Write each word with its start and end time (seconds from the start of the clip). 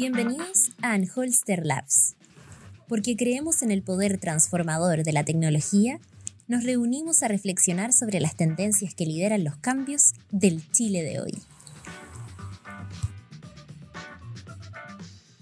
Bienvenidos 0.00 0.70
a 0.80 0.94
Anholster 0.94 1.66
Labs. 1.66 2.16
Porque 2.88 3.16
creemos 3.18 3.60
en 3.60 3.70
el 3.70 3.82
poder 3.82 4.18
transformador 4.18 5.04
de 5.04 5.12
la 5.12 5.26
tecnología, 5.26 6.00
nos 6.48 6.64
reunimos 6.64 7.22
a 7.22 7.28
reflexionar 7.28 7.92
sobre 7.92 8.18
las 8.18 8.34
tendencias 8.34 8.94
que 8.94 9.04
lideran 9.04 9.44
los 9.44 9.58
cambios 9.58 10.14
del 10.30 10.66
Chile 10.72 11.02
de 11.02 11.20
hoy. 11.20 11.32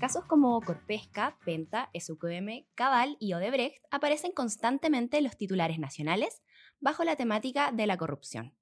Casos 0.00 0.24
como 0.24 0.60
Corpesca, 0.60 1.38
Penta, 1.44 1.88
SQM, 1.96 2.66
Cabal 2.74 3.16
y 3.20 3.34
Odebrecht 3.34 3.84
aparecen 3.92 4.32
constantemente 4.32 5.18
en 5.18 5.22
los 5.22 5.36
titulares 5.36 5.78
nacionales 5.78 6.42
bajo 6.80 7.04
la 7.04 7.14
temática 7.14 7.70
de 7.70 7.86
la 7.86 7.96
corrupción. 7.96 8.57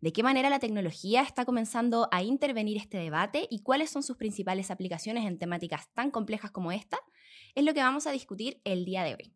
¿De 0.00 0.12
qué 0.12 0.22
manera 0.22 0.50
la 0.50 0.58
tecnología 0.58 1.22
está 1.22 1.46
comenzando 1.46 2.06
a 2.12 2.22
intervenir 2.22 2.76
este 2.76 2.98
debate 2.98 3.48
y 3.50 3.62
cuáles 3.62 3.88
son 3.88 4.02
sus 4.02 4.18
principales 4.18 4.70
aplicaciones 4.70 5.24
en 5.24 5.38
temáticas 5.38 5.90
tan 5.94 6.10
complejas 6.10 6.50
como 6.50 6.70
esta? 6.70 6.98
Es 7.54 7.64
lo 7.64 7.72
que 7.72 7.80
vamos 7.80 8.06
a 8.06 8.10
discutir 8.10 8.60
el 8.64 8.84
día 8.84 9.04
de 9.04 9.14
hoy. 9.14 9.32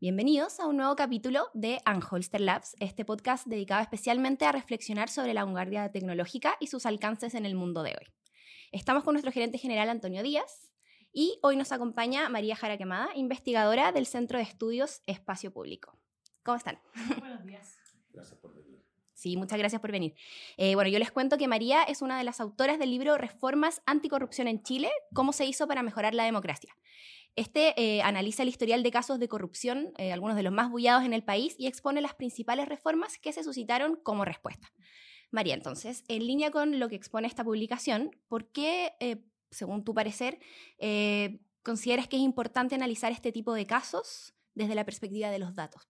Bienvenidos 0.00 0.58
a 0.58 0.66
un 0.66 0.78
nuevo 0.78 0.96
capítulo 0.96 1.50
de 1.54 1.78
Anholster 1.84 2.40
Labs, 2.40 2.74
este 2.80 3.04
podcast 3.04 3.46
dedicado 3.46 3.80
especialmente 3.80 4.44
a 4.44 4.50
reflexionar 4.50 5.08
sobre 5.08 5.34
la 5.34 5.44
vanguardia 5.44 5.92
tecnológica 5.92 6.56
y 6.58 6.66
sus 6.66 6.84
alcances 6.84 7.34
en 7.34 7.46
el 7.46 7.54
mundo 7.54 7.84
de 7.84 7.90
hoy. 7.90 8.12
Estamos 8.72 9.04
con 9.04 9.14
nuestro 9.14 9.30
gerente 9.30 9.58
general 9.58 9.88
Antonio 9.88 10.24
Díaz 10.24 10.72
y 11.12 11.38
hoy 11.42 11.54
nos 11.54 11.70
acompaña 11.70 12.28
María 12.28 12.56
Jara 12.56 12.76
Quemada, 12.76 13.10
investigadora 13.14 13.92
del 13.92 14.06
Centro 14.06 14.38
de 14.38 14.44
Estudios 14.44 15.00
Espacio 15.06 15.52
Público. 15.52 15.96
¿Cómo 16.42 16.56
están? 16.56 16.80
Buenos 17.20 17.44
días. 17.44 17.78
Gracias 18.12 18.40
por 18.40 18.52
venir. 18.52 18.61
Sí, 19.22 19.36
muchas 19.36 19.56
gracias 19.56 19.80
por 19.80 19.92
venir. 19.92 20.16
Eh, 20.56 20.74
bueno, 20.74 20.90
yo 20.90 20.98
les 20.98 21.12
cuento 21.12 21.38
que 21.38 21.46
María 21.46 21.84
es 21.84 22.02
una 22.02 22.18
de 22.18 22.24
las 22.24 22.40
autoras 22.40 22.80
del 22.80 22.90
libro 22.90 23.16
Reformas 23.18 23.80
Anticorrupción 23.86 24.48
en 24.48 24.64
Chile, 24.64 24.90
cómo 25.14 25.32
se 25.32 25.44
hizo 25.44 25.68
para 25.68 25.84
mejorar 25.84 26.12
la 26.12 26.24
democracia. 26.24 26.76
Este 27.36 27.72
eh, 27.80 28.02
analiza 28.02 28.42
el 28.42 28.48
historial 28.48 28.82
de 28.82 28.90
casos 28.90 29.20
de 29.20 29.28
corrupción, 29.28 29.92
eh, 29.96 30.12
algunos 30.12 30.34
de 30.34 30.42
los 30.42 30.52
más 30.52 30.72
bullados 30.72 31.04
en 31.04 31.12
el 31.12 31.22
país, 31.22 31.54
y 31.56 31.68
expone 31.68 32.00
las 32.00 32.16
principales 32.16 32.68
reformas 32.68 33.16
que 33.18 33.32
se 33.32 33.44
suscitaron 33.44 33.94
como 34.02 34.24
respuesta. 34.24 34.72
María, 35.30 35.54
entonces, 35.54 36.02
en 36.08 36.26
línea 36.26 36.50
con 36.50 36.80
lo 36.80 36.88
que 36.88 36.96
expone 36.96 37.28
esta 37.28 37.44
publicación, 37.44 38.10
¿por 38.26 38.50
qué, 38.50 38.94
eh, 38.98 39.22
según 39.52 39.84
tu 39.84 39.94
parecer, 39.94 40.40
consideras 41.62 42.08
que 42.08 42.16
es 42.16 42.22
importante 42.22 42.74
analizar 42.74 43.12
este 43.12 43.30
tipo 43.30 43.54
de 43.54 43.66
casos 43.66 44.34
desde 44.54 44.74
la 44.74 44.84
perspectiva 44.84 45.30
de 45.30 45.38
los 45.38 45.54
datos, 45.54 45.88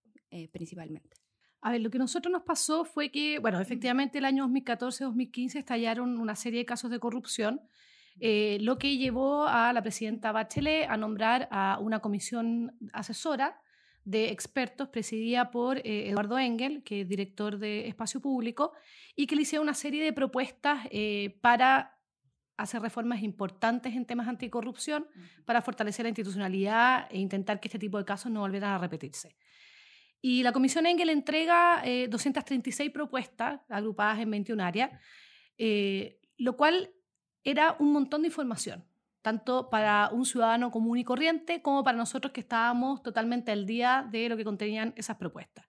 principalmente? 0.53 1.22
A 1.63 1.71
ver, 1.71 1.81
lo 1.81 1.91
que 1.91 1.97
a 1.97 2.01
nosotros 2.01 2.31
nos 2.31 2.43
pasó 2.43 2.85
fue 2.85 3.11
que, 3.11 3.39
bueno, 3.39 3.61
efectivamente 3.61 4.19
el 4.19 4.27
año 4.27 4.47
2014-2015 4.49 5.57
estallaron 5.57 6.19
una 6.19 6.37
serie 6.37 6.61
de 6.61 6.67
casos 6.67 6.91
de 6.91 6.99
corrupción 6.99 7.61
eh, 8.21 8.59
lo 8.61 8.79
que 8.79 8.97
llevó 8.97 9.47
a 9.47 9.73
la 9.73 9.83
presidenta 9.83 10.33
Bachelet 10.33 10.89
a 10.89 10.97
nombrar 10.97 11.49
a 11.51 11.79
una 11.81 12.01
comisión 12.01 12.77
asesora 12.93 13.61
de 14.05 14.31
expertos 14.31 14.89
presidida 14.89 15.51
por 15.51 15.79
eh, 15.79 16.09
Eduardo 16.11 16.39
Engel, 16.39 16.83
que 16.83 17.03
es 17.03 17.09
director 17.09 17.59
de 17.59 17.89
Espacio 17.89 18.21
Público, 18.21 18.73
y 19.15 19.27
que 19.27 19.37
le 19.37 19.43
hicieron 19.43 19.65
una 19.65 19.75
serie 19.75 20.05
de 20.05 20.13
propuestas 20.13 20.87
eh, 20.91 21.39
para 21.41 21.99
hacer 22.57 22.83
reformas 22.83 23.23
importantes 23.23 23.95
en 23.95 24.05
temas 24.05 24.29
anticorrupción, 24.29 25.07
para 25.45 25.63
fortalecer 25.63 26.05
la 26.05 26.11
institucionalidad 26.11 27.07
e 27.11 27.19
intentar 27.19 27.61
que 27.61 27.69
este 27.69 27.79
tipo 27.79 27.99
de 27.99 28.05
casos 28.05 28.31
no 28.31 28.41
volvieran 28.41 28.73
a 28.73 28.79
repetirse. 28.79 29.37
Y 30.23 30.43
la 30.45 30.53
Comisión 30.53 30.87
Engel 30.87 31.11
entrega 31.11 31.83
236 32.09 32.91
propuestas 32.93 33.61
agrupadas 33.69 34.21
en 34.21 34.31
21 34.31 34.63
áreas, 34.63 34.91
lo 36.39 36.57
cual 36.57 36.93
era 37.45 37.77
un 37.79 37.93
montón 37.93 38.23
de 38.23 38.29
información, 38.29 38.85
tanto 39.21 39.69
para 39.69 40.11
un 40.13 40.25
ciudadano 40.25 40.71
común 40.71 40.99
y 40.99 41.05
corriente 41.05 41.61
como 41.61 41.83
para 41.83 41.99
nosotros 41.99 42.33
que 42.33 42.41
estábamos 42.41 43.03
totalmente 43.03 43.51
al 43.53 43.67
día 43.67 44.07
de 44.11 44.29
lo 44.29 44.37
que 44.37 44.45
contenían 44.45 44.95
esas 44.97 45.17
propuestas. 45.17 45.67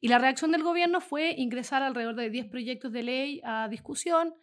Y 0.00 0.08
la 0.08 0.18
reacción 0.18 0.50
del 0.52 0.62
gobierno 0.62 1.00
fue 1.00 1.34
ingresar 1.36 1.82
alrededor 1.82 2.14
de 2.14 2.30
10 2.30 2.46
proyectos 2.46 2.92
de 2.92 3.02
ley 3.02 3.40
a 3.44 3.68
discusión 3.68 4.34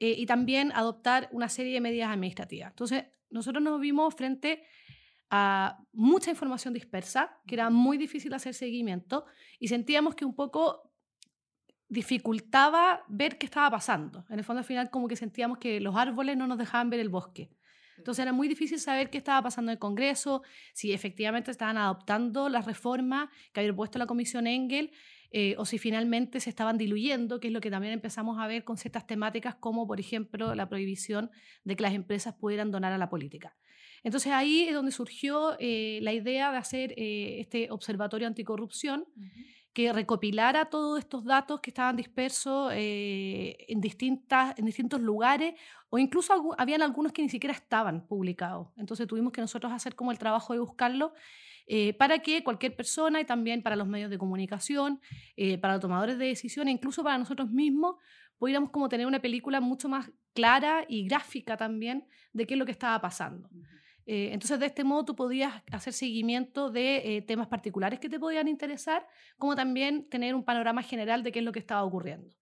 eh, 0.00 0.14
y 0.16 0.26
también 0.26 0.70
adoptar 0.72 1.28
una 1.32 1.48
serie 1.48 1.72
de 1.74 1.80
medidas 1.80 2.10
administrativas. 2.10 2.70
Entonces, 2.70 3.06
nosotros 3.30 3.62
nos 3.62 3.80
vimos 3.80 4.14
frente 4.14 4.64
a 5.30 5.78
mucha 5.92 6.30
información 6.30 6.74
dispersa, 6.74 7.38
que 7.46 7.54
era 7.54 7.70
muy 7.70 7.98
difícil 7.98 8.32
hacer 8.34 8.54
seguimiento, 8.54 9.26
y 9.58 9.68
sentíamos 9.68 10.14
que 10.14 10.24
un 10.24 10.34
poco 10.34 10.90
dificultaba 11.88 13.04
ver 13.08 13.38
qué 13.38 13.46
estaba 13.46 13.70
pasando. 13.70 14.24
En 14.28 14.38
el 14.38 14.44
fondo, 14.44 14.58
al 14.58 14.64
final, 14.64 14.90
como 14.90 15.08
que 15.08 15.16
sentíamos 15.16 15.58
que 15.58 15.80
los 15.80 15.96
árboles 15.96 16.36
no 16.36 16.46
nos 16.46 16.58
dejaban 16.58 16.90
ver 16.90 17.00
el 17.00 17.08
bosque. 17.08 17.50
Entonces 17.96 18.22
era 18.22 18.32
muy 18.32 18.46
difícil 18.46 18.78
saber 18.78 19.10
qué 19.10 19.18
estaba 19.18 19.42
pasando 19.42 19.72
en 19.72 19.76
el 19.76 19.78
Congreso, 19.78 20.42
si 20.72 20.92
efectivamente 20.92 21.50
estaban 21.50 21.76
adoptando 21.76 22.48
las 22.48 22.64
reformas 22.64 23.28
que 23.52 23.60
había 23.60 23.74
puesto 23.74 23.98
la 23.98 24.06
Comisión 24.06 24.46
Engel, 24.46 24.92
eh, 25.30 25.56
o 25.58 25.66
si 25.66 25.78
finalmente 25.78 26.40
se 26.40 26.48
estaban 26.48 26.78
diluyendo, 26.78 27.40
que 27.40 27.48
es 27.48 27.52
lo 27.52 27.60
que 27.60 27.70
también 27.70 27.92
empezamos 27.92 28.38
a 28.38 28.46
ver 28.46 28.64
con 28.64 28.78
ciertas 28.78 29.06
temáticas 29.06 29.56
como, 29.56 29.86
por 29.86 30.00
ejemplo, 30.00 30.54
la 30.54 30.68
prohibición 30.68 31.30
de 31.64 31.76
que 31.76 31.82
las 31.82 31.92
empresas 31.92 32.34
pudieran 32.34 32.70
donar 32.70 32.92
a 32.92 32.98
la 32.98 33.10
política. 33.10 33.56
Entonces 34.02 34.32
ahí 34.32 34.64
es 34.64 34.74
donde 34.74 34.92
surgió 34.92 35.56
eh, 35.58 35.98
la 36.02 36.12
idea 36.12 36.50
de 36.52 36.58
hacer 36.58 36.94
eh, 36.96 37.40
este 37.40 37.70
observatorio 37.70 38.26
anticorrupción 38.26 39.06
que 39.78 39.92
recopilara 39.92 40.64
todos 40.64 40.98
estos 40.98 41.24
datos 41.24 41.60
que 41.60 41.70
estaban 41.70 41.94
dispersos 41.94 42.72
eh, 42.74 43.56
en, 43.68 43.80
distintas, 43.80 44.58
en 44.58 44.64
distintos 44.64 45.00
lugares 45.00 45.54
o 45.88 45.98
incluso 45.98 46.52
habían 46.58 46.82
algunos 46.82 47.12
que 47.12 47.22
ni 47.22 47.28
siquiera 47.28 47.54
estaban 47.54 48.04
publicados. 48.08 48.70
Entonces 48.76 49.06
tuvimos 49.06 49.32
que 49.32 49.40
nosotros 49.40 49.72
hacer 49.72 49.94
como 49.94 50.10
el 50.10 50.18
trabajo 50.18 50.52
de 50.52 50.58
buscarlo 50.58 51.12
eh, 51.68 51.92
para 51.94 52.18
que 52.18 52.42
cualquier 52.42 52.74
persona 52.74 53.20
y 53.20 53.24
también 53.24 53.62
para 53.62 53.76
los 53.76 53.86
medios 53.86 54.10
de 54.10 54.18
comunicación, 54.18 55.00
eh, 55.36 55.58
para 55.58 55.74
los 55.74 55.82
tomadores 55.82 56.18
de 56.18 56.26
decisiones, 56.26 56.74
incluso 56.74 57.04
para 57.04 57.16
nosotros 57.16 57.48
mismos, 57.48 57.96
pudiéramos 58.36 58.70
como 58.70 58.88
tener 58.88 59.06
una 59.06 59.20
película 59.20 59.60
mucho 59.60 59.88
más 59.88 60.10
clara 60.34 60.86
y 60.88 61.06
gráfica 61.06 61.56
también 61.56 62.04
de 62.32 62.48
qué 62.48 62.54
es 62.54 62.58
lo 62.58 62.66
que 62.66 62.72
estaba 62.72 63.00
pasando. 63.00 63.48
Eh, 64.10 64.30
entonces, 64.32 64.58
de 64.58 64.64
este 64.64 64.84
modo, 64.84 65.04
tú 65.04 65.14
podías 65.14 65.62
hacer 65.70 65.92
seguimiento 65.92 66.70
de 66.70 67.18
eh, 67.18 67.20
temas 67.20 67.46
particulares 67.46 68.00
que 68.00 68.08
te 68.08 68.18
podían 68.18 68.48
interesar, 68.48 69.06
como 69.36 69.54
también 69.54 70.08
tener 70.08 70.34
un 70.34 70.44
panorama 70.44 70.82
general 70.82 71.22
de 71.22 71.30
qué 71.30 71.40
es 71.40 71.44
lo 71.44 71.52
que 71.52 71.58
estaba 71.58 71.84
ocurriendo. 71.84 72.34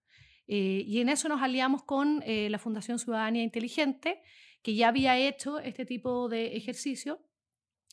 Eh, 0.47 0.84
y 0.87 1.00
en 1.00 1.09
eso 1.09 1.28
nos 1.28 1.43
aliamos 1.43 1.82
con 1.82 2.22
la 2.25 2.59
Fundación 2.60 3.00
Ciudadanía 3.00 3.43
Inteligente, 3.43 4.22
que 4.62 4.76
ya 4.76 4.87
había 4.87 5.19
hecho 5.19 5.59
este 5.59 5.84
tipo 5.84 6.28
de 6.28 6.56
ejercicio, 6.56 7.19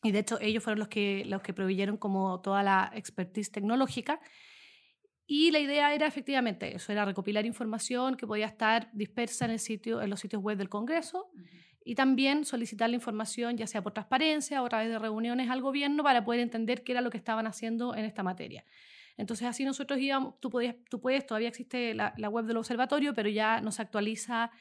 y 0.04 0.12
de 0.12 0.20
hecho 0.20 0.38
ellos 0.40 0.64
fueron 0.64 0.78
los 0.78 0.88
que, 0.88 1.24
los 1.26 1.42
que 1.42 1.54
proveyeron 1.54 1.98
como 1.98 2.42
toda 2.42 2.62
la 2.62 2.92
expertise 2.94 3.52
tecnológica. 3.52 4.20
Y 5.26 5.50
la 5.50 5.58
idea 5.58 5.96
era 5.96 6.06
efectivamente 6.06 6.76
eso, 6.76 6.92
era 6.92 7.06
recopilar 7.06 7.44
información 7.48 8.18
que 8.18 8.28
podía 8.28 8.46
estar 8.46 8.92
dispersa 8.94 9.46
en, 9.46 9.52
el 9.52 9.60
sitio, 9.60 10.00
en 10.00 10.12
los 10.12 10.20
sitios 10.20 10.44
web 10.44 10.60
del 10.60 10.70
Congreso 10.70 11.32
y 11.86 11.96
también 11.96 12.46
solicitar 12.46 12.90
la 12.90 12.96
información, 12.96 13.58
ya 13.58 13.68
sea 13.68 13.82
por 13.82 13.94
transparencia 13.94 14.62
o 14.62 14.66
a 14.66 14.70
través 14.70 14.90
de 14.90 15.00
reuniones 15.00 15.50
al 15.50 15.62
gobierno, 15.62 16.04
para 16.04 16.24
poder 16.24 16.40
entender 16.40 16.84
qué 16.84 16.94
era 16.94 17.02
lo 17.02 17.10
que 17.10 17.18
estaban 17.18 17.48
haciendo 17.48 17.96
en 17.96 18.06
esta 18.06 18.24
materia. 18.24 18.66
Entonces 19.18 19.48
así 19.48 19.64
nosotros 19.64 20.00
íbamos, 20.00 20.40
tú, 20.40 20.50
podías, 20.50 20.76
puedes, 21.02 21.26
todavía 21.26 21.50
existe 21.50 21.94
la, 21.94 22.14
la 22.18 22.30
web 22.30 22.46
del 22.46 22.58
observatorio, 22.58 23.14
pero 23.14 23.30
ya 23.30 23.62
no 23.62 23.72
se 23.72 23.82
actualiza 23.82 24.52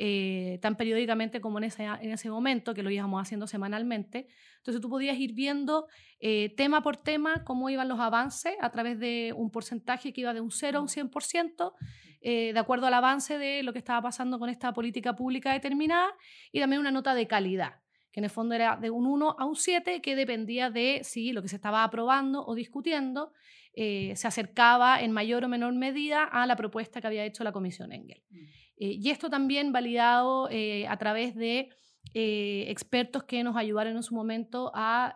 eh, 0.00 0.60
tan 0.62 0.76
periódicamente 0.76 1.40
como 1.40 1.58
en 1.58 1.64
ese, 1.64 1.82
en 1.82 2.12
ese 2.12 2.30
momento, 2.30 2.72
que 2.72 2.84
lo 2.84 2.90
íbamos 2.90 3.20
haciendo 3.20 3.48
semanalmente. 3.48 4.28
Entonces 4.58 4.80
tú 4.80 4.88
podías 4.88 5.18
ir 5.18 5.32
viendo 5.32 5.88
eh, 6.20 6.54
tema 6.56 6.84
por 6.84 6.96
tema 6.96 7.42
cómo 7.42 7.68
iban 7.68 7.88
los 7.88 7.98
avances 7.98 8.54
a 8.60 8.70
través 8.70 9.00
de 9.00 9.34
un 9.36 9.50
porcentaje 9.50 10.12
que 10.12 10.20
iba 10.20 10.32
de 10.32 10.40
un 10.40 10.52
0 10.52 10.78
a 10.78 10.82
un 10.82 10.86
100%, 10.86 11.72
eh, 12.20 12.52
de 12.52 12.58
acuerdo 12.60 12.86
al 12.86 12.94
avance 12.94 13.38
de 13.38 13.64
lo 13.64 13.72
que 13.72 13.80
estaba 13.80 14.00
pasando 14.00 14.38
con 14.38 14.48
esta 14.48 14.72
política 14.72 15.16
pública 15.16 15.52
determinada, 15.52 16.14
y 16.52 16.60
también 16.60 16.78
una 16.78 16.92
nota 16.92 17.12
de 17.14 17.26
calidad 17.26 17.80
que 18.12 18.20
en 18.20 18.24
el 18.24 18.30
fondo 18.30 18.54
era 18.54 18.76
de 18.76 18.90
un 18.90 19.04
1 19.04 19.34
a 19.36 19.44
un 19.44 19.56
7, 19.56 20.00
que 20.00 20.14
dependía 20.14 20.70
de 20.70 21.00
si 21.02 21.32
lo 21.32 21.42
que 21.42 21.48
se 21.48 21.56
estaba 21.56 21.82
aprobando 21.82 22.46
o 22.46 22.54
discutiendo 22.54 23.32
se 23.74 24.26
acercaba 24.26 25.00
en 25.00 25.12
mayor 25.12 25.44
o 25.44 25.48
menor 25.48 25.72
medida 25.72 26.24
a 26.24 26.46
la 26.46 26.56
propuesta 26.56 27.00
que 27.00 27.06
había 27.06 27.24
hecho 27.24 27.44
la 27.44 27.52
Comisión 27.52 27.92
Engel. 27.92 28.20
Mm. 28.28 28.38
Eh, 28.80 28.96
y 29.00 29.10
esto 29.10 29.30
también 29.30 29.72
validado 29.72 30.48
eh, 30.50 30.86
a 30.88 30.96
través 30.98 31.34
de 31.34 31.70
eh, 32.14 32.64
expertos 32.68 33.24
que 33.24 33.42
nos 33.42 33.56
ayudaron 33.56 33.96
en 33.96 34.02
su 34.02 34.14
momento 34.14 34.70
a 34.74 35.14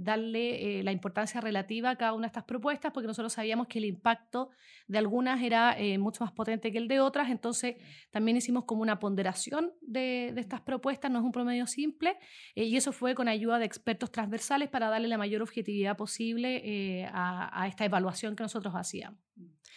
darle 0.00 0.82
la 0.82 0.92
importancia 0.92 1.40
relativa 1.40 1.90
a 1.90 1.96
cada 1.96 2.12
una 2.12 2.22
de 2.22 2.28
estas 2.28 2.44
propuestas, 2.44 2.92
porque 2.92 3.06
nosotros 3.06 3.32
sabíamos 3.32 3.66
que 3.66 3.78
el 3.78 3.84
impacto 3.84 4.50
de 4.86 4.98
algunas 4.98 5.42
era 5.42 5.76
mucho 5.98 6.24
más 6.24 6.32
potente 6.32 6.72
que 6.72 6.78
el 6.78 6.88
de 6.88 7.00
otras, 7.00 7.30
entonces 7.30 7.76
también 8.10 8.36
hicimos 8.36 8.64
como 8.64 8.82
una 8.82 8.98
ponderación 8.98 9.72
de, 9.80 10.34
estas 10.36 10.60
propuestas, 10.60 11.10
no 11.10 11.18
es 11.18 11.24
un 11.24 11.32
promedio 11.32 11.66
simple, 11.66 12.16
y 12.54 12.76
eso 12.76 12.92
fue 12.92 13.14
con 13.14 13.28
ayuda 13.28 13.58
de 13.58 13.64
expertos 13.64 14.10
transversales 14.10 14.68
para 14.68 14.88
darle 14.88 15.08
la 15.08 15.18
mayor 15.18 15.42
objetividad 15.42 15.96
posible 15.96 17.08
a, 17.12 17.62
a 17.62 17.68
esta 17.68 17.84
evaluación 17.84 18.36
que 18.36 18.42
nosotros 18.42 18.74
hacíamos. 18.74 19.18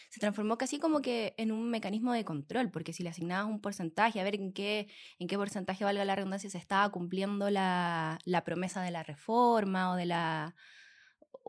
se 0.10 0.20
transformó 0.20 0.58
casi 0.58 0.80
como 0.80 1.02
que 1.02 1.34
en 1.38 1.52
un 1.52 1.70
mecanismo 1.70 2.14
de 2.14 2.24
control, 2.26 2.72
porque 2.72 2.94
si 2.94 3.04
le 3.04 3.10
asignabas 3.10 3.48
un 3.48 3.62
porcentaje, 3.62 4.20
a 4.20 4.24
ver 4.24 4.36
en 4.36 4.54
qué, 4.54 4.88
en 5.20 5.28
qué 5.28 5.38
porcentaje, 5.38 5.84
valga 5.84 6.06
la 6.06 6.16
redundancia, 6.16 6.50
se 6.58 6.62
estaba 6.62 6.90
cumpliendo 6.92 7.50
la, 7.50 8.20
la 8.26 8.44
promesa 8.44 8.82
de 8.82 8.92
la 8.92 9.04
reforma 9.04 9.92
o 9.92 9.96
de 9.96 10.06
la... 10.06 10.56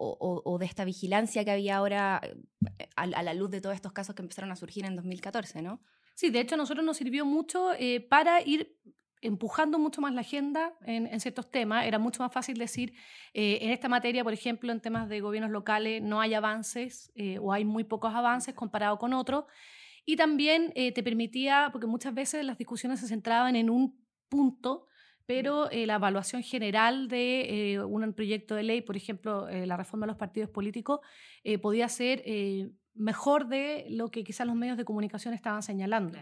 O, 0.01 0.59
de 0.61 0.67
esta 0.67 0.85
vigilancia 0.85 1.45
que 1.45 1.51
había 1.51 1.77
ahora 1.77 2.21
eh, 2.79 2.89
a, 2.95 3.07
la 3.07 3.35
luz 3.35 3.51
de 3.51 3.61
todos 3.61 3.75
estos 3.75 3.93
casos 3.93 4.15
que 4.15 4.23
empezaron 4.23 4.53
a 4.53 4.55
surgir 4.55 4.85
en 4.85 4.95
2014, 4.95 5.61
¿no? 5.61 5.81
Sí, 6.15 6.31
de 6.31 6.39
hecho 6.39 6.55
a 6.55 6.59
nosotros 6.59 6.87
nos 6.87 6.99
sirvió 6.99 7.27
mucho 7.27 7.73
eh, 7.73 8.01
para 8.01 8.41
ir 8.41 8.79
empujando 9.21 9.79
mucho 9.79 10.01
más 10.01 10.13
la 10.13 10.21
agenda 10.21 10.75
en, 10.85 11.19
ciertos 11.21 11.51
temas. 11.51 11.87
Era 11.87 11.99
mucho 11.99 12.23
más 12.23 12.33
fácil 12.33 12.59
decir, 12.59 12.95
eh, 13.35 13.59
en 13.63 13.71
esta 13.71 13.89
materia, 13.89 14.25
por 14.25 14.33
ejemplo, 14.33 14.73
en 14.73 14.81
temas 14.81 15.09
de 15.09 15.21
gobiernos 15.21 15.51
locales, 15.51 16.03
no 16.03 16.21
hay 16.21 16.35
avances 16.35 17.13
eh, 17.15 17.39
o 17.39 17.53
hay 17.53 17.65
muy 17.65 17.85
pocos 17.85 18.15
avances 18.15 18.55
comparado 18.55 18.99
con 18.99 19.13
otros. 19.13 19.45
Y 20.05 20.17
también 20.17 20.73
eh, 20.75 20.93
te 20.93 21.03
permitía, 21.03 21.69
porque 21.73 21.87
muchas 21.87 22.15
veces 22.15 22.45
las 22.45 22.59
discusiones 22.59 23.01
se 23.01 23.09
centraban 23.09 23.57
en 23.57 23.71
un 23.71 24.01
punto, 24.29 24.87
pero 25.29 25.69
la 25.71 25.97
evaluación 25.97 26.43
general 26.43 27.07
de 27.07 27.79
un 27.87 28.15
proyecto 28.15 28.55
de 28.55 28.63
ley, 28.63 28.81
por 28.81 28.97
ejemplo, 28.97 29.47
la 29.51 29.77
reforma 29.77 30.07
de 30.07 30.13
los 30.13 30.17
partidos 30.17 30.49
políticos, 30.49 31.01
podía 31.61 31.87
ser 31.91 32.25
mejor 32.95 33.47
de 33.47 33.85
lo 33.91 34.11
que 34.11 34.25
quizás 34.25 34.47
los 34.47 34.57
medios 34.57 34.79
de 34.79 34.87
comunicación 34.87 35.35
estaban 35.35 35.63
señalando. 35.63 36.19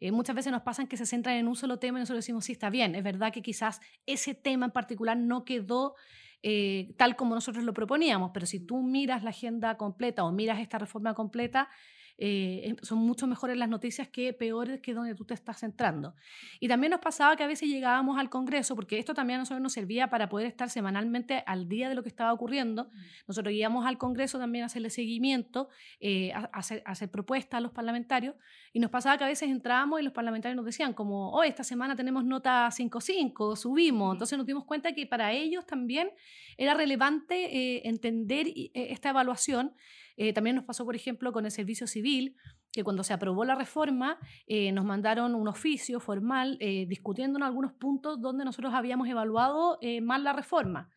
Eh, 0.00 0.10
muchas 0.10 0.34
veces 0.34 0.52
nos 0.52 0.62
pasan 0.62 0.86
que 0.86 0.96
se 0.96 1.06
centran 1.06 1.36
en 1.36 1.46
un 1.46 1.56
solo 1.56 1.78
tema 1.78 1.98
y 1.98 2.00
nosotros 2.00 2.24
decimos, 2.24 2.44
sí, 2.44 2.52
está 2.52 2.70
bien, 2.70 2.94
es 2.94 3.04
verdad 3.04 3.32
que 3.32 3.42
quizás 3.42 3.80
ese 4.06 4.34
tema 4.34 4.66
en 4.66 4.72
particular 4.72 5.16
no 5.16 5.44
quedó 5.44 5.94
eh, 6.42 6.94
tal 6.98 7.16
como 7.16 7.34
nosotros 7.34 7.64
lo 7.64 7.72
proponíamos, 7.72 8.32
pero 8.34 8.44
si 8.44 8.60
tú 8.60 8.82
miras 8.82 9.22
la 9.22 9.30
agenda 9.30 9.76
completa 9.76 10.24
o 10.24 10.32
miras 10.32 10.58
esta 10.58 10.78
reforma 10.78 11.14
completa, 11.14 11.70
eh, 12.16 12.76
son 12.82 12.98
mucho 12.98 13.26
mejores 13.26 13.56
las 13.56 13.68
noticias 13.68 14.08
que 14.08 14.32
peores 14.32 14.80
que 14.80 14.94
donde 14.94 15.14
tú 15.14 15.24
te 15.24 15.34
estás 15.34 15.58
centrando. 15.58 16.14
Y 16.60 16.68
también 16.68 16.92
nos 16.92 17.00
pasaba 17.00 17.34
que 17.34 17.42
a 17.42 17.46
veces 17.46 17.68
llegábamos 17.68 18.18
al 18.18 18.30
Congreso, 18.30 18.76
porque 18.76 18.98
esto 18.98 19.14
también 19.14 19.38
a 19.38 19.40
nosotros 19.40 19.60
nos 19.60 19.72
servía 19.72 20.08
para 20.10 20.28
poder 20.28 20.46
estar 20.46 20.70
semanalmente 20.70 21.42
al 21.46 21.68
día 21.68 21.88
de 21.88 21.94
lo 21.96 22.02
que 22.02 22.08
estaba 22.08 22.32
ocurriendo. 22.32 22.84
Mm. 22.84 22.98
Nosotros 23.28 23.52
íbamos 23.52 23.84
al 23.86 23.98
Congreso 23.98 24.38
también 24.38 24.62
a 24.62 24.66
hacerle 24.66 24.90
seguimiento, 24.90 25.68
eh, 25.98 26.32
a, 26.32 26.44
hacer, 26.52 26.82
hacer, 26.86 27.10
propuestas 27.10 27.58
a 27.58 27.60
los 27.60 27.72
parlamentarios, 27.72 28.36
y 28.72 28.80
nos 28.80 28.90
pasaba 28.90 29.18
que 29.18 29.24
a 29.24 29.28
veces 29.28 29.48
entrábamos 29.50 30.00
y 30.00 30.04
los 30.04 30.12
parlamentarios 30.12 30.56
nos 30.56 30.66
decían 30.66 30.94
como, 30.94 31.30
oh, 31.30 31.42
esta 31.42 31.64
semana 31.64 31.96
tenemos 31.96 32.24
nota 32.24 32.68
5.5, 32.68 33.56
subimos. 33.56 34.14
Entonces 34.14 34.38
nos 34.38 34.46
dimos 34.46 34.64
cuenta 34.64 34.92
que 34.92 35.06
para 35.06 35.32
ellos 35.32 35.66
también 35.66 36.10
era 36.56 36.74
relevante 36.74 37.56
eh, 37.56 37.82
entender 37.84 38.46
esta 38.74 39.10
evaluación 39.10 39.74
eh, 40.16 40.32
también 40.32 40.56
nos 40.56 40.64
pasó, 40.64 40.84
por 40.84 40.94
ejemplo, 40.94 41.32
con 41.32 41.44
el 41.44 41.50
servicio 41.50 41.86
civil, 41.86 42.36
que 42.72 42.84
cuando 42.84 43.04
se 43.04 43.12
aprobó 43.12 43.44
la 43.44 43.54
reforma 43.54 44.18
eh, 44.46 44.72
nos 44.72 44.84
mandaron 44.84 45.34
un 45.34 45.48
oficio 45.48 46.00
formal 46.00 46.56
eh, 46.60 46.86
discutiendo 46.88 47.38
en 47.38 47.44
algunos 47.44 47.72
puntos 47.72 48.20
donde 48.20 48.44
nosotros 48.44 48.74
habíamos 48.74 49.08
evaluado 49.08 49.78
mal 50.02 50.24
la 50.24 50.32
reforma. 50.32 50.90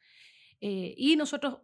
y 0.60 1.16
nosotros 1.18 1.60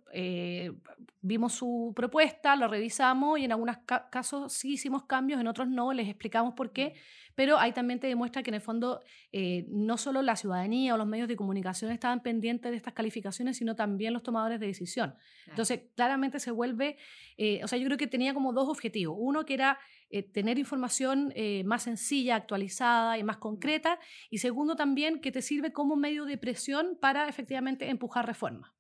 vimos 1.21 1.53
su 1.53 1.93
propuesta, 1.95 2.55
lo 2.55 2.67
revisamos 2.67 3.39
y 3.39 3.45
en 3.45 3.51
algunos 3.51 3.77
casos 4.11 4.53
sí 4.53 4.73
hicimos 4.73 5.05
cambios, 5.05 5.41
en 5.41 5.47
otros 5.47 5.67
no, 5.67 5.93
les 5.93 6.07
explicamos 6.07 6.53
por 6.53 6.71
qué 6.71 6.93
pero 7.35 7.57
ahí 7.59 7.71
también 7.71 7.99
te 7.99 8.07
demuestra 8.07 8.43
que 8.43 8.51
en 8.51 8.55
el 8.55 8.61
fondo 8.61 9.01
eh, 9.31 9.65
no 9.69 9.97
solo 9.97 10.21
la 10.21 10.35
ciudadanía 10.35 10.93
o 10.93 10.97
los 10.97 11.07
medios 11.07 11.27
de 11.27 11.35
comunicación 11.35 11.91
estaban 11.91 12.21
pendientes 12.21 12.71
de 12.71 12.77
estas 12.77 12.93
calificaciones, 12.93 13.57
sino 13.57 13.75
también 13.75 14.13
los 14.13 14.23
tomadores 14.23 14.59
de 14.59 14.67
decisión. 14.67 15.15
Entonces, 15.47 15.81
claramente 15.95 16.39
se 16.39 16.51
vuelve, 16.51 16.97
eh, 17.37 17.61
o 17.63 17.67
sea, 17.67 17.79
yo 17.79 17.85
creo 17.85 17.97
que 17.97 18.07
tenía 18.07 18.33
como 18.33 18.53
dos 18.53 18.69
objetivos. 18.69 19.15
Uno 19.19 19.45
que 19.45 19.55
era 19.55 19.79
eh, 20.09 20.23
tener 20.23 20.59
información 20.59 21.33
más 21.65 21.83
sencilla, 21.83 22.35
actualizada 22.35 23.17
y 23.17 23.23
más 23.23 23.37
concreta, 23.37 23.99
y 24.29 24.37
segundo 24.37 24.75
también 24.75 25.19
que 25.19 25.31
te 25.31 25.41
sirve 25.41 25.73
como 25.73 25.95
medio 25.95 26.25
de 26.25 26.37
presión 26.37 26.97
para 26.99 27.27
efectivamente 27.27 27.89
empujar 27.89 28.27
reformas. 28.27 28.71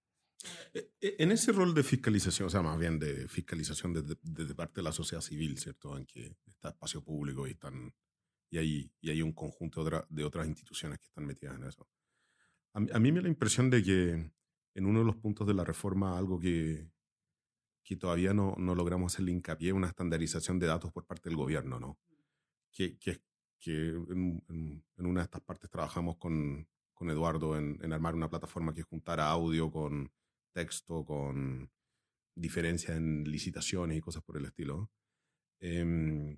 En 0.99 1.31
ese 1.31 1.51
rol 1.51 1.73
de 1.73 1.83
fiscalización, 1.83 2.47
o 2.47 2.49
sea, 2.49 2.61
más 2.61 2.77
bien 2.77 2.99
de 2.99 3.27
fiscalización 3.27 3.93
desde, 3.93 4.15
desde 4.21 4.55
parte 4.55 4.81
de 4.81 4.83
la 4.83 4.91
sociedad 4.91 5.21
civil, 5.21 5.57
¿cierto? 5.57 5.97
En 5.97 6.05
que 6.05 6.35
está 6.47 6.69
espacio 6.69 7.01
público 7.01 7.47
y 7.47 7.51
están 7.51 7.93
y 8.53 8.57
hay, 8.59 8.91
y 9.01 9.09
hay 9.09 9.21
un 9.23 9.33
conjunto 9.33 9.83
de, 9.83 10.23
otras 10.23 10.47
instituciones 10.47 10.99
que 10.99 11.05
están 11.05 11.25
metidas 11.25 11.55
en 11.55 11.63
eso. 11.63 11.87
A, 12.73 12.99
mí 12.99 13.11
me 13.11 13.17
da 13.17 13.23
la 13.23 13.29
impresión 13.29 13.71
de 13.71 13.81
que 13.81 14.31
en 14.75 14.85
uno 14.85 14.99
de 14.99 15.05
los 15.05 15.15
puntos 15.15 15.47
de 15.47 15.55
la 15.55 15.63
reforma, 15.63 16.15
algo 16.19 16.39
que, 16.39 16.87
que 17.83 17.95
todavía 17.95 18.31
no, 18.31 18.53
no 18.59 18.75
logramos 18.75 19.11
hacerle 19.11 19.31
hincapié, 19.31 19.73
una 19.73 19.87
estandarización 19.87 20.59
de 20.59 20.67
datos 20.67 20.91
por 20.91 21.07
parte 21.07 21.29
del 21.29 21.35
gobierno, 21.35 21.79
¿no? 21.79 21.97
Que, 22.71 22.99
que, 22.99 23.23
que 23.57 23.89
en, 23.89 24.43
en, 24.49 25.05
una 25.05 25.21
de 25.21 25.25
estas 25.25 25.41
partes 25.41 25.71
trabajamos 25.71 26.17
con, 26.17 26.67
con 26.93 27.09
Eduardo 27.09 27.57
en, 27.57 27.79
en, 27.81 27.91
armar 27.91 28.13
una 28.13 28.29
plataforma 28.29 28.71
que 28.71 28.83
juntara 28.83 29.31
audio 29.31 29.71
con 29.71 30.11
texto, 30.51 31.03
con 31.03 31.71
diferencias 32.35 32.97
en 32.97 33.23
licitaciones 33.23 33.97
y 33.97 34.01
cosas 34.01 34.21
por 34.21 34.37
el 34.37 34.45
estilo. 34.45 34.91
Eh, 35.59 36.37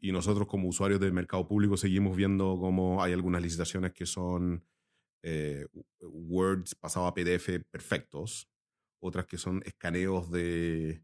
y, 0.00 0.12
nosotros 0.12 0.46
como 0.46 0.68
usuarios 0.68 1.00
del 1.00 1.12
mercado 1.12 1.46
público 1.46 1.76
seguimos 1.76 2.16
viendo 2.16 2.58
cómo 2.60 3.02
hay 3.02 3.12
algunas 3.12 3.42
licitaciones 3.42 3.92
que 3.92 4.06
son 4.06 4.64
eh, 5.22 5.66
pasado 6.80 7.06
a 7.06 7.14
PDF 7.14 7.60
perfectos, 7.70 8.48
otras 9.00 9.26
que 9.26 9.38
son 9.38 9.62
escaneos 9.64 10.30
de 10.30 11.02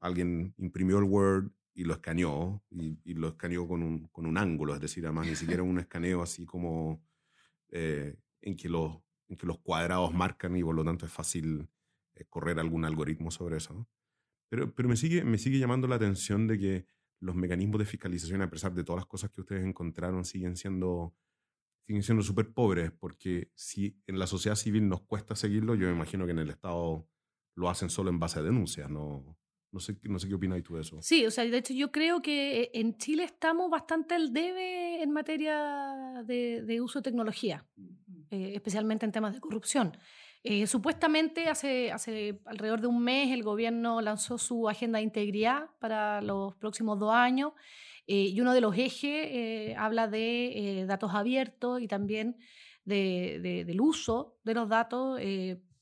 alguien 0.00 0.54
imprimió 0.58 0.98
el 0.98 1.04
Word 1.04 1.50
y 1.74 1.84
lo 1.84 1.94
escaneó, 1.94 2.62
y, 2.70 3.14
lo 3.14 3.28
escaneó 3.28 3.68
con 3.68 3.82
un, 3.82 4.08
con 4.08 4.26
un, 4.26 4.36
ángulo, 4.36 4.74
es 4.74 4.80
decir, 4.80 5.04
además 5.06 5.28
ni 5.28 5.36
siquiera 5.36 5.62
un 5.62 5.78
escaneo 5.78 6.22
así 6.22 6.44
como 6.44 7.00
eh, 7.70 8.16
en, 8.40 8.56
que 8.56 8.68
los, 8.68 8.98
en 9.28 9.36
que 9.36 9.46
los 9.46 9.58
cuadrados 9.58 10.12
marcan 10.12 10.56
y 10.56 10.62
por 10.62 10.74
lo 10.74 10.84
tanto 10.84 11.06
es 11.06 11.12
fácil 11.12 11.68
eh, 12.14 12.24
correr 12.28 12.58
algún 12.58 12.84
algoritmo 12.84 13.30
sobre 13.30 13.58
eso. 13.58 13.86
Pero, 14.48 14.74
pero 14.74 14.88
me, 14.88 14.96
sigue, 14.96 15.24
me 15.24 15.38
sigue 15.38 15.58
llamando 15.58 15.86
la 15.86 15.96
atención 15.96 16.46
de 16.46 16.58
que 16.58 16.86
los 17.20 17.34
mecanismos 17.34 17.78
de 17.78 17.84
fiscalización, 17.84 18.42
a 18.42 18.50
pesar 18.50 18.74
de 18.74 18.84
todas 18.84 19.00
las 19.00 19.06
cosas 19.06 19.30
que 19.30 19.40
ustedes 19.40 19.64
encontraron, 19.64 20.24
siguen 20.24 20.56
siendo 20.56 21.14
siguen 21.88 22.02
siendo 22.02 22.22
súper 22.22 22.52
pobres, 22.52 22.92
porque 22.92 23.50
si 23.54 23.98
en 24.06 24.18
la 24.18 24.26
sociedad 24.26 24.56
civil 24.56 24.86
nos 24.88 25.00
cuesta 25.00 25.34
seguirlo, 25.34 25.74
yo 25.74 25.86
me 25.86 25.94
imagino 25.94 26.26
que 26.26 26.32
en 26.32 26.38
el 26.38 26.50
Estado 26.50 27.08
lo 27.54 27.70
hacen 27.70 27.88
solo 27.88 28.10
en 28.10 28.18
base 28.18 28.38
a 28.38 28.42
denuncias, 28.42 28.90
no, 28.90 29.38
no 29.72 29.80
sé, 29.80 29.96
no 30.02 30.18
sé 30.18 30.28
qué 30.28 30.34
opinas 30.34 30.62
tú 30.62 30.74
de 30.74 30.82
eso. 30.82 30.98
Sí, 31.00 31.24
o 31.24 31.30
sea, 31.30 31.44
de 31.44 31.56
hecho 31.56 31.72
yo 31.72 31.90
creo 31.90 32.20
que 32.20 32.70
en 32.74 32.96
Chile 32.98 33.24
estamos 33.24 33.70
bastante 33.70 34.14
al 34.14 34.34
debe 34.34 35.02
en 35.02 35.10
materia 35.12 36.22
de, 36.24 36.80
uso 36.82 36.98
de 36.98 37.04
tecnología, 37.04 37.66
eh, 38.30 38.52
especialmente 38.54 39.06
en 39.06 39.12
temas 39.12 39.34
de 39.34 39.40
corrupción. 39.40 39.96
Eh, 40.44 40.66
supuestamente 40.66 41.48
hace, 41.48 41.90
hace 41.90 42.40
alrededor 42.46 42.80
de 42.80 42.86
un 42.86 43.02
mes 43.02 43.32
el 43.32 43.42
gobierno 43.42 44.00
lanzó 44.00 44.38
su 44.38 44.68
agenda 44.68 44.98
de 44.98 45.04
integridad 45.04 45.70
para 45.80 46.22
los 46.22 46.54
próximos 46.56 46.98
dos 46.98 47.12
años 47.12 47.52
eh, 48.06 48.26
y 48.32 48.40
uno 48.40 48.54
de 48.54 48.60
los 48.60 48.76
ejes 48.76 49.02
eh, 49.04 49.74
habla 49.76 50.06
de 50.06 50.84
datos 50.86 51.12
abiertos 51.12 51.82
y 51.82 51.88
también 51.88 52.36
de, 52.84 53.64
del 53.66 53.80
uso 53.80 54.38
de 54.44 54.54
los 54.54 54.68
datos 54.68 55.20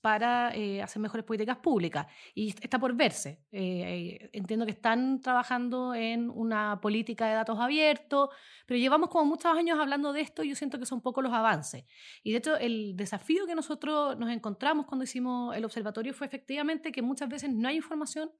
para 0.06 0.54
eh, 0.54 0.80
hacer 0.80 1.02
mejores 1.02 1.26
políticas 1.26 1.56
públicas. 1.56 2.06
Y 2.32 2.54
está 2.62 2.78
por 2.78 2.94
verse. 2.94 3.40
Eh, 3.50 4.30
entiendo 4.32 4.64
que 4.64 4.70
están 4.70 5.20
trabajando 5.20 5.96
en 5.96 6.30
una 6.30 6.80
política 6.80 7.26
de 7.26 7.34
datos 7.34 7.58
abiertos, 7.58 8.28
pero 8.66 8.78
llevamos 8.78 9.10
como 9.10 9.24
muchos 9.24 9.46
años 9.46 9.80
hablando 9.80 10.12
de 10.12 10.20
esto 10.20 10.44
y 10.44 10.50
yo 10.50 10.54
siento 10.54 10.78
que 10.78 10.86
son 10.86 11.00
pocos 11.00 11.24
los 11.24 11.32
avances. 11.32 11.86
Y 12.22 12.30
de 12.30 12.38
hecho, 12.38 12.56
el 12.56 12.96
desafío 12.96 13.48
que 13.48 13.56
nosotros 13.56 14.16
nos 14.16 14.30
encontramos 14.30 14.86
cuando 14.86 15.02
hicimos 15.02 15.56
el 15.56 15.64
observatorio 15.64 16.14
fue 16.14 16.28
efectivamente 16.28 16.92
que 16.92 17.02
muchas 17.02 17.28
veces 17.28 17.50
no 17.50 17.66
hay 17.66 17.74
información 17.74 18.30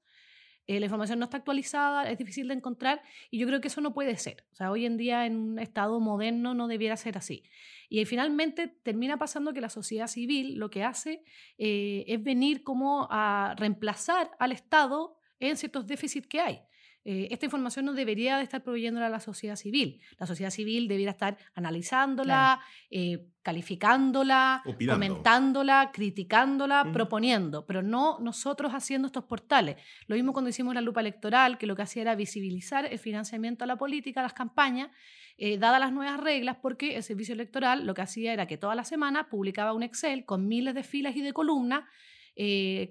eh, 0.67 0.79
la 0.79 0.85
información 0.85 1.19
no 1.19 1.25
está 1.25 1.37
actualizada, 1.37 2.09
es 2.09 2.17
difícil 2.17 2.49
de 2.49 2.53
encontrar 2.53 3.01
y 3.31 3.39
yo 3.39 3.47
creo 3.47 3.61
que 3.61 3.69
eso 3.69 3.79
no 3.79 3.93
puede 3.93 4.17
ser. 4.17 4.45
O 4.51 4.55
sea, 4.55 4.69
hoy 4.69 4.85
en 4.85 4.97
día 4.97 5.25
en 5.25 5.37
un 5.37 5.59
estado 5.59 5.99
moderno 6.01 6.53
no 6.53 6.67
debiera 6.67 6.97
ser 6.97 7.17
así. 7.17 7.43
Y 7.89 8.03
finalmente 8.03 8.67
termina 8.67 9.17
pasando 9.17 9.53
que 9.53 9.61
la 9.61 9.69
sociedad 9.69 10.07
civil 10.07 10.55
lo 10.55 10.69
que 10.69 10.83
hace 10.83 11.23
eh, 11.57 12.03
es 12.07 12.21
venir 12.21 12.63
como 12.63 13.07
a 13.09 13.55
reemplazar 13.57 14.31
al 14.39 14.51
Estado 14.51 15.17
en 15.39 15.55
ciertos 15.55 15.87
déficits 15.87 16.27
que 16.27 16.41
hay. 16.41 16.61
Eh, 17.09 17.29
esta 17.31 17.45
información 17.45 17.85
no 17.85 17.93
debería 17.93 18.35
de 18.35 18.43
estar 18.43 18.61
proveyéndola 18.61 19.05
a 19.05 19.09
la 19.09 19.21
sociedad 19.21 19.55
civil. 19.55 20.01
La 20.19 20.27
sociedad 20.27 20.51
civil 20.51 20.89
debería 20.89 21.11
estar 21.11 21.37
analizándola, 21.55 22.59
eh, 22.91 23.29
calificándola, 23.43 24.61
comentándola, 24.65 25.91
criticándola, 25.93 26.83
mm. 26.83 26.91
proponiendo, 26.91 27.65
pero 27.65 27.81
no 27.81 28.19
nosotros 28.19 28.73
haciendo 28.73 29.05
estos 29.05 29.23
portales. 29.23 29.77
Lo 30.07 30.15
mismo 30.17 30.33
cuando 30.33 30.49
hicimos 30.49 30.75
la 30.75 30.81
lupa 30.81 30.99
electoral, 30.99 31.57
que 31.57 31.65
lo 31.65 31.77
que 31.77 31.83
hacía 31.83 32.01
era 32.01 32.15
visibilizar 32.15 32.83
el 32.83 32.99
financiamiento 32.99 33.63
a 33.63 33.67
la 33.67 33.77
política, 33.77 34.19
a 34.19 34.23
las 34.23 34.33
campañas, 34.33 34.89
eh, 35.37 35.57
dadas 35.57 35.79
las 35.79 35.93
nuevas 35.93 36.19
reglas, 36.19 36.57
porque 36.61 36.97
el 36.97 37.03
servicio 37.03 37.33
electoral 37.33 37.85
lo 37.85 37.93
que 37.93 38.01
hacía 38.01 38.33
era 38.33 38.47
que 38.47 38.57
toda 38.57 38.75
la 38.75 38.83
semana 38.83 39.29
publicaba 39.29 39.71
un 39.71 39.83
Excel 39.83 40.25
con 40.25 40.45
miles 40.49 40.75
de 40.75 40.83
filas 40.83 41.15
y 41.15 41.21
de 41.21 41.31
columnas 41.31 41.85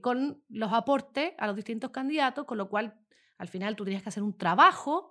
con 0.00 0.42
los 0.48 0.72
aportes 0.72 1.34
a 1.38 1.46
los 1.46 1.54
distintos 1.54 1.90
candidatos, 1.90 2.46
con 2.46 2.58
lo 2.58 2.68
cual 2.68 2.94
Al 3.38 3.48
final 3.48 3.76
tú 3.76 3.84
tenías 3.84 4.02
que 4.02 4.08
hacer 4.08 4.22
un 4.22 4.36
trabajo 4.36 5.10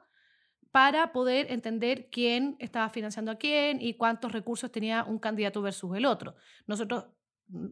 para 0.72 1.14
poder 1.14 1.52
entender 1.52 2.10
quién 2.12 2.58
estaba 2.60 2.90
financiando 2.90 3.32
a 3.32 3.36
quién 3.36 3.82
y 3.82 3.94
cuántos 3.94 4.32
recursos 4.34 4.72
tenía 4.72 5.06
un 5.06 5.20
candidato 5.20 5.62
versus 5.62 5.96
el 5.96 6.06
otro. 6.06 6.36
Nosotros, 6.68 7.06
mm, 7.48 7.68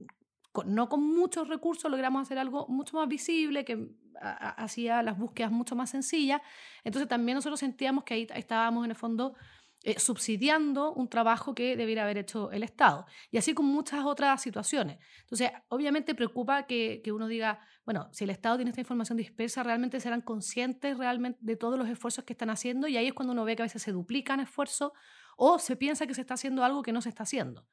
no 0.65 0.88
con 0.88 1.03
muchos 1.03 1.50
recursos, 1.50 1.91
logramos 1.91 2.22
hacer 2.22 2.38
algo 2.38 2.65
mucho 2.69 2.95
más 2.95 3.07
visible, 3.10 3.65
que 3.65 3.89
hacía 4.22 5.03
las 5.03 5.17
búsquedas 5.17 5.51
mucho 5.51 5.75
más 5.75 5.89
sencillas. 5.89 6.41
Entonces 6.83 7.10
también 7.10 7.36
nosotros 7.36 7.60
sentíamos 7.60 8.03
que 8.03 8.13
ahí 8.13 8.27
estábamos 8.36 8.86
en 8.86 8.91
el 8.91 8.98
fondo 8.98 9.36
eh, 9.85 9.99
subsidiando 9.99 10.93
un 10.93 11.09
trabajo 11.09 11.53
que 11.53 11.75
debiera 11.75 12.03
haber 12.03 12.17
hecho 12.17 12.51
el 12.51 12.63
Estado. 12.63 13.05
Y 13.31 13.37
así 13.37 13.53
con 13.53 13.65
muchas 13.65 14.05
otras 14.05 14.41
situaciones. 14.41 14.97
Entonces, 15.21 15.51
obviamente 15.67 16.15
preocupa 16.15 16.63
que, 16.63 17.01
que, 17.03 17.11
uno 17.11 17.27
diga, 17.27 17.59
bueno, 17.85 18.07
si 18.13 18.23
el 18.23 18.29
Estado 18.29 18.55
tiene 18.55 18.69
esta 18.69 18.79
información 18.79 19.17
dispersa, 19.17 19.61
realmente 19.61 19.99
serán 19.99 20.21
conscientes 20.21 20.97
realmente 20.97 21.37
de 21.41 21.57
todos 21.57 21.77
los 21.77 21.89
esfuerzos 21.89 22.23
que 22.23 22.31
están 22.31 22.49
haciendo 22.49 22.87
y 22.87 22.95
ahí 22.95 23.07
es 23.07 23.13
cuando 23.13 23.33
uno 23.33 23.43
ve 23.43 23.57
que 23.57 23.63
a 23.63 23.65
veces 23.65 23.81
se 23.81 23.91
duplican 23.91 24.39
esfuerzos 24.39 24.93
o 25.35 25.59
se 25.59 25.75
piensa 25.75 26.07
que 26.07 26.13
se 26.13 26.21
está 26.21 26.35
haciendo 26.35 26.63
algo 26.63 26.81
que 26.81 26.93
no 26.93 27.01
se 27.01 27.09
está 27.09 27.23
haciendo. 27.23 27.67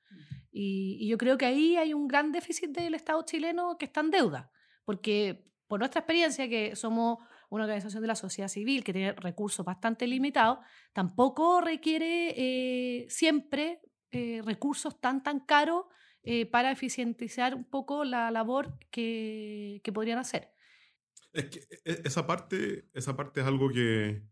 Y, 0.50 0.96
y 1.00 1.08
yo 1.08 1.16
creo 1.16 1.38
que 1.38 1.46
ahí 1.46 1.76
hay 1.76 1.94
un 1.94 2.08
gran 2.08 2.32
déficit 2.32 2.70
del 2.70 2.94
Estado 2.94 3.22
chileno 3.24 3.78
que 3.78 3.84
está 3.84 4.00
en 4.00 4.10
deuda, 4.10 4.50
porque 4.84 5.48
por 5.70 5.78
nuestra 5.78 6.00
experiencia, 6.00 6.48
que 6.48 6.74
somos 6.74 7.18
una 7.50 7.64
organización 7.64 8.00
de 8.00 8.08
la 8.08 8.14
sociedad 8.14 8.48
civil 8.48 8.82
que 8.82 8.92
tiene 8.92 9.12
recursos 9.12 9.66
bastante 9.66 10.06
limitados, 10.06 10.60
tampoco 10.92 11.60
requiere 11.60 12.34
eh, 12.36 13.06
siempre 13.10 13.82
eh, 14.12 14.40
recursos 14.44 15.00
tan, 15.00 15.22
tan 15.22 15.40
caros 15.40 15.84
eh, 16.22 16.46
para 16.46 16.70
eficientizar 16.70 17.54
un 17.54 17.64
poco 17.64 18.04
la 18.04 18.30
labor 18.30 18.78
que, 18.90 19.80
que, 19.82 19.92
podrían 19.92 20.18
hacer. 20.18 20.52
Es 21.32 21.46
que 21.46 21.60
e, 21.84 22.02
esa 22.04 22.26
parte, 22.26 22.88
esa 22.92 23.16
parte 23.16 23.40
es 23.40 23.46
algo 23.46 23.68
que, 23.70 24.22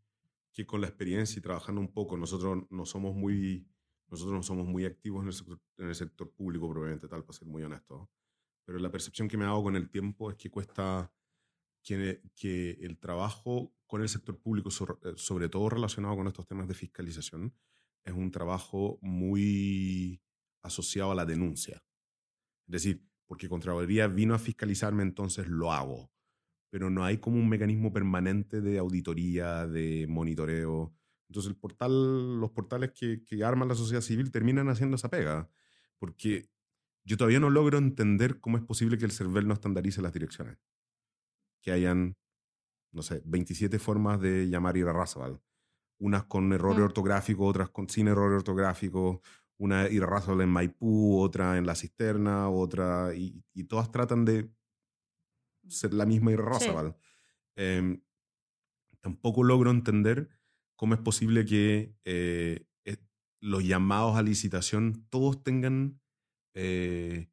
que, 0.53 0.65
con 0.65 0.81
la 0.81 0.87
experiencia 0.87 1.39
y 1.39 1.43
trabajando 1.43 1.81
un 1.81 1.93
poco, 1.93 2.17
nosotros 2.17 2.65
no 2.71 2.85
somos 2.87 3.15
muy, 3.17 3.69
nosotros 4.09 4.35
no 4.35 4.43
somos 4.43 4.67
muy 4.67 4.85
activos 4.85 5.23
en 5.23 5.29
el 5.29 5.33
sector, 5.33 5.61
en 5.79 5.89
el 5.89 5.95
sector 5.95 6.31
público, 6.31 6.69
probablemente 6.69 7.09
tal, 7.09 7.25
para 7.25 7.39
ser 7.39 7.49
muy 7.49 7.63
honesto. 7.65 8.11
Pero 8.65 8.79
la 8.79 8.91
percepción 8.91 9.27
que 9.27 9.37
me 9.37 9.45
hago 9.45 9.63
con 9.63 9.75
el 9.75 9.91
tiempo 9.91 10.31
es 10.31 10.37
que 10.37 10.51
cuesta 10.51 11.11
que, 12.35 12.79
el 12.81 12.99
trabajo 12.99 13.75
con 13.87 14.03
el 14.03 14.09
sector 14.09 14.39
público, 14.39 14.69
eh, 14.69 15.13
sobre 15.17 15.49
todo 15.49 15.71
relacionado 15.71 16.17
con 16.17 16.27
estos 16.27 16.47
temas 16.47 16.69
de 16.69 16.75
fiscalización, 16.75 17.55
es 18.05 18.13
un 18.13 18.31
trabajo 18.31 18.99
muy 19.01 20.21
asociado 20.63 21.13
a 21.13 21.15
la 21.15 21.25
denuncia. 21.25 21.83
Es 22.67 22.73
decir, 22.73 23.05
porque 23.27 23.49
Contraloría 23.49 24.07
vino 24.09 24.35
a 24.35 24.39
fiscalizarme, 24.39 25.03
entonces 25.03 25.49
lo 25.49 25.73
hago. 25.73 26.11
Pero 26.71 26.91
no 26.91 27.05
hay 27.05 27.19
como 27.19 27.39
un 27.39 27.49
mecanismo 27.49 27.93
permanente 27.93 28.61
de 28.61 28.79
auditoría, 28.79 29.67
de 29.67 30.07
monitoreo. 30.09 30.95
Entonces 31.29 31.51
el 31.51 31.57
portal, 31.57 32.41
los 32.41 32.51
portales 32.51 32.93
que, 32.93 33.23
que 33.25 33.43
arman 33.45 33.69
la 33.69 33.75
sociedad 33.75 34.03
civil 34.03 34.31
terminan 34.31 34.69
haciendo 34.69 34.97
esa 34.97 35.09
pega. 35.09 35.49
Porque 35.99 36.51
yo 37.05 37.17
todavía 37.17 37.41
no 37.41 37.49
logro 37.49 37.79
entender 37.79 38.41
cómo 38.41 38.59
es 38.59 38.65
posible 38.65 38.99
que 38.99 39.07
el 39.07 39.13
CERVEL 39.13 39.49
no 39.49 39.55
estandarice 39.55 40.03
las 40.03 40.13
direcciones 40.13 40.59
que 41.61 41.73
hayan, 41.73 42.17
no 42.93 43.03
sé, 43.03 43.23
27 43.25 43.79
formas 43.79 44.21
de 44.21 44.49
llamar 44.49 44.77
ir 44.77 44.87
a 44.87 45.39
Unas 45.99 46.25
con 46.25 46.53
error 46.53 46.79
mm. 46.79 46.83
ortográfico, 46.83 47.47
otras 47.47 47.71
con, 47.71 47.89
sin 47.89 48.09
error 48.09 48.33
ortográfico, 48.33 49.23
una 49.59 49.89
irrazable 49.89 50.45
en 50.45 50.51
Maipú, 50.51 51.21
otra 51.21 51.59
en 51.59 51.67
la 51.67 51.75
cisterna, 51.75 52.49
otra, 52.49 53.15
y, 53.15 53.45
y 53.53 53.65
todas 53.65 53.91
tratan 53.91 54.25
de 54.25 54.51
ser 55.69 55.93
la 55.95 56.07
misma 56.07 56.33
irrazable. 56.33 56.95
Em, 57.57 58.01
tampoco 59.01 59.43
logro 59.43 59.71
entender 59.71 60.29
cómo 60.77 60.95
es 60.95 61.01
posible 61.01 61.45
que 61.45 61.95
eh, 62.05 62.69
los 63.41 63.65
llamados 63.65 64.17
a 64.17 64.23
licitación 64.23 65.07
todos 65.11 65.43
tengan 65.43 66.01
eh, 66.55 67.31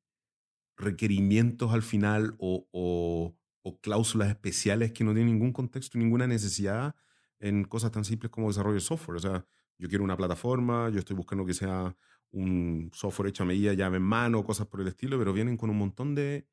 requerimientos 0.78 1.74
al 1.74 1.82
final 1.82 2.36
o, 2.38 2.68
o 2.72 3.36
cláusulas 3.82 4.30
especiales 4.30 4.92
que 4.92 5.04
no 5.04 5.14
tienen 5.14 5.34
ningún 5.34 5.52
contexto 5.52 5.98
ninguna 5.98 6.28
necesidad 6.28 6.96
en 7.40 7.64
cosas 7.64 7.92
tan 7.92 8.06
simples 8.06 8.32
como 8.32 8.48
desarrollo 8.48 8.76
de 8.76 8.82
software. 8.82 9.18
O 9.18 9.20
sea, 9.20 9.46
yo 9.78 9.90
quiero 9.90 10.04
una 10.04 10.18
plataforma, 10.18 10.90
yo 10.90 11.00
estoy 11.00 11.16
buscando 11.16 11.46
que 11.46 11.54
sea 11.54 11.96
un 12.32 12.90
software 12.94 13.30
hecho 13.30 13.44
a 13.44 13.46
medida, 13.46 13.74
llave 13.74 13.98
en 13.98 14.04
mano, 14.04 14.44
cosas 14.44 14.68
por 14.68 14.82
el 14.82 14.88
estilo, 14.88 15.18
pero 15.18 15.34
vienen 15.34 15.58
con 15.58 15.70
un 15.70 15.78
montón 15.78 16.16
de, 16.16 16.48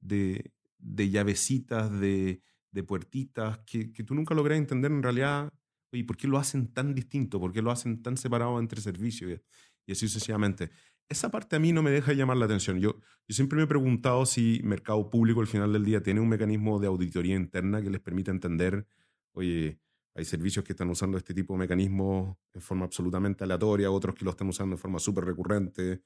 de, 0.00 0.52
de 0.78 1.10
llavecitas, 1.10 1.90
de, 2.00 2.40
de 2.70 2.82
puertitas, 2.82 3.58
que, 3.66 3.92
que, 3.92 4.04
tú 4.04 4.14
nunca 4.14 4.34
logras 4.34 4.58
entender 4.58 4.90
en 4.92 5.02
realidad, 5.02 5.52
oye, 5.92 6.04
¿por 6.04 6.16
qué 6.16 6.28
lo 6.28 6.38
hacen 6.38 6.72
tan 6.72 6.94
distinto? 6.94 7.40
¿Por 7.40 7.52
qué 7.52 7.62
lo 7.62 7.70
hacen 7.70 8.02
tan 8.02 8.16
separado 8.16 8.58
entre 8.58 8.80
servicios? 8.80 9.40
Y, 9.86 9.92
así 9.92 10.08
sucesivamente 10.08 10.70
esa 11.08 11.30
parte 11.30 11.56
a 11.56 11.58
mí 11.58 11.72
no 11.72 11.82
me 11.82 11.90
deja 11.90 12.12
llamar 12.12 12.36
la 12.36 12.46
atención. 12.46 12.80
Yo, 12.80 12.96
yo 13.28 13.34
siempre 13.34 13.56
me 13.56 13.64
he 13.64 13.66
preguntado 13.66 14.24
si 14.26 14.60
Mercado 14.64 15.10
Público 15.10 15.40
al 15.40 15.46
final 15.46 15.72
del 15.72 15.84
día 15.84 16.02
tiene 16.02 16.20
un 16.20 16.28
mecanismo 16.28 16.78
de 16.78 16.86
auditoría 16.86 17.36
interna 17.36 17.82
que 17.82 17.90
les 17.90 18.00
permita 18.00 18.30
entender, 18.30 18.86
oye, 19.32 19.78
hay 20.14 20.24
servicios 20.24 20.64
que 20.64 20.72
están 20.72 20.88
usando 20.90 21.18
este 21.18 21.34
tipo 21.34 21.54
de 21.54 21.58
mecanismos 21.58 22.36
en 22.52 22.60
forma 22.60 22.86
absolutamente 22.86 23.44
aleatoria, 23.44 23.90
otros 23.90 24.14
que 24.14 24.24
lo 24.24 24.30
están 24.30 24.48
usando 24.48 24.76
de 24.76 24.82
forma 24.82 24.98
súper 24.98 25.24
recurrente, 25.24 26.02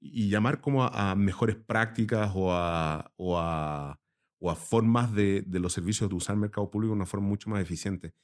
y, 0.00 0.28
llamar 0.30 0.60
como 0.60 0.84
a, 0.84 1.14
mejores 1.14 1.56
prácticas 1.56 2.32
o 2.34 2.52
a, 2.52 3.12
o 3.16 3.38
a, 3.38 4.00
o 4.38 4.50
a 4.50 4.54
formas 4.56 5.12
de, 5.12 5.42
de, 5.42 5.60
los 5.60 5.72
servicios 5.74 6.08
de 6.08 6.16
usar 6.16 6.36
Mercado 6.36 6.70
Público 6.70 6.92
de 6.92 6.96
una 6.96 7.06
forma 7.06 7.28
mucho 7.28 7.50
más 7.50 7.60
eficiente. 7.60 8.14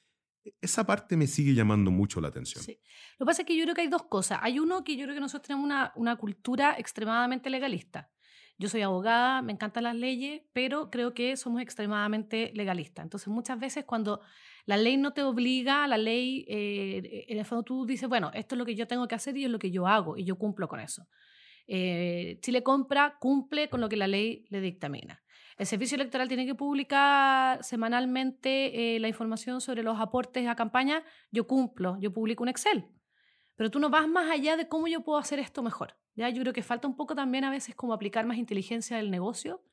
E, 0.47 0.55
esa 0.61 0.85
parte 0.85 1.17
me 1.17 1.27
sigue 1.27 1.55
llamando 1.55 1.91
mucho 1.91 2.21
la 2.21 2.29
atención. 2.29 2.63
Sí. 2.63 2.79
Lo 3.19 3.25
que 3.25 3.29
pasa 3.29 3.43
es 3.43 3.49
que 3.49 3.57
yo 3.57 3.65
creo 3.65 3.75
que 3.75 3.83
hay 3.83 3.89
dos 3.89 4.05
cosas. 4.05 4.39
Hay 4.43 4.59
uno 4.59 4.85
que 4.85 4.97
yo 4.97 5.05
creo 5.05 5.15
que 5.15 5.21
nosotros 5.21 5.47
tenemos 5.49 5.65
una, 5.65 5.93
una 5.97 6.17
cultura 6.17 6.77
extremadamente 6.79 7.51
legalista. 7.51 8.11
Yo 8.59 8.69
soy 8.69 8.81
abogada, 8.83 9.43
me 9.43 9.53
encantan 9.53 9.85
las 9.85 9.97
leyes, 9.97 10.43
pero 10.55 10.91
creo 10.91 11.13
que 11.13 11.37
somos 11.37 11.61
extremadamente 11.61 12.53
legalistas. 12.55 13.05
Entonces, 13.05 13.29
muchas 13.29 13.59
veces 13.59 13.85
cuando 13.85 14.23
la 14.65 14.77
ley 14.79 14.97
no 14.97 15.13
te 15.13 15.23
obliga, 15.23 15.87
la 15.87 15.99
ley, 15.99 16.47
eh, 16.49 17.27
en 17.29 17.39
el 17.39 17.45
fondo 17.45 17.65
tú 17.65 17.85
dices, 17.85 18.09
bueno, 18.09 18.31
esto 18.33 18.55
es 18.55 18.59
lo 18.59 18.65
que 18.65 18.75
yo 18.75 18.87
tengo 18.87 19.07
que 19.09 19.15
hacer 19.15 19.37
y 19.37 19.45
es 19.45 19.51
lo 19.51 19.59
que 19.59 19.71
yo 19.71 19.87
hago 19.87 20.17
y 20.17 20.25
yo 20.25 20.39
cumplo 20.39 20.69
con 20.69 20.81
eso. 20.81 21.07
Eh, 21.67 22.39
Chile 22.41 22.63
compra, 22.63 23.17
cumple 23.21 23.69
con 23.69 23.81
lo 23.81 23.89
que 23.89 23.97
la 23.97 24.07
ley 24.07 24.47
le 24.49 24.61
dictamina. 24.61 25.23
El 25.57 25.67
servicio 25.67 25.95
electoral 25.95 26.29
tiene 26.29 26.45
que 26.45 26.55
publicar 26.55 27.65
semanalmente 27.65 28.97
eh, 28.97 29.01
la 29.01 29.09
información 29.09 29.61
sobre 29.61 29.83
los 29.83 29.99
aportes 29.99 30.47
a 30.47 30.55
campaña. 30.55 31.03
Yo 31.31 31.47
cumplo, 31.47 31.97
yo 31.99 32.13
publico 32.13 32.43
un 32.43 32.51
Excel. 32.51 32.87
Pero 33.57 33.71
tú 33.71 33.79
no 33.79 33.89
vas 33.89 34.07
más 34.07 34.31
allá 34.31 34.57
de 34.57 34.69
cómo 34.69 34.87
yo 34.87 35.03
puedo 35.03 35.19
hacer 35.19 35.39
esto 35.39 35.63
mejor. 35.63 35.97
¿ya? 36.15 36.29
Yo 36.29 36.43
creo 36.43 36.53
que 36.53 36.63
falta 36.63 36.87
un 36.87 36.95
poco 36.95 37.15
también 37.15 37.45
a 37.45 37.51
veces 37.51 37.75
como 37.75 37.95
aplicar 37.95 38.27
más 38.27 38.37
inteligencia 38.37 38.99
del 38.99 39.11
negocio. 39.11 39.65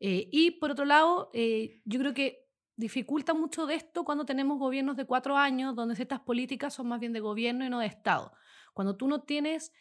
Eh, 0.00 0.28
y 0.30 0.52
por 0.52 0.72
otro 0.72 0.84
lado, 0.84 1.30
eh, 1.32 1.80
yo 1.86 1.98
creo 1.98 2.12
que 2.12 2.46
dificulta 2.76 3.32
mucho 3.32 3.64
de 3.64 3.74
esto 3.74 4.04
cuando 4.04 4.26
tenemos 4.26 4.58
gobiernos 4.58 4.96
de 4.96 5.06
cuatro 5.06 5.38
años, 5.38 5.74
donde 5.74 5.96
ciertas 5.96 6.20
políticas 6.20 6.74
son 6.74 6.88
más 6.88 7.00
bien 7.00 7.14
de 7.14 7.20
gobierno 7.20 7.64
y 7.64 7.70
no 7.70 7.78
de 7.78 7.86
Estado. 7.86 8.32
Cuando 8.76 8.94
tú 8.94 9.08
no 9.08 9.22
tienes 9.22 9.72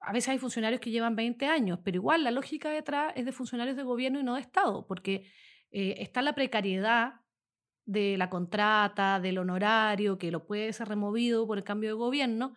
a 0.00 0.12
veces 0.12 0.30
hay 0.30 0.38
funcionarios 0.38 0.80
que 0.80 0.90
llevan 0.90 1.16
20 1.16 1.46
años, 1.46 1.78
pero 1.84 1.96
igual 1.96 2.24
la 2.24 2.30
lógica 2.30 2.70
detrás 2.70 3.12
es 3.16 3.24
de 3.24 3.32
funcionarios 3.32 3.76
de 3.76 3.82
gobierno 3.82 4.20
y 4.20 4.22
no 4.22 4.34
de 4.34 4.40
Estado, 4.40 4.86
porque 4.86 5.30
eh, 5.70 5.96
está 5.98 6.20
la 6.22 6.34
precariedad 6.34 7.20
de 7.84 8.16
la 8.18 8.28
contrata, 8.28 9.20
del 9.20 9.38
honorario, 9.38 10.18
que 10.18 10.30
lo 10.30 10.46
puede 10.46 10.72
ser 10.72 10.88
removido 10.88 11.46
por 11.46 11.58
el 11.58 11.64
cambio 11.64 11.90
de 11.90 11.94
gobierno, 11.94 12.54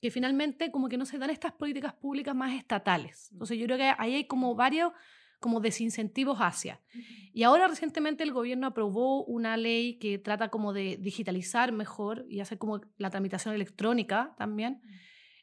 que 0.00 0.10
finalmente 0.10 0.72
como 0.72 0.88
que 0.88 0.98
no 0.98 1.06
se 1.06 1.18
dan 1.18 1.30
estas 1.30 1.52
políticas 1.52 1.92
públicas 1.94 2.34
más 2.34 2.54
estatales. 2.54 3.28
Mm. 3.30 3.34
Entonces 3.34 3.58
yo 3.58 3.66
creo 3.66 3.78
que 3.78 3.92
ahí 3.98 4.14
hay 4.14 4.24
como 4.24 4.54
varios 4.54 4.92
como 5.42 5.60
desincentivos 5.60 6.38
hacia. 6.38 6.80
Y 7.34 7.42
ahora 7.42 7.68
recientemente 7.68 8.24
el 8.24 8.32
gobierno 8.32 8.68
aprobó 8.68 9.24
una 9.24 9.58
ley 9.58 9.98
que 9.98 10.18
trata 10.18 10.48
como 10.48 10.72
de 10.72 10.96
digitalizar 10.96 11.72
mejor 11.72 12.24
y 12.30 12.40
hacer 12.40 12.56
como 12.56 12.80
la 12.96 13.10
tramitación 13.10 13.54
electrónica 13.54 14.34
también. 14.38 14.80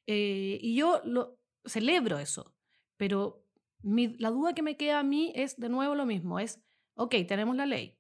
Eh, 0.08 0.58
y 0.60 0.76
yo 0.76 1.02
lo, 1.06 1.38
celebro 1.66 2.18
eso, 2.18 2.56
pero 2.98 3.46
la 3.84 4.30
duda 4.30 4.54
que 4.54 4.64
me 4.64 4.76
queda 4.76 5.00
a 5.00 5.04
mí 5.04 5.32
es 5.36 5.56
de 5.58 5.70
nuevo 5.70 5.96
lo 5.96 6.06
mismo, 6.06 6.40
es, 6.40 6.60
ok, 6.96 7.16
tenemos 7.28 7.56
la 7.56 7.66
ley, 7.66 7.98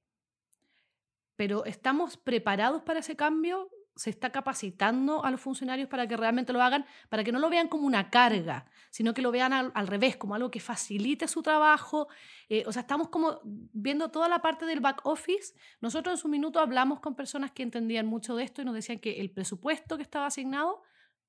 pero 1.35 1.63
¿estamos 1.65 2.17
preparados 2.17 2.81
para 2.81 2.99
ese 2.99 3.15
cambio? 3.15 3.69
¿Se 3.99 4.09
está 4.09 4.29
capacitando 4.29 5.25
a 5.25 5.29
los 5.29 5.41
funcionarios 5.41 5.89
para 5.89 6.07
que 6.07 6.15
realmente 6.15 6.53
lo 6.53 6.61
hagan, 6.61 6.85
para 7.09 7.21
que 7.25 7.33
no 7.33 7.39
lo 7.39 7.49
vean 7.49 7.67
como 7.67 7.85
una 7.85 8.09
carga, 8.09 8.65
sino 8.91 9.13
que 9.13 9.21
lo 9.21 9.29
vean 9.29 9.51
al, 9.51 9.87
revés, 9.87 10.15
como 10.15 10.35
algo 10.35 10.49
que 10.49 10.61
facilite 10.61 11.27
su 11.27 11.41
trabajo? 11.41 12.07
Eh, 12.47 12.63
o 12.65 12.71
sea, 12.71 12.83
estamos 12.83 13.09
como 13.09 13.41
viendo 13.43 14.09
toda 14.09 14.29
la 14.29 14.41
parte 14.41 14.65
del 14.65 14.79
back 14.79 15.01
office. 15.03 15.53
Nosotros 15.81 16.13
en 16.13 16.17
su 16.17 16.29
minuto 16.29 16.61
hablamos 16.61 17.01
con 17.01 17.13
personas 17.13 17.51
que 17.51 17.61
entendían 17.61 18.05
mucho 18.05 18.37
de 18.37 18.45
esto 18.45 18.61
y 18.61 18.65
nos 18.65 18.73
decían 18.73 18.99
que 18.99 19.19
el 19.19 19.31
presupuesto 19.31 19.97
que 19.97 20.03
estaba 20.03 20.27
asignado 20.27 20.81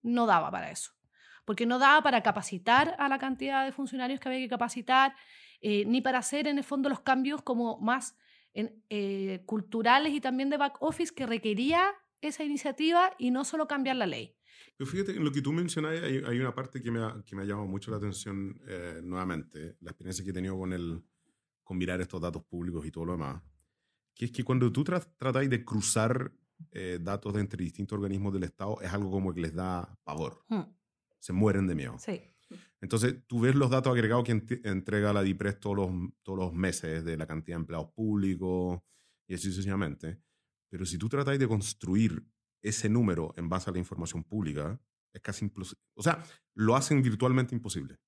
no 0.02 0.26
daba 0.26 0.52
para 0.52 0.70
eso 0.70 0.92
porque 1.44 1.66
no 1.66 1.80
daba 1.80 2.00
para 2.00 2.22
capacitar 2.22 2.94
a 3.00 3.08
la 3.08 3.18
cantidad 3.18 3.64
de 3.64 3.72
funcionarios 3.72 4.20
que 4.20 4.28
había 4.28 4.40
que 4.40 4.48
capacitar, 4.48 5.16
eh, 5.60 5.84
ni 5.84 6.00
para 6.00 6.18
hacer 6.18 6.46
en 6.46 6.58
el 6.58 6.62
fondo 6.62 6.88
los 6.88 7.00
cambios 7.00 7.42
como 7.42 7.78
más 7.80 8.16
en, 8.54 8.84
eh, 8.88 9.42
culturales 9.46 10.12
y 10.12 10.20
también 10.20 10.50
de 10.50 10.58
back 10.58 10.76
office 10.80 11.12
que 11.12 11.26
requería 11.26 11.92
esa 12.20 12.44
iniciativa 12.44 13.12
y 13.18 13.30
no 13.30 13.44
solo 13.44 13.66
cambiar 13.66 13.96
la 13.96 14.06
ley. 14.06 14.36
Pero 14.76 14.90
fíjate, 14.90 15.12
en 15.12 15.24
lo 15.24 15.32
que 15.32 15.42
tú 15.42 15.52
mencionas 15.52 15.92
hay, 16.02 16.22
hay 16.26 16.38
una 16.38 16.54
parte 16.54 16.80
que 16.82 16.90
me, 16.90 17.00
ha, 17.00 17.22
que 17.24 17.34
me 17.36 17.42
ha 17.42 17.44
llamado 17.44 17.66
mucho 17.66 17.90
la 17.90 17.96
atención 17.98 18.60
eh, 18.66 19.00
nuevamente, 19.02 19.76
la 19.80 19.90
experiencia 19.90 20.24
que 20.24 20.30
he 20.30 20.34
tenido 20.34 20.58
con, 20.58 20.72
el, 20.72 21.02
con 21.62 21.78
mirar 21.78 22.00
estos 22.00 22.20
datos 22.20 22.42
públicos 22.44 22.84
y 22.86 22.90
todo 22.90 23.04
lo 23.06 23.12
demás, 23.12 23.42
que 24.14 24.26
es 24.26 24.32
que 24.32 24.42
cuando 24.44 24.70
tú 24.72 24.84
tra 24.84 25.00
tratáis 25.00 25.48
de 25.50 25.64
cruzar 25.64 26.32
eh, 26.72 26.98
datos 27.00 27.32
de 27.34 27.40
entre 27.40 27.62
distintos 27.64 27.96
organismos 27.96 28.32
del 28.34 28.44
Estado, 28.44 28.80
es 28.82 28.92
algo 28.92 29.10
como 29.10 29.32
que 29.32 29.40
les 29.40 29.54
da 29.54 29.98
pavor. 30.04 30.44
Hmm. 30.48 30.62
Se 31.18 31.32
mueren 31.32 31.66
de 31.66 31.74
miedo. 31.74 31.96
Sí. 31.98 32.20
Entonces, 32.80 33.16
tú 33.26 33.40
ves 33.40 33.54
los 33.54 33.70
datos 33.70 33.92
agregados 33.92 34.24
que 34.24 34.34
ent- 34.34 34.60
entrega 34.66 35.12
la 35.12 35.22
DIPRES 35.22 35.60
todos 35.60 35.76
los, 35.76 35.90
todos 36.22 36.38
los 36.38 36.52
meses 36.52 37.04
de 37.04 37.16
la 37.16 37.26
cantidad 37.26 37.56
de 37.56 37.60
empleados 37.60 37.92
públicos 37.92 38.80
y 39.26 39.34
así 39.34 39.48
sucesivamente. 39.50 40.18
Pero 40.70 40.86
si 40.86 40.96
tú 40.98 41.08
tratáis 41.08 41.38
de 41.38 41.48
construir 41.48 42.24
ese 42.62 42.88
número 42.88 43.34
en 43.36 43.48
base 43.48 43.68
a 43.68 43.72
la 43.72 43.78
información 43.78 44.22
pública, 44.24 44.80
es 45.12 45.20
casi 45.20 45.44
imposible. 45.44 45.82
O 45.94 46.02
sea, 46.02 46.22
lo 46.54 46.76
hacen 46.76 47.02
virtualmente 47.02 47.54
imposible. 47.54 47.98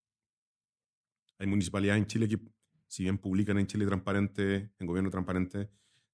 Hay 1.38 1.46
municipalidades 1.46 2.02
en 2.02 2.06
Chile 2.06 2.28
que, 2.28 2.38
si 2.86 3.02
bien 3.02 3.18
publican 3.18 3.58
en 3.58 3.66
Chile 3.66 3.84
Transparente, 3.86 4.72
en 4.78 4.86
Gobierno 4.86 5.10
Transparente, 5.10 5.70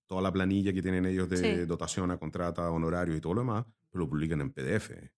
toda 0.06 0.22
la 0.22 0.32
planilla 0.32 0.72
que 0.72 0.80
tienen 0.80 1.04
ellos 1.04 1.28
de 1.28 1.36
Sí. 1.36 1.66
dotación 1.66 2.10
a 2.10 2.18
contrata, 2.18 2.70
honorarios 2.70 3.18
y 3.18 3.20
todo 3.20 3.34
lo 3.34 3.40
demás, 3.42 3.66
pero 3.90 4.04
lo 4.04 4.08
publican 4.08 4.40
en 4.40 4.50
PDF. 4.52 5.12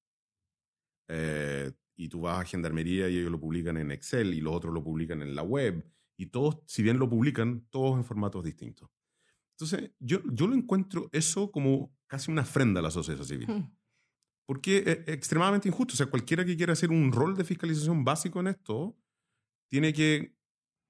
Eh, 1.09 1.73
y 1.97 2.09
tú 2.09 2.23
vas 2.23 2.41
a 2.41 2.45
Gendarmería 2.45 3.09
y 3.09 3.19
ellos 3.19 3.31
lo 3.31 3.39
publican 3.39 3.77
en 3.77 3.91
Excel 3.93 4.35
y 4.35 4.41
los 4.41 4.55
otros 4.55 4.73
lo 4.73 4.83
publican 4.83 5.23
en 5.23 5.35
la 5.35 5.43
web. 5.43 5.85
Y 6.17 6.27
todos, 6.27 6.59
si 6.67 6.83
bien 6.83 6.99
lo 6.99 7.09
publican, 7.09 7.67
todos 7.71 7.97
en 7.97 8.05
formatos 8.05 8.43
distintos. 8.45 8.91
Entonces, 9.61 9.91
yo, 9.99 10.21
yo 10.33 10.47
lo 10.47 10.55
encuentro 10.55 11.09
eso 11.13 11.51
como 11.51 11.95
casi 12.07 12.31
una 12.31 12.43
ofrenda 12.43 12.81
a 12.81 12.83
la 12.83 12.91
sociedad 12.91 13.23
civil. 13.23 13.47
Hmm. 13.49 13.77
Porque 14.47 14.79
es 14.79 15.15
extremadamente 15.15 15.69
injusto. 15.69 15.93
O 15.95 15.97
sea, 15.97 16.07
cualquiera 16.07 16.45
que 16.45 16.57
quiera 16.57 16.73
hacer 16.73 16.91
un 16.91 17.13
rol 17.13 17.37
de 17.37 17.45
fiscalización 17.45 18.03
básico 18.05 18.41
en 18.41 18.49
esto, 18.49 18.97
tiene 19.71 19.93
que 19.93 20.35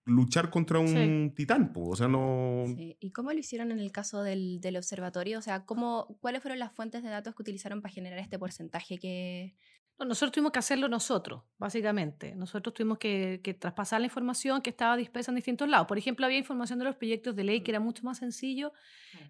luchar 0.06 0.50
contra 0.50 0.78
un 0.78 0.88
Sí. 1.28 1.34
titán. 1.34 1.72
po. 1.72 1.90
O 1.90 1.96
sea, 1.96 2.08
no... 2.08 2.64
Sí. 2.76 2.96
¿Y 3.00 3.10
cómo 3.12 3.32
lo 3.32 3.38
hicieron 3.38 3.70
en 3.70 3.80
el 3.80 3.92
caso 3.92 4.22
del, 4.22 4.60
del 4.60 4.76
observatorio? 4.76 5.38
O 5.38 5.42
sea, 5.42 5.66
¿cómo, 5.66 6.16
¿cuáles 6.20 6.40
fueron 6.40 6.58
las 6.58 6.72
fuentes 6.72 7.02
de 7.02 7.10
datos 7.10 7.34
que 7.34 7.42
utilizaron 7.42 7.82
para 7.82 7.92
generar 7.92 8.18
este 8.18 8.38
porcentaje 8.38 8.98
que... 8.98 9.54
No, 10.00 10.06
nosotros 10.06 10.32
tuvimos 10.32 10.50
que 10.52 10.58
hacerlo 10.58 10.88
nosotros, 10.88 11.42
básicamente. 11.58 12.34
Nosotros 12.34 12.72
tuvimos 12.74 12.98
que, 12.98 13.40
que 13.44 13.52
traspasar 13.54 14.00
la 14.00 14.06
información 14.06 14.62
que 14.62 14.70
estaba 14.70 14.96
dispersa 14.96 15.30
en 15.30 15.36
distintos 15.36 15.68
lados. 15.68 15.86
Por 15.86 15.98
ejemplo, 15.98 16.24
había 16.26 16.38
información 16.38 16.78
de 16.78 16.86
los 16.86 16.96
proyectos 16.96 17.36
de 17.36 17.44
ley 17.44 17.60
que 17.60 17.70
era 17.70 17.80
mucho 17.80 18.02
más 18.02 18.18
sencillo 18.18 18.72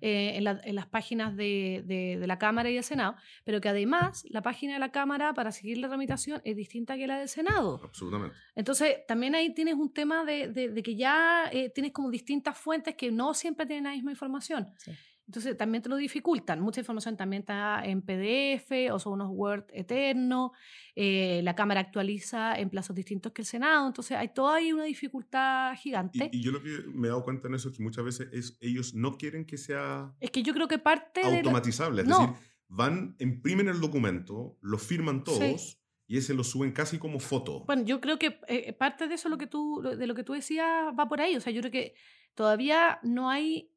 eh, 0.01 0.37
en, 0.37 0.45
la- 0.45 0.61
en 0.65 0.75
las 0.77 0.87
páginas 0.87 1.37
de, 1.37 1.83
de- 1.85 2.19
de 2.21 2.27
la 2.27 2.39
Cámara 2.39 2.71
y 2.71 2.75
del 2.75 2.85
Senado, 2.85 3.17
pero 3.45 3.61
que 3.61 3.69
además 3.69 4.25
la 4.31 4.43
página 4.43 4.75
de 4.75 4.79
la 4.79 4.93
Cámara 4.93 5.35
para 5.35 5.51
seguir 5.53 5.79
la 5.79 5.89
tramitación 5.89 6.41
es 6.45 6.55
distinta 6.57 6.97
que 6.97 7.07
la 7.07 7.19
del 7.19 7.29
Senado. 7.29 7.81
Absolutamente. 7.83 8.37
Entonces, 8.55 8.99
también 9.09 9.35
ahí 9.35 9.53
tienes 9.53 9.75
un 9.75 9.93
tema 9.93 10.25
de, 10.25 10.49
de- 10.49 10.69
de 10.69 10.83
que 10.83 10.95
ya 10.95 11.51
eh, 11.53 11.71
tienes 11.71 11.93
como 11.93 12.11
distintas 12.11 12.57
fuentes 12.57 12.95
que 12.95 13.11
no 13.11 13.35
siempre 13.35 13.67
tienen 13.67 13.85
la 13.85 13.91
misma 13.91 14.13
información. 14.13 14.69
Sí. 14.79 14.93
Entonces, 15.31 15.57
también 15.57 15.81
te 15.81 15.89
lo 15.89 15.95
dificultan. 15.95 16.61
Mucha 16.61 16.81
información 16.81 17.17
también 17.17 17.43
está 17.43 17.83
en 17.85 18.03
PDF 18.03 18.91
o 18.93 18.99
son 18.99 19.13
unos 19.13 19.29
Word 19.31 19.67
eternos. 19.73 20.51
eh, 20.97 21.41
la 21.45 21.55
Cámara 21.55 21.79
actualiza 21.79 22.59
en 22.59 22.69
plazos 22.69 22.97
distintos 22.97 23.31
que 23.31 23.43
el 23.43 23.47
Senado. 23.47 23.87
Entonces, 23.87 24.17
hay 24.17 24.35
toda 24.35 24.57
ahí 24.57 24.73
una 24.73 24.83
dificultad 24.83 25.73
gigante. 25.77 26.29
Y, 26.33 26.39
y 26.39 26.43
yo 26.43 26.51
lo 26.51 26.61
que 26.61 26.71
me 26.93 27.07
he 27.07 27.11
dado 27.11 27.23
cuenta 27.23 27.47
en 27.47 27.55
eso 27.55 27.69
es 27.69 27.77
que 27.77 27.83
muchas 27.85 28.05
veces 28.05 28.29
es, 28.33 28.59
ellos 28.61 28.93
no 28.93 29.17
quieren 29.17 29.45
que 29.45 29.57
sea 29.57 30.13
es 30.19 30.33
que 30.33 30.43
yo 30.43 30.53
creo 30.53 30.67
que 30.67 30.79
parte 30.79 31.21
de... 31.21 31.31
la- 31.31 31.37
automatizable. 31.39 32.03
Es 32.03 32.09
decir, 32.09 32.29
van, 32.67 33.15
imprimen 33.21 33.69
el 33.69 33.81
documento, 33.81 34.59
lo 34.63 34.79
firman 34.79 35.23
todos 35.23 35.81
y 36.09 36.17
ese 36.17 36.35
lo 36.35 36.43
suben 36.43 36.73
casi 36.73 36.99
como 36.99 37.21
foto. 37.21 37.65
Bueno, 37.67 37.85
yo 37.85 38.01
creo 38.01 38.19
que 38.19 38.41
eh, 38.49 38.73
parte 38.73 39.07
de 39.07 39.15
eso 39.15 39.29
lo 39.29 39.39
que 39.39 39.47
tú, 39.47 39.81
de 39.81 40.07
lo 40.09 40.15
que 40.17 40.25
tú 40.25 40.33
decías 40.33 40.67
va 40.99 41.09
por 41.09 41.21
ahí. 41.21 41.37
O 41.37 41.41
sea, 41.41 41.53
yo 41.53 41.61
creo 41.61 41.71
que 41.71 41.95
todavía 42.35 42.99
no 43.05 43.31
hay 43.31 43.71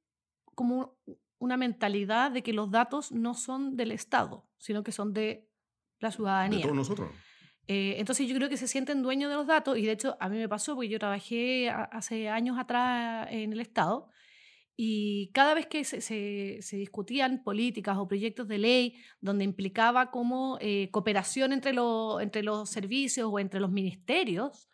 como 0.55 0.97
una 1.43 1.57
mentalidad 1.57 2.31
de 2.31 2.41
que 2.41 2.53
los 2.53 2.71
datos 2.71 3.11
no 3.11 3.33
son 3.33 3.75
del 3.75 3.91
Estado, 3.91 4.47
sino 4.57 4.81
que 4.83 4.91
son 4.91 5.13
de 5.13 5.49
la 5.99 6.09
de 6.09 6.15
ciudadanía. 6.15 6.61
todos 6.61 6.75
nosotros. 6.75 7.09
Eh, 7.67 7.95
entonces 7.97 8.27
yo 8.27 8.35
creo 8.35 8.49
que 8.49 8.57
se 8.57 8.67
sienten 8.67 9.01
dueños 9.01 9.29
de 9.29 9.35
los 9.35 9.47
datos 9.47 9.77
y 9.77 9.83
de 9.85 9.91
hecho 9.93 10.17
a 10.19 10.27
mí 10.29 10.37
me 10.37 10.49
pasó 10.49 10.75
porque 10.75 10.89
yo 10.89 10.99
trabajé 10.99 11.69
a- 11.69 11.83
hace 11.83 12.27
años 12.29 12.57
atrás 12.57 13.27
en 13.31 13.53
el 13.53 13.59
Estado 13.61 14.09
y 14.75 15.29
cada 15.33 15.53
vez 15.53 15.67
que 15.67 15.83
se, 15.83 16.01
se- 16.01 16.57
se 16.61 16.77
discutían 16.77 17.43
políticas 17.43 17.97
o 17.97 18.07
proyectos 18.07 18.47
de 18.47 18.57
ley 18.57 18.95
donde 19.21 19.43
implicaba 19.43 20.11
como 20.11 20.57
eh, 20.61 20.89
cooperación 20.91 21.53
entre, 21.53 21.73
lo- 21.73 22.19
entre 22.21 22.41
los 22.43 22.69
servicios 22.69 23.29
o 23.31 23.39
entre 23.39 23.59
los 23.59 23.71
ministerios, 23.71 24.67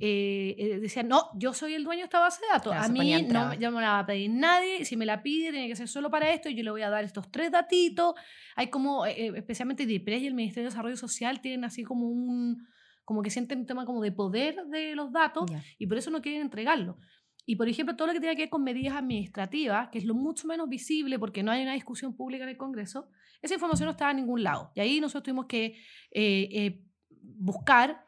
eh, 0.00 0.54
eh, 0.56 0.78
decían, 0.78 1.08
no, 1.08 1.30
yo 1.34 1.52
soy 1.52 1.74
el 1.74 1.82
dueño 1.82 2.00
de 2.00 2.04
esta 2.04 2.20
base 2.20 2.40
de 2.40 2.46
datos, 2.52 2.72
Claro, 2.72 2.86
a 2.86 2.88
mí 2.88 3.22
no, 3.24 3.54
yo 3.54 3.70
no 3.70 3.78
me 3.78 3.82
la 3.82 3.90
va 3.90 3.98
a 4.00 4.06
pedir 4.06 4.30
nadie, 4.30 4.84
si 4.84 4.96
me 4.96 5.04
la 5.04 5.24
pide 5.24 5.50
tiene 5.50 5.66
que 5.66 5.74
ser 5.74 5.88
solo 5.88 6.08
para 6.08 6.30
esto 6.32 6.48
y 6.48 6.54
yo 6.54 6.62
le 6.62 6.70
voy 6.70 6.82
a 6.82 6.90
dar 6.90 7.04
estos 7.04 7.30
tres 7.32 7.50
datitos. 7.50 8.14
Hay 8.54 8.68
como, 8.68 9.06
eh, 9.06 9.26
eh, 9.26 9.32
especialmente 9.34 9.86
DIPRES 9.86 10.22
y 10.22 10.26
el 10.28 10.34
Ministerio 10.34 10.68
de 10.68 10.70
Desarrollo 10.70 10.96
Social 10.96 11.40
tienen 11.40 11.64
así 11.64 11.82
como 11.82 12.08
un, 12.08 12.68
como 13.04 13.22
que 13.22 13.30
sienten 13.30 13.60
un 13.60 13.66
tema 13.66 13.84
como 13.86 14.00
de 14.00 14.12
poder 14.12 14.66
de 14.66 14.94
los 14.94 15.10
datos 15.10 15.50
y 15.78 15.86
por 15.88 15.98
eso 15.98 16.12
no 16.12 16.22
quieren 16.22 16.42
entregarlo. 16.42 16.98
Y 17.44 17.56
por 17.56 17.68
ejemplo, 17.68 17.96
todo 17.96 18.06
lo 18.06 18.12
que 18.12 18.20
tiene 18.20 18.36
que 18.36 18.42
ver 18.42 18.50
con 18.50 18.62
medidas 18.62 18.94
administrativas, 18.94 19.88
que 19.88 19.98
es 19.98 20.04
lo 20.04 20.14
mucho 20.14 20.46
menos 20.46 20.68
visible 20.68 21.18
porque 21.18 21.42
no 21.42 21.50
hay 21.50 21.62
una 21.62 21.72
discusión 21.72 22.14
pública 22.14 22.44
en 22.44 22.50
el 22.50 22.56
Congreso, 22.56 23.08
esa 23.42 23.54
información 23.54 23.86
no 23.86 23.92
estaba 23.92 24.12
en 24.12 24.18
ningún 24.18 24.44
lado. 24.44 24.70
Y 24.76 24.80
ahí 24.80 25.00
nosotros 25.00 25.24
tuvimos 25.24 25.46
que 25.46 25.76
eh, 26.12 26.84
buscar 27.20 28.07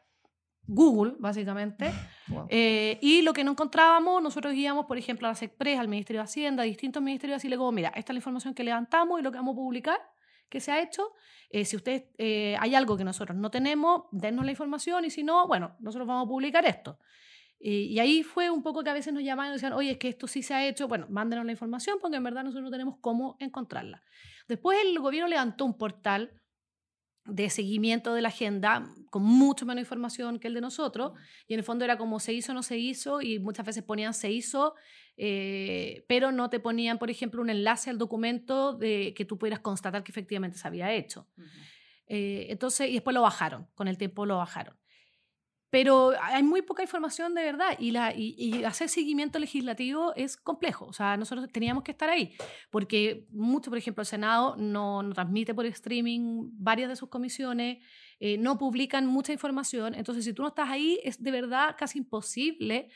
Google, 0.73 1.15
básicamente, 1.19 1.91
Wow. 2.29 2.47
eh, 2.49 2.97
y 3.03 3.23
lo 3.23 3.33
que 3.33 3.43
no 3.43 3.51
encontrábamos, 3.51 4.23
nosotros 4.23 4.55
íbamos, 4.55 4.87
por 4.87 4.97
ejemplo, 4.97 5.27
a 5.27 5.31
la 5.31 5.35
SECPRES, 5.35 5.81
al 5.81 5.89
Ministerio 5.89 6.21
de 6.21 6.25
Hacienda, 6.25 6.63
a 6.63 6.67
distintos 6.67 7.03
ministerios, 7.03 7.39
así 7.39 7.49
le 7.49 7.57
digo, 7.57 7.73
mira, 7.73 7.89
esta 7.89 8.13
es 8.13 8.15
la 8.15 8.19
información 8.19 8.55
que 8.55 8.63
levantamos 8.63 9.19
y 9.19 9.23
lo 9.25 9.33
que 9.33 9.39
vamos 9.39 9.55
a 9.55 9.57
publicar, 9.57 9.99
que 10.49 10.61
se 10.61 10.71
ha 10.71 10.81
hecho. 10.81 11.13
Eh, 11.51 11.65
si 11.65 11.75
ustedes 11.75 12.05
eh, 12.19 12.57
hay 12.61 12.77
algo 12.77 12.97
que 12.97 13.03
nosotros 13.03 13.37
no 13.37 13.51
tenemos, 13.51 14.05
dennos 14.13 14.45
la 14.45 14.53
información 14.53 15.05
y 15.05 15.11
si 15.11 15.25
no, 15.25 15.49
bueno, 15.49 15.75
nosotros 15.81 16.07
vamos 16.07 16.27
a 16.27 16.29
publicar 16.29 16.65
esto. 16.65 16.99
Y, 17.59 17.87
y 17.87 17.99
ahí 17.99 18.23
fue 18.23 18.49
un 18.49 18.63
poco 18.63 18.85
que 18.85 18.91
a 18.91 18.95
veces 18.95 19.13
nos 19.13 19.25
llamaban 19.25 19.51
y 19.51 19.55
decían, 19.55 19.73
oye, 19.73 19.91
es 19.93 19.99
que 19.99 20.09
esto 20.09 20.29
sí 20.29 20.43
se 20.43 20.55
ha 20.55 20.65
hecho, 20.67 20.87
bueno, 20.87 21.07
mándenos 21.11 21.45
la 21.45 21.53
información 21.53 21.99
porque 22.01 22.17
en 22.17 22.23
verdad 22.25 22.45
nosotros 22.45 22.65
no 22.65 22.71
tenemos 22.71 22.95
cómo 23.01 23.37
encontrarla. 23.41 24.03
Después 24.47 24.79
el 24.85 24.99
gobierno 25.01 25.29
levantó 25.29 25.65
un 25.65 25.75
portal 25.77 26.40
de 27.27 27.51
seguimiento 27.51 28.15
de 28.15 28.23
la 28.23 28.29
agenda 28.29 28.89
con 29.11 29.23
mucho 29.23 29.67
menos 29.67 29.83
información 29.83 30.39
que 30.39 30.49
el 30.49 30.55
de 30.55 30.61
nosotros. 30.61 31.13
Y 31.47 31.55
en 31.55 31.61
el 31.61 31.65
fondo 31.65 31.85
era 31.85 31.99
como 31.99 32.21
se 32.21 32.33
hizo 32.33 32.53
o 32.53 32.55
no 32.55 32.63
se 32.63 32.79
hizo 32.79 33.21
y 33.21 33.39
muchas 33.39 33.67
veces 33.67 33.83
ponían 33.83 34.15
se 34.15 34.31
hizo 34.31 34.75
eh, 35.23 36.03
pero 36.09 36.33
no 36.33 36.49
te 36.49 36.61
ponían 36.61 36.99
por 36.99 37.11
ejemplo 37.11 37.43
un 37.43 37.51
enlace 37.51 37.91
al 37.91 37.99
documento 37.99 38.73
de 38.73 39.13
que 39.15 39.27
tú 39.27 39.37
pudieras 39.37 39.61
constatar 39.61 40.03
que 40.03 40.13
efectivamente 40.13 40.57
se 40.57 40.67
había 40.67 40.95
hecho. 40.95 41.29
Eh, 42.07 42.47
entonces 42.49 42.89
y 42.89 42.95
después 42.95 43.13
lo 43.13 43.21
bajaron 43.21 43.67
con 43.75 43.87
el 43.87 43.99
tiempo 43.99 44.25
lo 44.25 44.39
bajaron 44.39 44.80
pero 45.71 46.13
hay 46.21 46.43
muy 46.43 46.63
poca 46.63 46.83
información 46.83 47.35
de 47.35 47.43
verdad 47.43 47.77
y, 47.79 47.93
la, 47.93 48.13
y, 48.15 48.35
y 48.37 48.65
hacer 48.65 48.89
seguimiento 48.89 49.39
legislativo 49.39 50.13
es 50.17 50.37
complejo. 50.37 50.87
O 50.87 50.93
sea, 50.93 51.17
nosotros 51.17 51.49
teníamos 51.51 51.85
que 51.85 51.93
estar 51.93 52.09
ahí, 52.09 52.35
porque 52.71 53.27
mucho, 53.31 53.71
por 53.71 53.79
ejemplo, 53.79 54.03
el 54.03 54.07
Senado 54.07 54.57
no, 54.57 55.09
transmite 55.15 55.55
por 55.55 55.67
streaming 55.67 56.51
varias 56.55 56.89
de 56.89 56.97
sus 56.97 57.09
comisiones, 57.09 57.79
eh, 58.19 58.37
no 58.37 58.59
publican 58.59 59.07
mucha 59.07 59.33
información. 59.33 59.95
Entonces, 59.95 60.25
si 60.25 60.35
tú 60.35 60.43
no 60.43 60.49
estás 60.49 60.69
ahí, 60.69 61.01
es 61.05 61.23
de 61.23 61.31
verdad 61.31 61.77
casi 61.79 61.99
imposible 61.99 62.91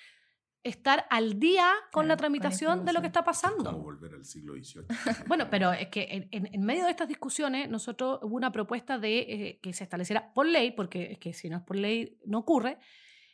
estar 0.65 1.07
al 1.11 1.39
día 1.39 1.71
con 1.93 2.07
Claro, 2.07 2.09
la 2.09 2.15
con 2.15 2.19
tramitación 2.19 2.85
de 2.85 2.93
lo 2.93 3.01
que 3.01 3.07
está 3.09 3.21
Como 3.21 3.27
pasando. 3.27 3.73
volver 3.79 4.15
al 4.15 4.25
siglo 4.25 4.55
XVIII. 4.55 4.87
Bueno, 5.29 5.49
pero 5.51 5.73
es 5.73 5.89
que 5.89 6.09
en, 6.11 6.29
en- 6.33 6.49
en 6.53 6.63
medio 6.63 6.85
de 6.85 6.91
estas 6.91 7.07
discusiones, 7.07 7.69
nosotros 7.69 8.19
hubo 8.23 8.35
una 8.35 8.51
propuesta 8.51 8.99
de 8.99 9.19
eh, 9.19 9.59
que 9.63 9.73
se 9.73 9.85
estableciera 9.85 10.33
por 10.33 10.47
ley, 10.47 10.73
porque 10.73 11.13
es 11.13 11.19
que 11.19 11.33
si 11.33 11.49
no 11.49 11.59
es 11.59 11.63
por 11.63 11.77
ley 11.77 12.19
no 12.27 12.39
ocurre, 12.39 12.79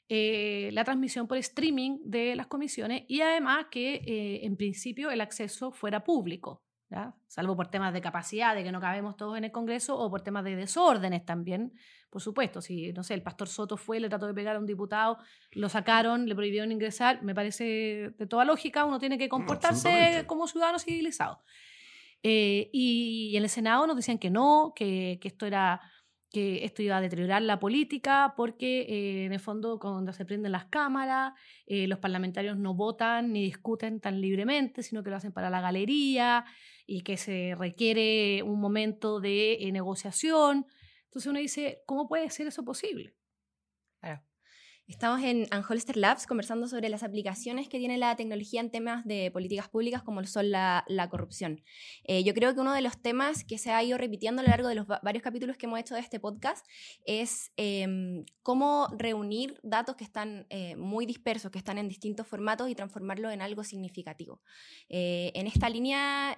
eh, 0.09 0.71
la 0.73 0.83
transmisión 0.83 1.29
por 1.29 1.39
streaming 1.39 1.99
de 2.05 2.35
las 2.35 2.49
comisiones 2.49 3.05
y 3.07 3.21
además 3.21 3.67
que 3.71 3.95
eh, 3.95 4.45
en 4.45 4.57
principio 4.57 5.11
el 5.11 5.21
acceso 5.21 5.71
fuera 5.71 6.03
público, 6.03 6.65
¿ya? 6.91 7.15
salvo 7.27 7.57
por 7.57 7.69
temas 7.69 7.93
de 7.93 8.01
capacidad, 8.01 8.55
de 8.55 8.65
que 8.65 8.73
no 8.73 8.81
cabemos 8.81 9.17
todos 9.17 9.39
en 9.39 9.45
el 9.45 9.53
Congreso 9.53 9.97
o 9.99 10.11
por 10.11 10.23
temas 10.23 10.45
de 10.45 10.57
desórdenes 10.57 11.25
también, 11.25 11.73
por 12.11 12.21
supuesto. 12.21 12.61
Si, 12.61 12.93
no 12.93 13.03
sé, 13.03 13.15
el 13.15 13.23
pastor 13.23 13.49
Soto 13.49 13.77
fue, 13.77 14.01
le 14.01 14.09
trató 14.09 14.27
de 14.27 14.35
pegar 14.35 14.57
a 14.57 14.59
un 14.59 14.67
diputado, 14.67 15.19
lo 15.53 15.69
sacaron, 15.69 16.29
le 16.29 16.35
prohibieron 16.35 16.73
ingresar, 16.73 17.23
me 17.23 17.35
parece 17.35 18.13
de 18.19 18.27
toda 18.27 18.45
lógica, 18.45 18.85
uno 18.85 18.99
tiene 18.99 19.19
que 19.19 19.29
comportarse 19.29 20.25
como 20.27 20.49
ciudadano 20.49 20.79
civilizado. 20.79 21.43
Eh, 22.23 22.69
y, 22.73 23.31
y 23.33 23.37
en 23.37 23.45
el 23.45 23.49
Senado 23.49 23.87
nos 23.87 23.97
decían 23.97 24.19
que 24.19 24.29
no, 24.29 24.73
que, 24.75 25.19
que 25.23 25.29
esto 25.29 25.47
era 25.47 25.81
que 26.31 26.65
esto 26.65 26.83
iba 26.83 26.97
a 26.97 27.01
deteriorar 27.01 27.43
la 27.43 27.59
política 27.59 28.35
porque 28.37 28.83
eh, 28.83 29.25
en 29.25 29.33
el 29.33 29.41
fondo 29.41 29.79
cuando 29.79 30.13
se 30.13 30.25
prenden 30.25 30.53
las 30.53 30.67
cámaras, 30.67 31.33
eh, 31.67 31.89
los 31.89 31.99
parlamentarios 31.99 32.57
no 32.57 32.75
votan 32.75 33.33
ni 33.33 33.43
discuten 33.43 34.01
tan 34.01 34.21
libremente, 34.21 34.83
sino 34.83 35.03
que 35.03 35.11
lo 35.11 35.17
hacen 35.17 35.33
para 35.33 35.51
la 35.51 35.61
galería 35.61 36.45
y 36.91 37.03
que 37.03 37.17
se 37.17 37.55
requiere 37.57 38.43
un 38.43 38.61
momento 38.61 39.21
de 39.21 39.53
eh, 39.53 39.71
negociación. 39.71 40.67
Entonces 41.05 41.31
uno 41.31 41.39
dice, 41.39 41.83
¿cómo 41.87 42.09
puede 42.09 42.29
ser 42.31 42.49
eso 42.49 42.65
posible? 42.65 43.15
Estamos 44.91 45.23
en 45.23 45.47
Anholster 45.53 45.97
Labs 45.97 46.27
conversando 46.27 46.67
sobre 46.67 46.89
las 46.89 47.05
aplicaciones 47.05 47.69
que 47.69 47.79
tiene 47.79 47.97
la 47.97 48.17
tecnología 48.17 48.61
en 48.61 48.73
temas 48.73 49.05
de 49.05 49.31
políticas 49.31 49.69
públicas 49.69 50.03
como 50.03 50.25
son 50.25 50.51
la, 50.51 50.85
la 50.89 51.09
corrupción. 51.09 51.63
Eh, 52.03 52.25
yo 52.25 52.35
creo 52.35 52.53
que 52.55 52.61
uno 52.61 52.73
de 52.73 52.81
los 52.81 53.01
temas 53.01 53.45
que 53.45 53.57
se 53.57 53.71
ha 53.71 53.81
ido 53.85 53.99
repitiendo 53.99 54.41
a 54.41 54.43
lo 54.43 54.51
largo 54.51 54.67
de 54.67 54.75
los 54.75 54.89
varios 54.89 55.23
capítulos 55.23 55.57
que 55.57 55.67
hemos 55.67 55.79
hecho 55.79 55.95
de 55.95 56.01
este 56.01 56.19
podcast 56.19 56.67
es 57.05 57.53
eh, 57.57 58.25
cómo 58.43 58.89
reunir 58.99 59.61
datos 59.63 59.95
que 59.95 60.03
están 60.03 60.49
eh, 60.51 60.75
muy 60.75 61.07
dispersos, 61.07 61.53
que 61.53 61.59
están 61.59 61.79
en 61.79 61.87
distintos 61.87 62.27
formatos 62.27 62.69
y 62.69 62.75
transformarlo 62.75 63.31
en 63.31 63.43
algo 63.43 63.63
significativo. 63.63 64.43
Eh, 64.89 65.31
en 65.37 65.47
esta 65.47 65.69
línea, 65.69 66.37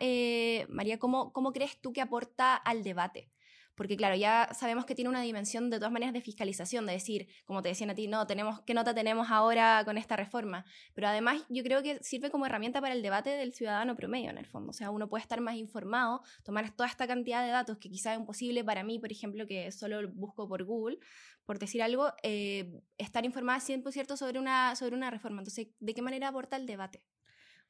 María, 0.69 0.99
¿cómo, 0.99 1.33
¿cómo 1.33 1.53
crees 1.53 1.81
tú 1.81 1.95
que 1.95 2.03
aporta 2.03 2.55
al 2.55 2.83
debate? 2.83 3.31
Porque 3.75 3.97
claro, 3.97 4.17
ya 4.17 4.49
sabemos 4.53 4.85
que 4.85 4.95
tiene 4.95 5.09
una 5.09 5.23
dimensión 5.23 5.71
de 5.71 5.79
todas 5.79 5.93
maneras 5.93 6.13
de 6.13 6.21
fiscalización, 6.21 6.87
de 6.87 6.93
decir, 6.93 7.29
como 7.45 7.63
te 7.63 7.69
decían 7.69 7.91
a 7.91 7.95
ti, 7.95 8.07
no, 8.07 8.27
tenemos, 8.27 8.61
¿qué 8.63 8.75
nota 8.75 8.95
tenemos 8.95 9.31
ahora 9.31 9.83
con 9.85 9.99
esta 9.99 10.17
reforma? 10.17 10.65
Pero 10.95 11.09
además 11.09 11.43
yo 11.49 11.63
creo 11.63 11.83
que 11.83 12.03
sirve 12.03 12.31
como 12.31 12.47
herramienta 12.47 12.81
para 12.81 12.95
el 12.95 13.03
debate 13.03 13.31
del 13.31 13.55
ciudadano 13.55 13.97
promedio 13.97 14.31
en 14.31 14.39
el 14.39 14.47
fondo, 14.47 14.71
o 14.71 14.75
sea, 14.75 14.91
uno 14.91 15.09
puede 15.09 15.23
estar 15.23 15.41
más 15.41 15.57
informado, 15.57 16.23
tomar 16.45 16.71
toda 16.75 16.89
esta 16.89 17.07
cantidad 17.07 17.45
de 17.45 17.51
datos 17.51 17.79
que 17.79 17.89
quizá 17.89 18.13
es 18.15 18.21
imposible 18.21 18.65
para 18.65 18.83
mí, 18.83 18.99
por 18.99 19.13
ejemplo, 19.13 19.47
que 19.47 19.73
solo 19.73 20.09
busco 20.13 20.49
por 20.49 20.65
Google, 20.65 20.99
por 21.45 21.59
decir 21.59 21.83
algo, 21.83 22.13
eh, 22.23 22.81
estar 22.99 23.25
informada 23.25 23.61
100% 23.61 24.17
sobre 24.17 24.39
una, 24.39 24.77
sobre 24.77 24.97
una 24.97 25.11
reforma. 25.11 25.41
Entonces, 25.41 25.69
¿de 25.81 25.95
qué 25.95 26.03
manera 26.03 26.29
aporta 26.29 26.57
el 26.57 26.67
debate? 26.67 27.03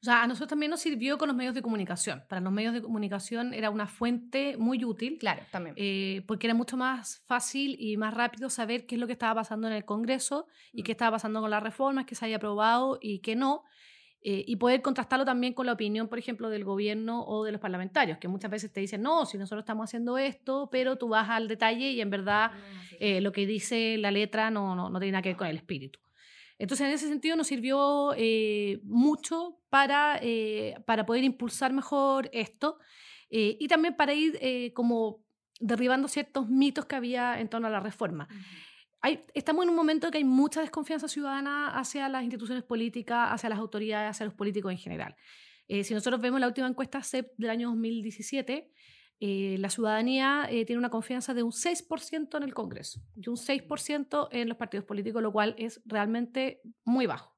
O 0.03 0.05
sea, 0.05 0.21
a 0.21 0.27
nosotros 0.27 0.49
también 0.49 0.69
nos 0.69 0.81
sirvió 0.81 1.17
con 1.17 1.29
los 1.29 1.37
medios 1.37 1.55
de 1.55 1.61
comunicación. 1.61 2.25
Para 2.27 2.41
los 2.41 2.51
medios 2.51 2.73
de 2.73 2.81
comunicación 2.81 3.53
era 3.53 3.69
una 3.69 3.87
fuente 3.87 4.57
muy 4.57 4.83
útil. 4.83 5.17
Claro, 5.17 5.43
también. 5.49 5.75
Eh, 5.77 6.23
porque 6.27 6.45
era 6.45 6.53
mucho 6.53 6.75
más 6.75 7.23
fácil 7.25 7.77
y 7.79 7.95
más 7.95 8.13
rápido 8.13 8.49
saber 8.49 8.85
qué 8.85 8.95
es 8.95 8.99
lo 8.99 9.07
que 9.07 9.13
estaba 9.13 9.35
pasando 9.35 9.65
en 9.67 9.73
el 9.73 9.85
Congreso 9.85 10.45
y 10.73 10.81
Mm. 10.81 10.83
qué 10.83 10.91
estaba 10.91 11.11
pasando 11.11 11.39
con 11.39 11.49
las 11.49 11.63
reformas, 11.63 12.05
qué 12.05 12.15
se 12.15 12.25
había 12.25 12.35
aprobado 12.35 12.99
y 13.01 13.19
qué 13.19 13.37
no. 13.37 13.63
Eh, 14.25 14.43
y 14.45 14.57
poder 14.57 14.81
contrastarlo 14.81 15.23
también 15.23 15.53
con 15.53 15.67
la 15.67 15.71
opinión, 15.71 16.09
por 16.09 16.19
ejemplo, 16.19 16.49
del 16.49 16.65
gobierno 16.65 17.23
o 17.25 17.45
de 17.45 17.53
los 17.53 17.61
parlamentarios, 17.61 18.17
que 18.17 18.27
muchas 18.27 18.51
veces 18.51 18.73
te 18.73 18.81
dicen, 18.81 19.01
no, 19.01 19.25
si 19.25 19.37
nosotros 19.37 19.61
estamos 19.63 19.85
haciendo 19.89 20.17
esto, 20.17 20.67
pero 20.69 20.97
tú 20.97 21.07
vas 21.07 21.29
al 21.29 21.47
detalle 21.47 21.91
y 21.91 22.01
en 22.01 22.09
verdad 22.09 22.51
eh, 22.99 23.21
lo 23.21 23.31
que 23.31 23.45
dice 23.45 23.97
la 23.97 24.11
letra 24.11 24.51
no, 24.51 24.75
no, 24.75 24.89
no 24.89 24.99
tiene 24.99 25.13
nada 25.13 25.21
que 25.21 25.29
ver 25.29 25.37
con 25.37 25.47
el 25.47 25.55
espíritu. 25.55 25.99
Entonces, 26.59 26.87
en 26.87 26.93
ese 26.93 27.07
sentido, 27.07 27.35
nos 27.35 27.47
sirvió 27.47 28.13
eh, 28.15 28.79
mucho 28.83 29.59
para, 29.69 30.19
eh, 30.21 30.75
para 30.85 31.05
poder 31.05 31.23
impulsar 31.23 31.73
mejor 31.73 32.29
esto 32.31 32.77
eh, 33.35 33.57
y 33.59 33.67
también 33.67 33.95
para 33.95 34.13
ir 34.13 34.37
eh, 34.41 34.71
como 34.73 35.25
derribando 35.59 36.07
ciertos 36.07 36.47
mitos 36.49 36.85
que 36.85 36.95
había 36.95 37.39
en 37.39 37.49
torno 37.49 37.67
a 37.67 37.71
la 37.71 37.79
reforma. 37.79 38.27
Hay, 39.01 39.21
estamos 39.33 39.63
en 39.63 39.71
un 39.71 39.75
momento 39.75 40.11
que 40.11 40.19
hay 40.19 40.23
mucha 40.23 40.61
desconfianza 40.61 41.07
ciudadana 41.07 41.69
hacia 41.75 42.07
las 42.09 42.21
instituciones 42.21 42.63
políticas, 42.63 43.29
hacia 43.31 43.49
las 43.49 43.57
autoridades, 43.57 44.11
hacia 44.11 44.27
los 44.27 44.35
políticos 44.35 44.71
en 44.71 44.77
general. 44.77 45.15
Eh, 45.67 45.83
si 45.83 45.95
nosotros 45.95 46.21
vemos 46.21 46.39
la 46.39 46.47
última 46.47 46.67
encuesta 46.67 47.01
CEP 47.01 47.31
del 47.37 47.49
año 47.49 47.69
2017, 47.69 48.71
eh, 49.25 49.55
la 49.57 49.69
ciudadanía 49.69 50.47
eh, 50.49 50.65
tiene 50.65 50.79
una 50.79 50.89
confianza 50.89 51.33
de 51.33 51.43
un 51.43 51.53
6% 51.53 52.35
en 52.35 52.43
el 52.43 52.53
Congreso 52.53 53.01
y 53.15 53.29
un 53.29 53.37
6% 53.37 54.27
en 54.31 54.49
los 54.49 54.57
partidos 54.57 54.85
políticos, 54.85 55.23
lo 55.23 55.31
cual 55.31 55.55
es 55.57 55.81
realmente 55.85 56.59
muy 56.83 57.05
bajo. 57.05 57.33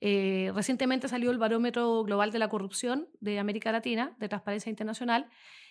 Eh, 0.00 0.50
recientemente 0.54 1.06
salió 1.06 1.32
el 1.32 1.36
barómetro 1.36 2.02
global 2.02 2.32
de 2.32 2.38
la 2.38 2.48
corrupción 2.48 3.10
de 3.20 3.38
América 3.38 3.70
Latina, 3.72 4.16
de 4.18 4.30
Transparencia 4.30 4.70
Internacional, 4.70 5.28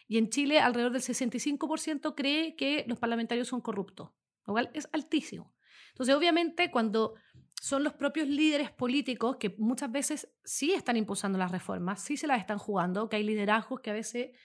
y 0.08 0.20
en 0.20 0.30
Chile 0.30 0.60
alrededor 0.60 0.92
del 0.92 1.02
65% 1.02 2.14
cree 2.16 2.56
que 2.56 2.86
los 2.88 3.00
parlamentarios 3.00 3.48
son 3.48 3.62
corruptos, 3.62 4.12
lo 4.46 4.54
cual 4.54 4.70
es 4.76 4.88
altísimo. 4.92 5.56
Entonces, 5.88 6.14
obviamente, 6.14 6.70
cuando 6.70 7.16
son 7.60 7.84
los 7.84 7.94
propios 7.94 8.28
líderes 8.28 8.70
políticos 8.70 9.38
que 9.38 9.56
muchas 9.58 9.92
veces 9.92 10.30
sí 10.44 10.72
están 10.72 10.98
impulsando 10.98 11.40
las 11.40 11.52
reformas, 11.52 12.00
sí 12.00 12.16
se 12.16 12.28
las 12.28 12.40
están 12.40 12.60
jugando, 12.60 13.10
que 13.10 13.16
hay 13.16 13.24
liderazgos 13.24 13.80
que 13.80 13.90
a 13.90 13.94
veces 13.94 14.38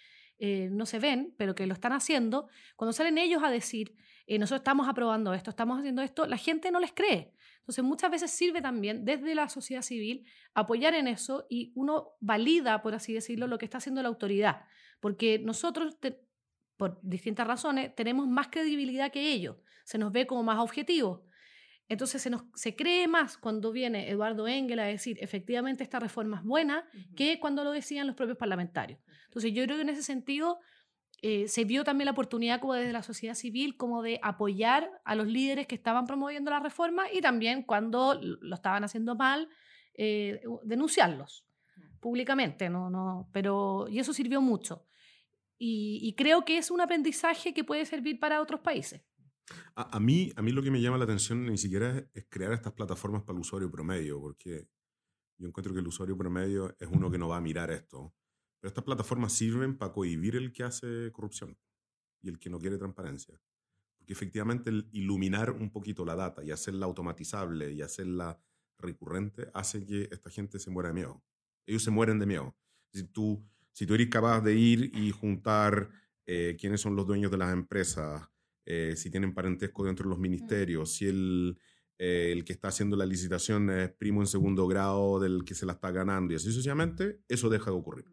eh, 0.47 0.69
no 0.71 0.85
se 0.85 0.99
ven, 0.99 1.35
pero 1.39 1.55
que 1.55 1.67
lo 1.67 1.73
están 1.73 1.95
haciendo, 1.95 2.49
cuando 2.77 2.93
salen 2.93 3.17
ellos 3.17 3.43
a 3.43 3.49
decir, 3.49 3.97
eh, 4.27 4.39
nosotros 4.39 4.61
estamos 4.61 4.87
aprobando 4.89 5.33
esto, 5.33 5.49
estamos 5.49 5.79
haciendo 5.79 6.03
esto, 6.03 6.27
la 6.27 6.37
gente 6.37 6.71
no 6.71 6.81
les 6.81 6.93
cree. 6.93 7.33
Entonces 7.61 7.83
muchas 7.83 8.11
veces 8.11 8.31
sirve 8.31 8.61
también 8.61 9.07
desde 9.07 9.35
la 9.35 9.49
sociedad 9.49 9.81
civil 9.81 10.27
apoyar 10.53 10.93
en 10.93 11.09
eso 11.09 11.47
y 11.49 11.73
uno 11.75 12.11
valida, 12.21 12.83
por 12.83 12.95
así 12.95 13.15
decirlo, 13.15 13.47
lo 13.47 13.57
que 13.57 13.65
está 13.65 13.79
haciendo 13.79 14.03
la 14.03 14.09
autoridad, 14.09 14.67
porque 15.01 15.39
nosotros, 15.39 15.97
por 16.77 17.01
distintas 17.01 17.47
razones, 17.47 17.95
tenemos 17.95 18.29
más 18.29 18.49
credibilidad 18.49 19.11
que 19.11 19.33
ellos, 19.33 19.57
se 19.85 19.97
nos 19.97 20.13
ve 20.13 20.27
como 20.27 20.43
más 20.43 20.59
objetivos. 20.59 21.23
Entonces 21.89 22.23
se, 22.23 22.31
nos, 22.31 22.45
se 22.55 22.75
cree 22.75 23.07
más 23.09 23.37
cuando 23.37 23.71
viene 23.71 24.09
Eduardo 24.09 24.49
Engel 24.49 24.79
a 24.79 24.85
decir 24.85 25.19
efectivamente 25.21 25.83
esta 25.83 26.01
reforma 26.01 26.39
es 26.39 26.45
buena 26.45 26.89
que 27.15 27.39
cuando 27.39 27.63
lo 27.63 27.73
decían 27.73 28.07
los 28.07 28.17
propios 28.17 28.39
parlamentarios. 28.39 29.01
Entonces 29.27 29.53
yo 29.53 29.65
creo 29.65 29.77
que 29.77 29.83
en 29.83 29.91
ese 29.91 30.03
sentido 30.03 30.61
eh, 31.21 31.49
se 31.49 31.65
vio 31.65 31.85
también 31.85 32.07
la 32.07 32.13
oportunidad 32.13 32.61
como 32.61 32.75
desde 32.75 32.93
la 32.93 33.03
sociedad 33.03 33.35
civil 33.35 33.77
como 33.77 34.03
de 34.03 34.19
apoyar 34.23 34.91
a 35.05 35.15
los 35.15 35.27
líderes 35.27 35.67
que 35.67 35.75
estaban 35.75 36.07
promoviendo 36.07 36.51
la 36.51 36.61
reforma 36.61 37.05
y 37.13 37.21
también 37.21 37.63
cuando 37.63 38.21
lo 38.23 38.55
estaban 38.55 38.85
haciendo 38.85 39.15
mal, 39.15 39.49
eh, 39.95 40.43
denunciarlos 40.65 41.47
públicamente. 42.01 42.69
¿no? 42.69 42.91
No, 42.91 43.29
pero, 43.33 43.89
y 43.89 43.99
eso 43.99 44.13
sirvió 44.13 44.41
mucho. 44.41 44.87
Y, 45.59 46.01
y 46.03 46.15
creo 46.15 46.45
que 46.45 46.59
es 46.59 46.71
un 46.71 46.81
aprendizaje 46.81 47.55
que 47.55 47.65
puede 47.65 47.87
servir 47.87 48.19
para 48.19 48.41
otros 48.41 48.61
países. 48.61 49.03
A, 49.75 49.97
a, 49.97 50.01
mí, 50.01 50.33
a 50.37 50.43
mí 50.43 50.53
lo 50.53 50.63
que 50.63 50.71
me 50.71 50.81
llama 50.81 50.99
la 50.99 51.05
atención 51.05 51.45
ni 51.47 51.59
siquiera 51.59 51.99
es, 51.99 52.05
es, 52.15 52.27
crear 52.29 52.53
estas 52.53 52.73
plataformas 52.73 53.23
para 53.23 53.37
el 53.37 53.41
usuario 53.41 53.71
promedio, 53.71 54.21
porque 54.21 54.69
yo 55.39 55.49
encuentro 55.49 55.75
que 55.75 55.81
el 55.81 55.87
usuario 55.87 56.17
promedio 56.17 56.75
es 56.79 56.89
uno 56.91 57.11
que 57.11 57.19
no 57.19 57.29
va 57.29 57.37
a 57.37 57.41
mirar 57.41 57.71
esto. 57.71 58.15
Pero 58.61 58.69
estas 58.69 58.85
plataformas 58.85 59.33
sirven 59.33 59.77
para 59.77 59.93
cohibir 59.93 60.37
el 60.37 60.53
que 60.53 60.63
hace 60.63 61.11
corrupción 61.13 61.59
y 62.23 62.31
el 62.31 62.39
que 62.39 62.49
no 62.49 62.59
quiere 62.59 62.79
transparencia. 62.79 63.39
Porque 63.99 64.13
efectivamente 64.15 64.71
el 64.71 64.89
iluminar 64.93 65.51
un 65.51 65.71
poquito 65.71 66.05
la 66.05 66.15
data 66.15 66.43
y 66.43 66.51
hacerla 66.51 66.87
automatizable 66.87 67.73
y 67.73 67.83
hacerla 67.83 68.41
recurrente 68.79 69.51
hace 69.55 69.85
que 69.85 70.09
esta 70.11 70.31
gente 70.31 70.59
se 70.59 70.71
muera 70.71 70.89
de 70.89 70.95
miedo. 70.95 71.23
Ellos 71.67 71.83
se 71.83 71.91
mueren 71.91 72.19
de 72.19 72.27
miedo. 72.27 72.57
Si 72.93 73.05
tú, 73.05 73.45
si 73.73 73.87
tú 73.87 73.95
eres 73.95 74.09
capaz 74.09 74.41
de 74.41 74.55
ir 74.55 74.91
y 74.95 75.11
juntar 75.11 75.91
eh, 76.27 76.57
quiénes 76.59 76.81
son 76.81 76.97
los 76.97 77.07
dueños 77.07 77.31
de 77.31 77.39
las 77.39 77.53
empresas, 77.53 78.29
eh, 78.67 78.95
si 78.97 79.11
tienen 79.11 79.35
parentesco 79.35 79.85
dentro 79.85 80.05
de 80.05 80.11
los 80.11 80.19
ministerios, 80.19 80.95
si 80.95 81.07
el, 81.07 81.59
eh, 81.99 82.31
el 82.33 82.45
que 82.45 82.53
está 82.53 82.69
haciendo 82.69 82.97
la 82.97 83.07
licitación 83.07 83.71
es 83.71 83.91
primo 83.91 84.21
en 84.21 84.27
segundo 84.27 84.67
grado 84.67 85.21
del 85.21 85.45
que 85.45 85.55
se 85.55 85.67
la 85.67 85.75
está 85.75 85.91
ganando 85.91 86.33
y 86.33 86.37
así 86.37 86.47
sucesivamente, 86.47 87.21
eso 87.29 87.49
deja 87.49 87.71
de 87.71 87.77
ocurrir. 87.77 88.07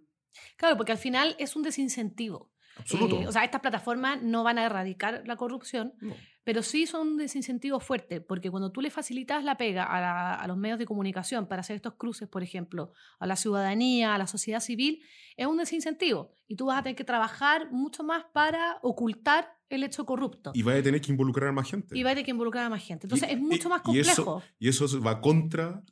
Claro, 0.57 0.77
porque 0.77 0.91
al 0.91 0.97
final 0.97 1.35
es 1.39 1.55
un 1.55 1.63
desincentivo. 1.63 2.51
Absoluto. 2.77 3.21
Eh, 3.21 3.27
o 3.27 3.31
sea, 3.31 3.43
estas 3.43 3.61
plataformas 3.61 4.21
no 4.21 4.43
van 4.43 4.57
a 4.57 4.65
erradicar 4.65 5.23
la 5.25 5.35
corrupción, 5.35 5.93
no. 5.99 6.15
pero 6.43 6.63
sí 6.63 6.85
son 6.85 7.09
un 7.09 7.17
desincentivo 7.17 7.79
fuerte, 7.79 8.21
porque 8.21 8.49
cuando 8.49 8.71
tú 8.71 8.81
le 8.81 8.89
facilitas 8.89 9.43
la 9.43 9.57
pega 9.57 9.83
a, 9.83 9.99
la, 9.99 10.35
a, 10.35 10.47
los 10.47 10.57
medios 10.57 10.79
de 10.79 10.85
comunicación 10.85 11.47
para 11.47 11.61
hacer 11.61 11.75
estos 11.75 11.95
cruces, 11.95 12.29
por 12.29 12.43
ejemplo, 12.43 12.93
a 13.19 13.27
la 13.27 13.35
ciudadanía, 13.35 14.15
a 14.15 14.17
la 14.17 14.27
sociedad 14.27 14.61
civil, 14.61 15.03
es 15.35 15.47
un 15.47 15.57
desincentivo. 15.57 16.33
Y 16.47 16.55
tú 16.55 16.67
vas 16.67 16.79
a 16.79 16.83
tener 16.83 16.95
que 16.95 17.03
trabajar 17.03 17.71
mucho 17.71 18.03
más 18.03 18.25
para 18.33 18.79
ocultar 18.83 19.61
el 19.75 19.84
hecho 19.84 20.05
corrupto. 20.05 20.51
Y 20.53 20.63
vas 20.63 20.79
a 20.79 20.84
tener 20.84 21.01
que 21.01 21.12
involucrar 21.12 21.49
a 21.49 21.51
más 21.51 21.69
gente. 21.69 21.97
Y 21.97 22.03
vas 22.03 22.12
a 22.12 22.15
tener 22.15 22.25
que 22.25 22.31
involucrar 22.31 22.65
a 22.65 22.69
más 22.69 22.84
gente. 22.84 23.07
Entonces 23.07 23.29
y, 23.29 23.34
es 23.34 23.39
mucho 23.39 23.67
y, 23.67 23.71
más 23.71 23.81
complejo. 23.81 24.43
Y 24.60 24.69
eso, 24.69 24.86
y 24.86 24.88
eso 24.88 25.01
va 25.01 25.21
contra 25.21 25.84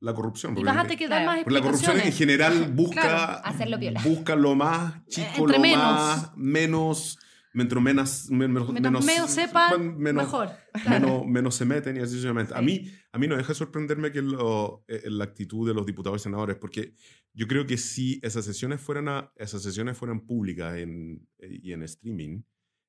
la 0.00 0.14
corrupción. 0.14 0.56
Y 0.56 0.62
vas 0.62 0.76
a 0.76 0.82
tener 0.82 0.98
que 0.98 1.08
dar 1.08 1.26
más 1.26 1.42
Porque 1.42 1.58
la 1.58 1.62
corrupción 1.62 2.00
en 2.00 2.12
general 2.12 2.72
busca, 2.74 3.00
claro, 3.00 3.40
hacerlo 3.44 3.78
busca 4.04 4.36
lo 4.36 4.54
más 4.54 5.04
chico, 5.06 5.28
Entre 5.38 5.56
lo 5.56 5.62
menos. 5.62 5.78
más 5.78 6.36
menos, 6.36 7.18
mientras 7.52 7.82
menos, 7.82 8.30
menos, 8.30 8.72
menos, 8.72 9.04
menos 9.04 9.30
sepan, 9.30 9.98
menos, 9.98 10.24
mejor. 10.24 10.50
Menos, 10.88 11.26
menos, 11.26 11.54
se 11.54 11.64
meten 11.64 11.96
y 11.96 12.00
así 12.00 12.10
sucesivamente. 12.10 12.52
Sí. 12.52 12.58
A, 12.58 12.62
mí, 12.62 12.90
a 13.12 13.18
mí 13.18 13.26
no 13.26 13.36
deja 13.36 13.48
de 13.48 13.54
sorprenderme 13.54 14.12
que 14.12 14.22
lo, 14.22 14.84
eh, 14.86 15.02
la 15.06 15.24
actitud 15.24 15.66
de 15.66 15.74
los 15.74 15.84
diputados 15.84 16.20
y 16.20 16.22
senadores, 16.22 16.56
porque 16.56 16.94
yo 17.34 17.48
creo 17.48 17.66
que 17.66 17.76
si 17.76 18.20
esas 18.22 18.44
sesiones 18.44 18.80
fueran, 18.80 19.08
a, 19.08 19.32
esas 19.36 19.62
sesiones 19.62 19.96
fueran 19.96 20.20
públicas 20.20 20.76
en, 20.76 21.26
y 21.40 21.72
en 21.72 21.82
streaming, 21.82 22.42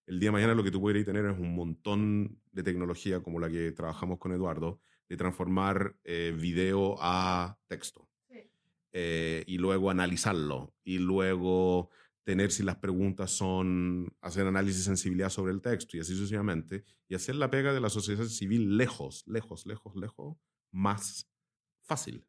el 0.09 0.19
día 0.19 0.29
de 0.29 0.33
mañana 0.33 0.55
lo 0.55 0.63
que 0.63 0.71
tú 0.71 0.81
podrías 0.81 1.05
tener 1.05 1.23
es 1.25 1.37
un 1.37 1.53
montón 1.53 2.41
de 2.51 2.63
tecnología 2.63 3.21
como 3.21 3.39
la 3.39 3.47
que 3.47 3.71
trabajamos 3.71 4.17
con 4.17 4.31
Eduardo, 4.31 4.81
de 5.07 5.17
transformar 5.17 5.95
eh, 6.03 6.35
video 6.35 6.95
a 6.99 7.59
texto. 7.67 8.09
Sí. 8.27 8.49
Eh, 8.91 9.43
y 9.45 9.59
luego 9.59 9.91
analizarlo. 9.91 10.73
Y 10.83 10.97
luego 10.97 11.91
tener 12.23 12.51
si 12.51 12.63
las 12.63 12.77
preguntas 12.77 13.29
son 13.29 14.11
hacer 14.21 14.47
análisis 14.47 14.79
de 14.79 14.85
sensibilidad 14.85 15.29
sobre 15.29 15.53
el 15.53 15.61
texto 15.61 15.95
y 15.95 15.99
así 15.99 16.15
sucesivamente, 16.15 16.83
y 17.07 17.13
hacer 17.13 17.35
la 17.35 17.51
pega 17.51 17.71
de 17.71 17.79
la 17.79 17.89
sociedad 17.89 18.25
civil 18.25 18.77
lejos, 18.77 19.23
lejos, 19.27 19.67
lejos, 19.67 19.95
lejos, 19.95 20.37
más 20.71 21.29
fácil. 21.83 22.25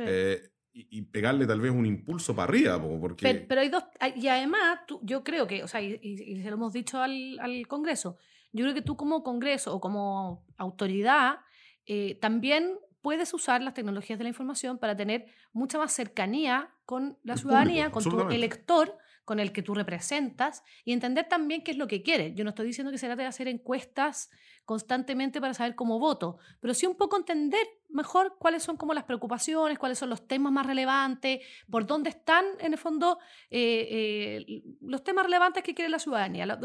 Eh, 0.00 0.50
y, 0.72 1.02
pegarle 1.02 1.46
tal 1.46 1.60
vez 1.60 1.72
un 1.72 1.84
impulso 1.84 2.34
para 2.34 2.48
arriba, 2.48 2.80
porque... 2.80 3.46
Pero, 3.48 3.60
hay 3.60 3.68
dos, 3.68 3.84
y 4.14 4.28
además 4.28 4.80
yo 5.02 5.24
creo 5.24 5.46
que, 5.46 5.64
o 5.64 5.68
sea, 5.68 5.80
y, 5.80 6.42
se 6.42 6.48
lo 6.48 6.54
hemos 6.54 6.72
dicho 6.72 7.02
al, 7.02 7.38
al, 7.40 7.66
Congreso, 7.66 8.16
yo 8.52 8.64
creo 8.64 8.74
que 8.74 8.82
tú 8.82 8.96
como 8.96 9.22
Congreso 9.22 9.74
o 9.74 9.80
como 9.80 10.44
autoridad 10.56 11.40
eh, 11.86 12.16
también 12.20 12.78
puedes 13.02 13.32
usar 13.34 13.62
las 13.62 13.74
tecnologías 13.74 14.18
de 14.18 14.24
la 14.24 14.28
información 14.28 14.78
para 14.78 14.96
tener 14.96 15.26
mucha 15.52 15.78
más 15.78 15.92
cercanía 15.92 16.70
con 16.84 17.18
la 17.22 17.36
ciudadanía, 17.36 17.90
con 17.90 18.04
tu 18.04 18.28
elector, 18.30 18.96
con 19.30 19.38
el 19.38 19.52
que 19.52 19.62
tú 19.62 19.74
representas 19.74 20.64
y 20.84 20.92
entender 20.92 21.28
también 21.28 21.62
qué 21.62 21.70
es 21.70 21.76
lo 21.76 21.86
que 21.86 22.02
quiere. 22.02 22.34
Yo 22.34 22.42
no 22.42 22.50
estoy 22.50 22.66
diciendo 22.66 22.90
que 22.90 22.98
se 22.98 23.06
trate 23.06 23.22
de 23.22 23.28
hacer 23.28 23.46
encuestas 23.46 24.28
constantemente 24.64 25.40
para 25.40 25.54
saber 25.54 25.76
cómo 25.76 26.00
voto, 26.00 26.38
pero 26.58 26.74
sí 26.74 26.84
un 26.84 26.96
poco 26.96 27.16
entender 27.16 27.64
mejor 27.90 28.34
cuáles 28.40 28.64
son 28.64 28.76
como 28.76 28.92
las 28.92 29.04
preocupaciones, 29.04 29.78
cuáles 29.78 29.98
son 29.98 30.10
los 30.10 30.26
temas 30.26 30.52
más 30.52 30.66
relevantes, 30.66 31.46
por 31.70 31.86
dónde 31.86 32.10
están 32.10 32.44
en 32.58 32.72
el 32.72 32.78
fondo 32.80 33.20
eh, 33.50 34.42
eh, 34.48 34.62
los 34.80 35.04
temas 35.04 35.26
relevantes 35.26 35.62
que 35.62 35.76
quiere 35.76 35.88
la 35.88 36.00
ciudadanía, 36.00 36.58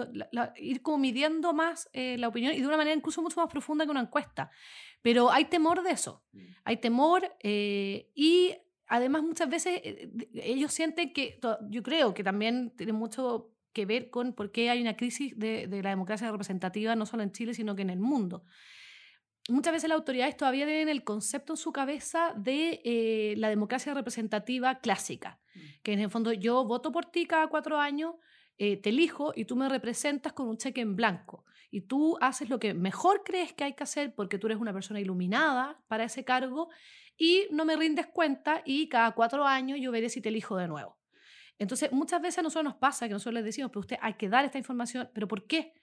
ir 0.55 0.81
como 0.81 0.97
midiendo 0.97 1.53
más 1.53 1.87
eh, 1.93 2.17
la 2.17 2.29
opinión 2.29 2.51
y 2.53 2.61
de 2.61 2.67
una 2.67 2.77
manera 2.77 2.95
incluso 2.95 3.21
mucho 3.21 3.39
más 3.39 3.47
profunda 3.47 3.85
que 3.85 3.91
una 3.91 4.01
encuesta. 4.01 4.49
Pero 5.03 5.29
hay 5.31 5.45
temor 5.45 5.83
de 5.83 5.91
eso, 5.91 6.23
mm. 6.31 6.39
hay 6.63 6.77
temor 6.77 7.31
y 7.43 8.57
además 8.87 9.23
muchas 9.23 9.49
veces 9.49 9.81
eh, 9.83 10.09
ellos 10.35 10.71
sienten 10.71 11.13
que, 11.13 11.39
yo 11.69 11.83
creo 11.83 12.13
que 12.13 12.23
también 12.23 12.71
tiene 12.75 12.93
mucho 12.93 13.51
que 13.73 13.85
ver 13.85 14.09
con 14.09 14.33
por 14.33 14.51
qué 14.51 14.69
hay 14.69 14.81
una 14.81 14.95
crisis 14.95 15.37
de, 15.37 15.67
la 15.83 15.89
democracia 15.89 16.31
representativa, 16.31 16.95
no 16.95 17.05
solo 17.05 17.23
en 17.23 17.31
Chile, 17.31 17.53
sino 17.53 17.75
que 17.75 17.81
en 17.81 17.89
el 17.89 17.99
mundo. 17.99 18.43
Muchas 19.49 19.73
veces 19.73 19.89
las 19.89 19.97
autoridades 19.97 20.37
todavía 20.37 20.65
tienen 20.65 20.89
el 20.89 21.03
concepto 21.03 21.53
en 21.53 21.57
su 21.57 21.71
cabeza 21.71 22.33
de 22.35 22.81
eh, 22.83 23.35
la 23.37 23.49
democracia 23.49 23.93
representativa 23.93 24.79
clásica, 24.79 25.39
mm. 25.53 25.59
que 25.83 25.93
en 25.93 25.99
el 25.99 26.09
fondo 26.09 26.33
yo 26.33 26.65
voto 26.65 26.91
por 26.91 27.05
ti 27.05 27.25
cada 27.25 27.47
cuatro 27.47 27.77
años, 27.77 28.15
eh, 28.57 28.77
te 28.77 28.89
elijo 28.89 29.33
y 29.35 29.45
tú 29.45 29.57
me 29.57 29.67
representas 29.67 30.31
con 30.33 30.47
un 30.47 30.57
cheque 30.57 30.81
en 30.81 30.95
blanco. 30.95 31.43
Y 31.69 31.81
tú 31.81 32.17
haces 32.21 32.49
lo 32.49 32.57
que 32.57 32.73
mejor 32.73 33.23
crees 33.25 33.51
que 33.51 33.65
hay 33.65 33.73
que 33.73 33.83
hacer 33.83 34.15
porque 34.15 34.39
tú 34.39 34.47
eres 34.47 34.59
una 34.59 34.71
persona 34.71 35.01
iluminada 35.01 35.83
para 35.89 36.05
ese 36.05 36.23
cargo 36.23 36.69
y 37.17 37.47
no 37.51 37.65
me 37.65 37.75
rindes 37.75 38.07
cuenta 38.07 38.61
y 38.65 38.89
cada 38.89 39.11
cuatro 39.11 39.45
años 39.45 39.79
yo 39.79 39.91
veré 39.91 40.09
si 40.09 40.21
te 40.21 40.29
elijo 40.29 40.57
de 40.57 40.67
nuevo. 40.67 40.97
Entonces, 41.57 41.91
muchas 41.91 42.21
veces 42.21 42.39
a 42.39 42.41
nosotros 42.41 42.65
nos 42.65 42.75
pasa 42.75 43.07
que 43.07 43.13
nosotros 43.13 43.35
les 43.35 43.45
decimos, 43.45 43.71
pero 43.71 43.81
usted 43.81 43.97
hay 44.01 44.15
que 44.15 44.27
dar 44.27 44.43
esta 44.43 44.57
información, 44.57 45.09
pero 45.13 45.27
¿por 45.27 45.47
qué? 45.47 45.73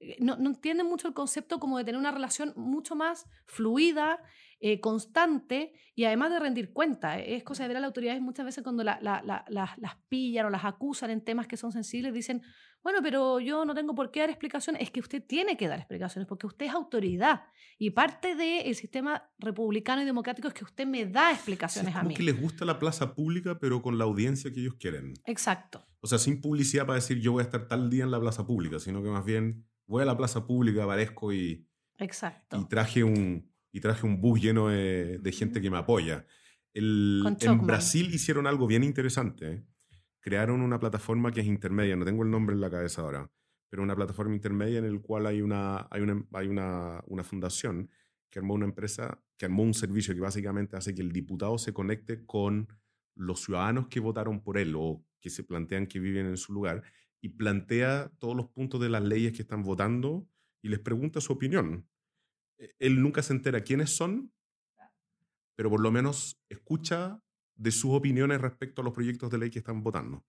Eh, 0.00 0.16
no, 0.18 0.36
no 0.36 0.50
entienden 0.50 0.86
mucho 0.86 1.06
el 1.06 1.14
concepto 1.14 1.60
como 1.60 1.78
de 1.78 1.84
tener 1.84 1.98
una 1.98 2.10
relación 2.10 2.52
mucho 2.56 2.96
más 2.96 3.26
fluida, 3.46 4.20
eh, 4.62 4.78
constante 4.78 5.72
y 5.94 6.04
además 6.04 6.30
de 6.30 6.38
rendir 6.38 6.74
cuenta. 6.74 7.18
Es 7.18 7.42
cosa 7.44 7.62
de 7.62 7.68
ver 7.68 7.78
a 7.78 7.80
las 7.80 7.88
autoridades 7.88 8.20
muchas 8.20 8.44
veces 8.44 8.62
cuando 8.62 8.84
las 8.84 9.96
pillan 10.10 10.44
o 10.44 10.50
las 10.50 10.66
acusan 10.66 11.10
en 11.10 11.24
temas 11.24 11.46
que 11.46 11.56
son 11.56 11.72
sensibles, 11.72 12.12
dicen, 12.12 12.42
bueno, 12.82 12.98
pero 13.02 13.40
yo 13.40 13.64
no 13.64 13.74
tengo 13.74 13.94
por 13.94 14.10
qué 14.10 14.20
dar 14.20 14.28
explicaciones. 14.28 14.82
Es 14.82 14.90
que 14.90 15.00
usted 15.00 15.24
tiene 15.26 15.56
que 15.56 15.66
dar 15.66 15.78
explicaciones 15.78 16.28
porque 16.28 16.46
usted 16.46 16.66
es 16.66 16.72
autoridad. 16.72 17.44
Y 17.78 17.90
parte 17.92 18.34
del 18.34 18.74
sistema 18.74 19.30
republicano 19.38 20.02
y 20.02 20.04
democrático 20.04 20.48
es 20.48 20.52
que 20.52 20.64
usted 20.64 20.86
me 20.86 21.06
da 21.06 21.32
explicaciones 21.32 21.96
a 21.96 22.02
mí. 22.02 22.12
que 22.12 22.22
les 22.22 22.38
gusta 22.38 22.66
la 22.66 22.78
plaza 22.78 23.14
pública, 23.14 23.58
pero 23.58 23.80
con 23.80 23.96
la 23.96 24.04
audiencia 24.04 24.52
que 24.52 24.60
ellos 24.60 24.74
quieren. 24.78 25.14
Exacto. 25.24 25.82
O 26.00 26.06
sea, 26.06 26.18
sin 26.18 26.42
publicidad 26.42 26.84
para 26.84 26.96
decir 26.96 27.18
yo 27.18 27.32
voy 27.32 27.40
a 27.40 27.44
estar 27.44 27.66
tal 27.66 27.88
día 27.88 28.04
en 28.04 28.10
la 28.10 28.20
plaza 28.20 28.46
pública, 28.46 28.78
sino 28.78 29.02
que 29.02 29.08
más 29.08 29.24
bien 29.24 29.69
voy 29.90 30.02
a 30.02 30.06
la 30.06 30.16
plaza 30.16 30.46
pública, 30.46 30.84
aparezco 30.84 31.32
y. 31.32 31.66
Exacto. 31.98 32.58
Y 32.58 32.68
traje 32.68 33.04
un, 33.04 33.52
y 33.72 33.80
traje 33.80 34.06
un 34.06 34.20
bus 34.20 34.40
lleno 34.40 34.68
de, 34.68 35.34
gente 35.36 35.60
que 35.60 35.70
me 35.70 35.78
apoya. 35.78 36.26
El, 36.72 37.36
en 37.40 37.66
Brasil 37.66 38.14
hicieron 38.14 38.46
algo 38.46 38.66
bien 38.66 38.84
interesante. 38.84 39.52
¿eh? 39.52 39.64
crearon 40.20 40.60
una 40.60 40.78
plataforma 40.78 41.32
que 41.32 41.40
es 41.40 41.46
intermedia, 41.46 41.96
no 41.96 42.04
tengo 42.04 42.22
el 42.22 42.30
nombre 42.30 42.54
en 42.54 42.60
la 42.60 42.70
cabeza 42.70 43.02
ahora, 43.02 43.30
pero 43.68 43.82
una 43.82 43.96
plataforma 43.96 44.34
intermedia 44.34 44.78
en 44.78 44.94
la 44.94 45.00
cual 45.00 45.26
hay 45.26 45.40
una, 45.40 45.88
hay 45.90 46.02
una, 46.02 46.24
hay 46.32 46.46
una, 46.46 47.02
una 47.06 47.24
fundación 47.24 47.90
que 48.28 48.38
armó 48.38 48.54
una 48.54 48.66
empresa, 48.66 49.22
que 49.36 49.46
armó 49.46 49.62
un 49.62 49.74
servicio 49.74 50.14
que 50.14 50.20
básicamente 50.20 50.76
hace 50.76 50.94
que 50.94 51.02
el 51.02 51.10
diputado 51.10 51.58
se 51.58 51.72
conecte 51.72 52.24
con 52.26 52.68
los 53.14 53.42
ciudadanos 53.44 53.88
que 53.88 53.98
votaron 53.98 54.40
por 54.40 54.58
él 54.58 54.74
o 54.76 55.04
que 55.20 55.30
se 55.30 55.42
plantean 55.42 55.86
que 55.86 55.98
viven 55.98 56.26
en 56.26 56.36
su 56.36 56.52
lugar 56.52 56.82
y 57.20 57.30
plantea 57.30 58.10
todos 58.18 58.36
los 58.36 58.48
puntos 58.48 58.80
de 58.80 58.88
las 58.88 59.02
leyes 59.02 59.32
que 59.32 59.42
están 59.42 59.62
votando 59.62 60.26
y 60.62 60.68
les 60.68 60.78
pregunta 60.78 61.20
su 61.20 61.32
opinión. 61.32 61.86
E, 62.58 62.74
él 62.78 63.02
nunca 63.02 63.22
se 63.22 63.32
entera 63.32 63.62
quiénes 63.62 63.90
son, 63.90 64.32
pero 65.56 65.70
por 65.70 65.80
lo 65.80 65.90
menos 65.90 66.40
escucha 66.48 67.22
de 67.54 67.70
sus 67.70 67.92
opiniones 67.92 68.40
respecto 68.40 68.80
a 68.80 68.84
los 68.84 68.94
proyectos 68.94 69.30
de 69.30 69.38
ley 69.38 69.50
que 69.50 69.58
están 69.58 69.82
votando. 69.82 70.24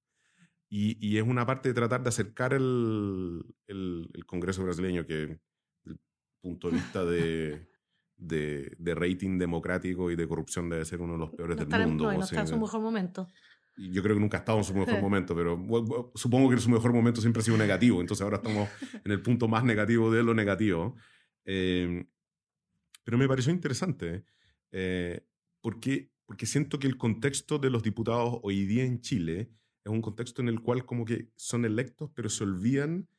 Y, 0.74 1.18
es 1.18 1.24
una 1.28 1.46
parte 1.46 1.68
de 1.68 1.76
tratar 1.76 2.02
de 2.02 2.08
acercar 2.08 2.54
el, 2.54 3.44
el, 3.68 4.26
Congreso 4.26 4.64
brasileño, 4.64 5.06
que 5.06 5.14
desde 5.16 5.40
el 5.86 6.00
punto 6.40 6.70
de 6.70 6.76
vista 6.76 7.04
de, 7.06 7.68
de, 8.18 8.96
rating 8.96 9.38
democrático 9.38 10.10
y 10.12 10.16
de 10.16 10.26
corrupción 10.26 10.70
debe 10.70 10.86
ser 10.86 11.02
uno 11.02 11.14
de 11.14 11.20
los 11.20 11.32
peores 11.32 11.58
del 11.58 11.68
mundo. 11.68 12.06
No, 12.06 12.14
no 12.14 12.24
está 12.24 12.42
en 12.42 12.48
su 12.48 12.58
mejor 12.58 12.80
momento. 12.80 13.28
Yo 13.78 14.04
creo 14.04 14.16
que 14.16 14.22
nunca 14.22 14.38
ha 14.38 14.40
estado 14.42 14.58
en 14.58 14.64
su 14.64 14.74
mejor 14.74 15.00
momento, 15.02 15.36
pero 15.36 15.58
supongo 16.16 16.50
que 16.50 16.58
su 16.58 16.70
mejor 16.70 16.94
momento 16.94 17.22
siempre 17.22 17.42
ha 17.42 17.46
sido 17.46 17.58
negativo, 17.58 18.02
entonces 18.02 18.24
ahora 18.24 18.38
estamos 18.38 18.70
en 19.06 19.12
el 19.12 19.22
punto 19.22 19.48
más 19.48 19.64
negativo 19.64 20.12
de 20.12 20.24
lo 20.24 20.34
negativo. 20.34 20.96
Eh, 21.46 22.06
pero 23.04 23.18
me 23.18 23.28
pareció 23.28 23.52
interesante, 23.52 24.26
eh, 24.72 25.26
porque 25.62 26.12
porque 26.32 26.46
siento 26.46 26.80
que 26.80 26.88
el 26.88 26.96
contexto 26.96 27.60
de 27.60 27.70
los 27.70 27.84
diputados 27.84 28.40
hoy 28.44 28.66
día 28.66 28.86
en 28.86 29.02
Chile 29.02 29.52
es 29.84 29.92
un 29.92 30.02
contexto 30.02 30.42
en 30.42 30.48
el 30.48 30.62
cual 30.62 30.86
como 30.86 31.04
que 31.04 31.30
son 31.36 31.66
electos, 31.66 32.10
pero 32.16 32.30
se 32.30 32.46
olvidan 32.46 33.10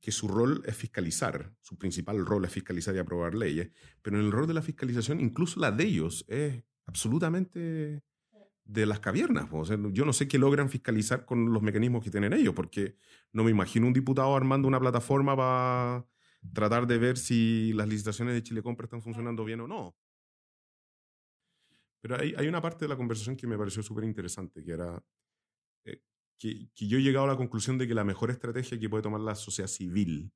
que 0.00 0.10
su 0.10 0.26
rol 0.26 0.62
es 0.64 0.74
fiscalizar, 0.74 1.54
su 1.60 1.76
principal 1.76 2.24
rol 2.24 2.46
es 2.46 2.50
fiscalizar 2.50 2.94
y 2.94 2.98
aprobar 2.98 3.34
leyes, 3.34 3.70
pero 4.00 4.18
en 4.18 4.24
el 4.24 4.32
rol 4.32 4.46
de 4.46 4.54
la 4.54 4.62
fiscalización, 4.62 5.20
incluso 5.20 5.60
la 5.60 5.70
de 5.70 5.84
ellos, 5.84 6.24
es 6.28 6.64
absolutamente 6.86 8.02
de 8.72 8.86
las 8.86 9.00
cavernas. 9.00 9.46
O 9.52 9.64
sea, 9.64 9.78
yo 9.92 10.04
no 10.04 10.12
sé 10.12 10.26
qué 10.28 10.38
logran 10.38 10.70
fiscalizar 10.70 11.26
con 11.26 11.52
los 11.52 11.62
mecanismos 11.62 12.02
que 12.02 12.10
tienen 12.10 12.32
ellos, 12.32 12.54
porque 12.54 12.96
no 13.32 13.44
me 13.44 13.50
imagino 13.50 13.86
un 13.86 13.92
diputado 13.92 14.34
armando 14.34 14.66
una 14.66 14.80
plataforma 14.80 15.36
para 15.36 16.06
tratar 16.54 16.86
de 16.86 16.98
ver 16.98 17.18
si 17.18 17.72
las 17.74 17.88
licitaciones 17.88 18.34
de 18.34 18.42
Chile 18.42 18.62
Compra 18.62 18.84
están 18.84 19.02
funcionando 19.02 19.44
bien 19.44 19.60
o 19.60 19.68
no. 19.68 19.96
Pero 22.00 22.18
hay, 22.18 22.34
hay 22.36 22.48
una 22.48 22.60
parte 22.60 22.84
de 22.84 22.88
la 22.88 22.96
conversación 22.96 23.36
que 23.36 23.46
me 23.46 23.58
pareció 23.58 23.82
súper 23.82 24.04
interesante, 24.04 24.64
que 24.64 24.72
era 24.72 25.04
eh, 25.84 26.00
que, 26.38 26.70
yo 26.74 26.98
he 26.98 27.02
llegado 27.02 27.26
a 27.26 27.28
la 27.28 27.36
conclusión 27.36 27.78
de 27.78 27.86
que 27.86 27.94
la 27.94 28.04
mejor 28.04 28.30
estrategia 28.30 28.80
que 28.80 28.88
puede 28.88 29.02
tomar 29.02 29.20
la 29.20 29.34
sociedad 29.34 29.68
civil 29.68 30.32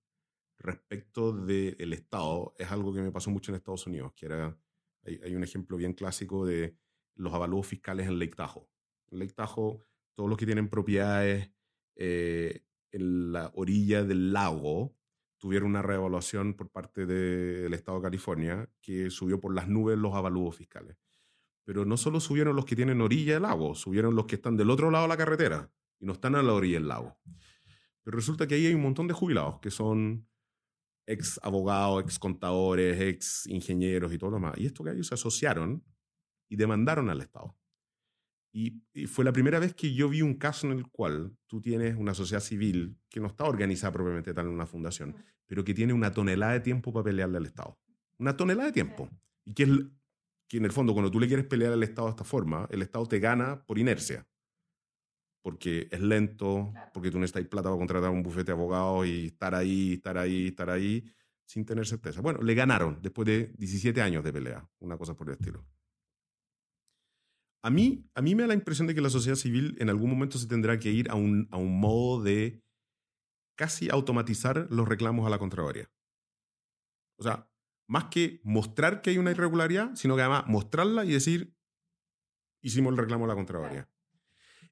respecto 0.59 1.33
del 1.33 1.93
Estado 1.93 2.55
es 2.59 2.71
algo 2.71 2.93
que 2.95 3.01
me 3.01 3.11
pasó 3.11 3.31
mucho 3.31 3.51
en 3.51 3.57
Estados 3.57 3.87
Unidos, 3.87 4.13
que 4.15 4.27
era, 4.27 4.57
hay 5.05 5.35
un 5.35 5.43
ejemplo 5.43 5.77
bien 5.77 5.93
clásico 5.93 6.47
de 6.47 6.77
los 7.17 7.35
avalúos 7.35 7.67
fiscales 7.67 8.07
en 8.07 8.19
Lake 8.19 8.35
Tahoe. 8.37 8.69
En 9.11 9.19
Lake 9.19 9.33
Tahoe, 9.33 9.83
todos 10.15 10.29
los 10.29 10.39
que 10.39 10.47
tienen 10.47 10.69
propiedades 10.69 11.51
eh, 11.97 12.63
en 12.93 13.33
la 13.33 13.51
orilla 13.55 14.05
del 14.05 14.33
lago 14.33 14.95
tuvieron 15.39 15.71
una 15.71 15.83
reevaluación 15.83 16.55
por 16.55 16.71
parte 16.71 17.07
del 17.07 17.73
Estado 17.75 17.99
de 17.99 18.05
California 18.05 18.71
que 18.81 19.11
subió 19.11 19.41
por 19.41 19.55
las 19.55 19.69
nubes 19.69 19.99
los 19.99 20.15
avalúos 20.15 20.57
fiscales. 20.57 20.97
Pero 21.65 21.85
no 21.85 21.97
solo 21.97 22.21
subieron 22.21 22.57
los 22.57 22.65
que 22.65 22.77
tienen 22.77 23.01
orilla 23.01 23.35
del 23.35 23.43
lago, 23.43 23.75
subieron 23.75 24.15
los 24.15 24.27
que 24.27 24.37
están 24.37 24.57
del 24.57 24.71
otro 24.71 24.91
lado 24.91 25.05
de 25.05 25.09
la 25.09 25.17
carretera 25.17 25.71
y 25.99 26.07
no 26.07 26.13
están 26.13 26.37
a 26.37 26.43
la 26.43 26.53
orilla 26.53 26.79
del 26.79 26.89
lago. 26.89 27.19
Pero 28.03 28.17
resulta 28.17 28.47
que 28.47 28.55
ahí 28.55 28.67
hay 28.67 28.75
un 28.75 28.83
montón 28.83 29.09
de 29.09 29.15
jubilados 29.15 29.59
que 29.61 29.71
son 29.71 30.29
ex 31.07 31.41
abogados, 31.43 32.05
ex 32.05 32.19
contadores, 32.19 33.01
ex 33.01 33.47
ingenieros 33.47 34.13
y 34.13 34.19
todo 34.19 34.31
lo 34.31 34.37
demás. 34.37 34.55
Y 34.59 34.67
esto 34.67 34.85
que 34.85 34.93
ellos 34.93 35.09
se 35.09 35.15
asociaron 35.15 35.85
y 36.49 36.57
demandaron 36.57 37.11
al 37.11 37.21
Estado. 37.21 37.57
Y, 38.53 38.83
y, 38.95 39.07
fue 39.07 39.25
la 39.25 39.33
primera 39.33 39.59
vez 39.59 39.75
que 39.75 39.93
yo 39.93 40.09
vi 40.09 40.23
un 40.23 40.35
caso 40.35 40.67
en 40.67 40.79
el 40.79 40.89
cual 40.89 41.37
tú 41.47 41.61
tienes 41.61 41.95
una 41.97 42.15
sociedad 42.15 42.41
civil 42.41 42.99
que 43.11 43.21
no 43.21 43.27
está 43.27 43.45
organizada 43.45 43.93
propiamente 43.93 44.33
tal 44.33 44.47
en 44.47 44.53
una 44.53 44.67
fundación, 44.67 45.15
pero 45.47 45.63
que 45.63 45.75
tiene 45.75 45.93
una 45.93 46.13
tonelada 46.13 46.55
de 46.55 46.61
tiempo 46.61 46.93
para 46.93 47.05
pelearle 47.05 47.37
al 47.37 47.47
Estado. 47.47 47.79
Una 48.19 48.37
tonelada 48.37 48.67
de 48.67 48.73
tiempo. 48.73 49.11
Y 49.45 49.53
que 49.53 49.65
es 49.65 49.71
que 50.49 50.59
en 50.59 50.65
el 50.65 50.73
fondo 50.73 50.93
cuando 50.93 51.11
tú 51.11 51.21
le 51.21 51.27
quieres 51.27 51.47
pelear 51.47 51.73
al 51.73 51.83
Estado 51.83 52.09
de 52.09 52.13
esta 52.13 52.25
forma, 52.25 52.69
el 52.71 52.83
Estado 52.83 53.07
te 53.07 53.19
gana 53.19 53.65
por 53.65 53.79
inercia. 53.79 54.27
Porque 55.43 55.89
es 55.91 56.01
lento, 56.01 56.73
porque 56.93 57.11
tú 57.11 57.19
necesitas 57.19 57.47
plata 57.49 57.69
para 57.69 57.79
contratar 57.79 58.11
un 58.11 58.23
bufete 58.23 58.47
de 58.47 58.53
abogados 58.53 59.07
y 59.07 59.27
estar 59.27 59.55
ahí, 59.55 59.95
estar 59.95 60.19
ahí, 60.19 60.49
estar 60.49 60.71
ahí, 60.71 61.05
sin 61.45 61.65
tener 61.65 61.87
certeza. 61.87 62.21
Bueno, 62.21 62.41
le 62.43 62.55
ganaron 62.55 62.99
después 63.01 63.27
de 63.27 63.53
17 63.57 64.01
años 64.03 64.25
de 64.25 64.33
pelea, 64.33 64.69
una 64.81 64.97
cosa 64.97 65.15
por 65.15 65.29
el 65.29 65.35
estilo. 65.35 65.65
A 67.67 67.71
mí, 67.71 68.09
a 68.15 68.23
mí 68.23 68.37
me 68.37 68.45
da 68.45 68.47
la 68.47 68.55
impresión 68.55 68.87
de 68.87 68.95
que 68.95 69.01
la 69.01 69.11
sociedad 69.11 69.35
civil 69.35 69.77
en 69.81 69.91
algún 69.91 70.09
momento 70.09 70.39
se 70.39 70.47
tendrá 70.47 70.79
que 70.79 70.93
ir 70.93 71.11
a 71.11 71.17
un, 71.17 71.49
a 71.51 71.57
un 71.57 71.81
modo 71.81 72.23
de 72.23 72.63
casi 73.57 73.91
automatizar 73.91 74.69
los 74.71 74.87
reclamos 74.87 75.27
a 75.27 75.31
la 75.31 75.39
Contraloría. 75.41 75.91
O 77.19 77.25
sea, 77.25 77.51
más 77.89 78.05
que 78.05 78.41
mostrar 78.45 79.03
que 79.03 79.11
hay 79.11 79.19
una 79.19 79.33
irregularidad, 79.33 79.97
sino 79.97 80.15
que 80.15 80.23
además 80.23 80.45
mostrarla 80.47 81.05
y 81.05 81.11
decir, 81.11 81.57
hicimos 82.63 82.93
el 82.93 82.99
reclamo 82.99 83.25
a 83.25 83.29
la 83.29 83.35
Contraloría. 83.35 83.91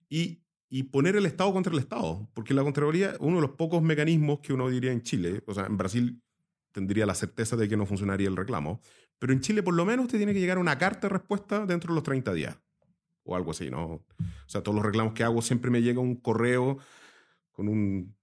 Y, 0.09 0.45
y 0.69 0.85
poner 0.85 1.17
el 1.17 1.27
Estado 1.27 1.53
contra 1.53 1.73
el 1.73 1.81
Estado, 1.81 2.31
porque 2.33 2.55
la 2.55 2.63
Contraloría 2.63 3.11
es 3.11 3.17
uno 3.19 3.37
de 3.37 3.43
los 3.43 3.57
pocos 3.57 3.83
mecanismos 3.83 4.39
que 4.39 4.53
uno 4.53 4.71
diría 4.71 4.93
en 4.93 5.03
Chile, 5.03 5.43
o 5.49 5.55
sea, 5.55 5.67
en 5.67 5.77
Brasil 5.77 6.23
tendría 6.71 7.07
la 7.07 7.17
certeza 7.17 7.57
de 7.57 7.69
que 7.69 7.77
no 7.77 7.87
funcionaría 7.87 8.29
el 8.29 8.37
reclamo, 8.37 8.81
pero 9.19 9.33
en 9.33 9.41
Chile 9.41 9.65
por 9.65 9.75
lo 9.75 9.85
menos 9.85 10.05
usted 10.05 10.19
tiene 10.19 10.33
que 10.33 10.39
llegar 10.39 10.59
a 10.59 10.61
una 10.61 10.79
carta 10.79 11.09
de 11.09 11.15
respuesta 11.15 11.67
dentro 11.67 11.93
de 11.93 11.97
los 11.97 12.05
30 12.05 12.33
días, 12.35 12.57
o 13.25 13.35
algo 13.37 13.51
así, 13.51 13.71
¿no? 13.71 13.85
O 13.87 14.05
sea, 14.47 14.63
todos 14.63 14.75
los 14.77 14.85
reclamos 14.85 15.15
que 15.15 15.25
hago 15.25 15.43
siempre 15.43 15.71
me 15.71 15.83
llega 15.83 16.01
un 16.01 16.17
correo 16.17 16.79
con 17.53 17.69
un 17.69 18.15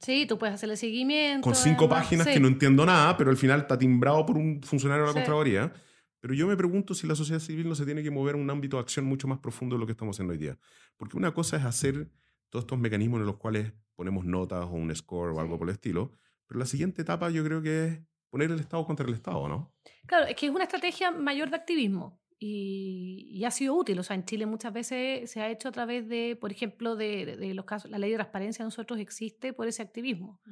Sí, 0.00 0.26
tú 0.26 0.38
puedes 0.38 0.54
hacerle 0.54 0.76
seguimiento. 0.76 1.42
con 1.44 1.54
cinco 1.54 1.84
además, 1.86 2.02
páginas 2.04 2.26
sí. 2.26 2.34
que 2.34 2.40
no 2.40 2.48
entiendo 2.48 2.84
nada, 2.84 3.16
pero 3.16 3.30
al 3.30 3.38
final 3.38 3.60
está 3.60 3.78
timbrado 3.78 4.26
por 4.26 4.36
un 4.36 4.60
funcionario 4.62 5.04
de 5.04 5.06
la 5.08 5.12
Sí. 5.12 5.18
Contraloría. 5.20 5.72
Pero 6.20 6.34
yo 6.34 6.46
me 6.46 6.56
pregunto 6.56 6.94
si 6.94 7.06
la 7.06 7.14
sociedad 7.14 7.40
civil 7.40 7.68
no 7.68 7.74
se 7.74 7.84
tiene 7.86 8.02
que 8.02 8.10
mover 8.10 8.34
a 8.34 8.38
un 8.38 8.48
ámbito 8.50 8.76
de 8.76 8.82
acción 8.82 9.06
mucho 9.06 9.28
más 9.28 9.38
profundo 9.38 9.76
de 9.76 9.80
lo 9.80 9.86
que 9.86 9.92
estamos 9.92 10.16
haciendo 10.16 10.32
hoy 10.32 10.38
día. 10.38 10.58
Porque 10.96 11.16
una 11.16 11.32
cosa 11.32 11.56
es 11.56 11.64
hacer 11.64 12.10
todos 12.50 12.64
estos 12.64 12.78
mecanismos 12.78 13.20
en 13.20 13.26
los 13.26 13.36
cuales 13.36 13.72
ponemos 13.94 14.24
notas 14.24 14.64
o 14.64 14.70
un 14.72 14.94
score 14.94 15.32
o 15.32 15.40
algo 15.40 15.58
por 15.58 15.68
el 15.68 15.74
estilo, 15.74 16.12
pero 16.46 16.60
la 16.60 16.66
siguiente 16.66 17.02
etapa 17.02 17.30
yo 17.30 17.44
creo 17.44 17.62
que 17.62 17.84
es 17.86 18.00
poner 18.30 18.50
el 18.50 18.58
Estado 18.60 18.84
contra 18.86 19.06
el 19.06 19.14
Estado, 19.14 19.48
¿no? 19.48 19.74
Claro, 20.06 20.26
es 20.26 20.34
que 20.36 20.46
es 20.46 20.52
una 20.52 20.64
estrategia 20.64 21.10
mayor 21.12 21.48
de 21.50 21.56
activismo 21.56 22.20
y, 22.46 23.26
y 23.30 23.44
ha 23.46 23.50
sido 23.50 23.74
útil. 23.74 23.98
O 23.98 24.02
sea, 24.02 24.14
en 24.16 24.26
Chile 24.26 24.44
muchas 24.44 24.70
veces 24.70 25.30
se 25.30 25.40
ha 25.40 25.48
hecho 25.48 25.68
a 25.70 25.72
través 25.72 26.06
de, 26.08 26.36
por 26.38 26.52
ejemplo, 26.52 26.94
de, 26.94 27.36
de- 27.36 27.54
los 27.54 27.64
casos, 27.64 27.90
la 27.90 27.96
ley 27.98 28.10
de 28.10 28.16
transparencia 28.16 28.62
de 28.62 28.66
nosotros 28.66 29.00
existe 29.00 29.54
por 29.54 29.66
ese 29.66 29.80
activismo. 29.80 30.42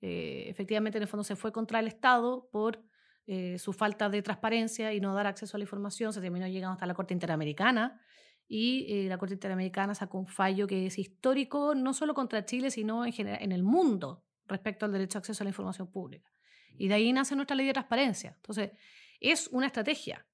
Eh, 0.00 0.44
efectivamente, 0.48 0.98
en 0.98 1.02
el 1.02 1.08
fondo 1.08 1.24
se 1.24 1.34
fue 1.34 1.50
contra 1.50 1.80
el 1.80 1.88
Estado 1.88 2.48
por 2.52 2.84
eh, 3.26 3.58
su 3.58 3.72
falta 3.72 4.08
de 4.08 4.22
transparencia 4.22 4.92
y 4.94 5.00
no 5.00 5.14
dar 5.14 5.26
acceso 5.26 5.56
a 5.56 5.58
la 5.58 5.64
información. 5.64 6.12
Se 6.12 6.20
terminó 6.20 6.46
llegando 6.46 6.74
hasta 6.74 6.86
la 6.86 6.94
Corte 6.94 7.12
Interamericana 7.12 8.00
y 8.46 8.86
eh, 8.88 9.08
la 9.08 9.18
Corte 9.18 9.34
Interamericana 9.34 9.96
sacó 9.96 10.18
un 10.18 10.28
fallo 10.28 10.68
que 10.68 10.86
es 10.86 10.96
histórico, 10.96 11.74
no 11.74 11.92
solo 11.92 12.14
contra 12.14 12.44
Chile, 12.44 12.70
sino 12.70 13.04
en, 13.04 13.12
general, 13.12 13.42
en 13.42 13.50
el 13.50 13.64
mundo 13.64 14.24
respecto 14.46 14.86
al 14.86 14.92
derecho 14.92 15.18
a 15.18 15.20
acceso 15.20 15.42
a 15.42 15.44
la 15.46 15.50
información 15.50 15.90
pública. 15.90 16.30
Y 16.78 16.86
de 16.86 16.94
ahí 16.94 17.12
nace 17.12 17.34
nuestra 17.34 17.56
ley 17.56 17.66
de 17.66 17.72
transparencia. 17.72 18.34
Entonces, 18.36 18.70
es 19.18 19.48
una 19.48 19.66
estrategia 19.66 20.24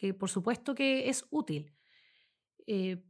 que 0.00 0.14
por 0.14 0.30
supuesto 0.30 0.74
que 0.74 1.10
es 1.10 1.26
útil. 1.30 1.74
Eh, 2.66 3.04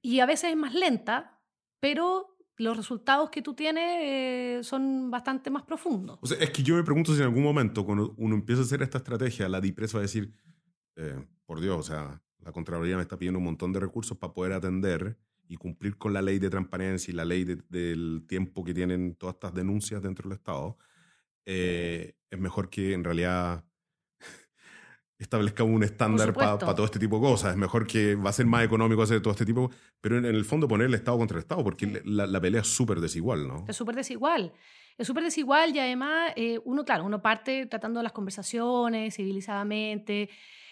y 0.00 0.20
a 0.20 0.26
veces 0.26 0.50
es 0.50 0.56
más 0.56 0.72
lenta, 0.72 1.40
pero 1.80 2.36
los 2.56 2.76
resultados 2.76 3.30
que 3.30 3.42
tú 3.42 3.54
tienes 3.54 3.98
eh, 4.00 4.60
son 4.62 5.10
bastante 5.10 5.50
más 5.50 5.64
profundos. 5.64 6.18
O 6.22 6.26
sea, 6.26 6.38
es 6.38 6.50
que 6.50 6.62
yo 6.62 6.76
me 6.76 6.84
pregunto 6.84 7.12
si 7.12 7.18
en 7.18 7.24
algún 7.24 7.42
momento, 7.42 7.84
cuando 7.84 8.14
uno 8.16 8.36
empieza 8.36 8.62
a 8.62 8.64
hacer 8.64 8.82
esta 8.82 8.98
estrategia, 8.98 9.48
la 9.48 9.60
DIPRES 9.60 9.94
va 9.96 9.98
a 9.98 10.02
decir, 10.02 10.32
eh, 10.96 11.24
por 11.44 11.60
Dios, 11.60 11.76
o 11.76 11.82
sea, 11.82 12.22
la 12.38 12.52
Contraloría 12.52 12.96
me 12.96 13.02
está 13.02 13.18
pidiendo 13.18 13.38
un 13.38 13.44
montón 13.44 13.72
de 13.72 13.80
recursos 13.80 14.16
para 14.16 14.32
poder 14.32 14.52
atender 14.52 15.18
y 15.48 15.56
cumplir 15.56 15.96
con 15.98 16.12
la 16.12 16.22
ley 16.22 16.38
de 16.38 16.50
transparencia 16.50 17.10
y 17.10 17.14
la 17.16 17.24
ley 17.24 17.42
de- 17.44 17.62
del 17.68 18.24
tiempo 18.28 18.62
que 18.64 18.74
tienen 18.74 19.16
todas 19.16 19.34
estas 19.34 19.54
denuncias 19.54 20.02
dentro 20.02 20.28
del 20.28 20.36
Estado. 20.38 20.76
Eh, 21.46 22.14
es 22.30 22.38
mejor 22.38 22.68
que 22.70 22.92
en 22.92 23.02
realidad 23.02 23.64
establezcamos 25.18 25.74
un 25.74 25.82
estándar 25.82 26.32
para 26.32 26.52
supuesto. 26.52 26.74
todo 26.74 26.86
este 26.86 26.98
tipo 26.98 27.16
de 27.16 27.22
cosas. 27.22 27.50
Es 27.52 27.56
mejor 27.56 27.86
que 27.86 28.14
va 28.14 28.30
a 28.30 28.32
ser 28.32 28.46
más 28.46 28.64
económico 28.64 29.02
hacer 29.02 29.20
todo 29.20 29.32
este 29.32 29.44
tipo, 29.44 29.70
pero 30.00 30.18
en, 30.18 30.24
en 30.24 30.34
el 30.34 30.44
fondo 30.44 30.68
poner 30.68 30.86
el 30.86 30.94
Estado 30.94 31.18
contra 31.18 31.36
el 31.36 31.40
Estado, 31.42 31.64
porque 31.64 32.00
la, 32.04 32.26
la 32.26 32.40
pelea 32.40 32.60
es 32.60 32.68
súper 32.68 33.00
desigual, 33.00 33.46
¿no? 33.48 33.64
Es 33.68 33.76
súper 33.76 33.96
desigual. 33.96 34.52
Es 34.96 35.06
súper 35.06 35.24
desigual 35.24 35.74
y 35.74 35.78
además 35.78 36.32
eh, 36.36 36.58
uno, 36.64 36.84
claro, 36.84 37.04
uno 37.04 37.22
parte 37.22 37.66
tratando 37.66 38.02
las 38.02 38.12
conversaciones 38.12 39.14
civilizadamente 39.14 40.28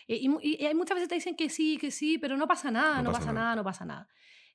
eh, 0.09 0.19
y, 0.21 0.57
y 0.63 0.67
hay 0.67 0.75
muchas 0.75 0.95
veces 0.97 1.09
te 1.09 1.15
dicen 1.17 1.37
que 1.37 1.49
sí, 1.49 1.79
que 1.79 1.91
sí, 1.91 2.19
pero 2.19 2.37
no 2.37 2.47
pasa 2.47 2.71
nada, 2.71 3.03
no, 3.03 3.13
pasa, 3.13 3.33
nada. 3.33 3.57
no 3.57 3.65
pasa 3.65 3.85
nada. 3.85 4.09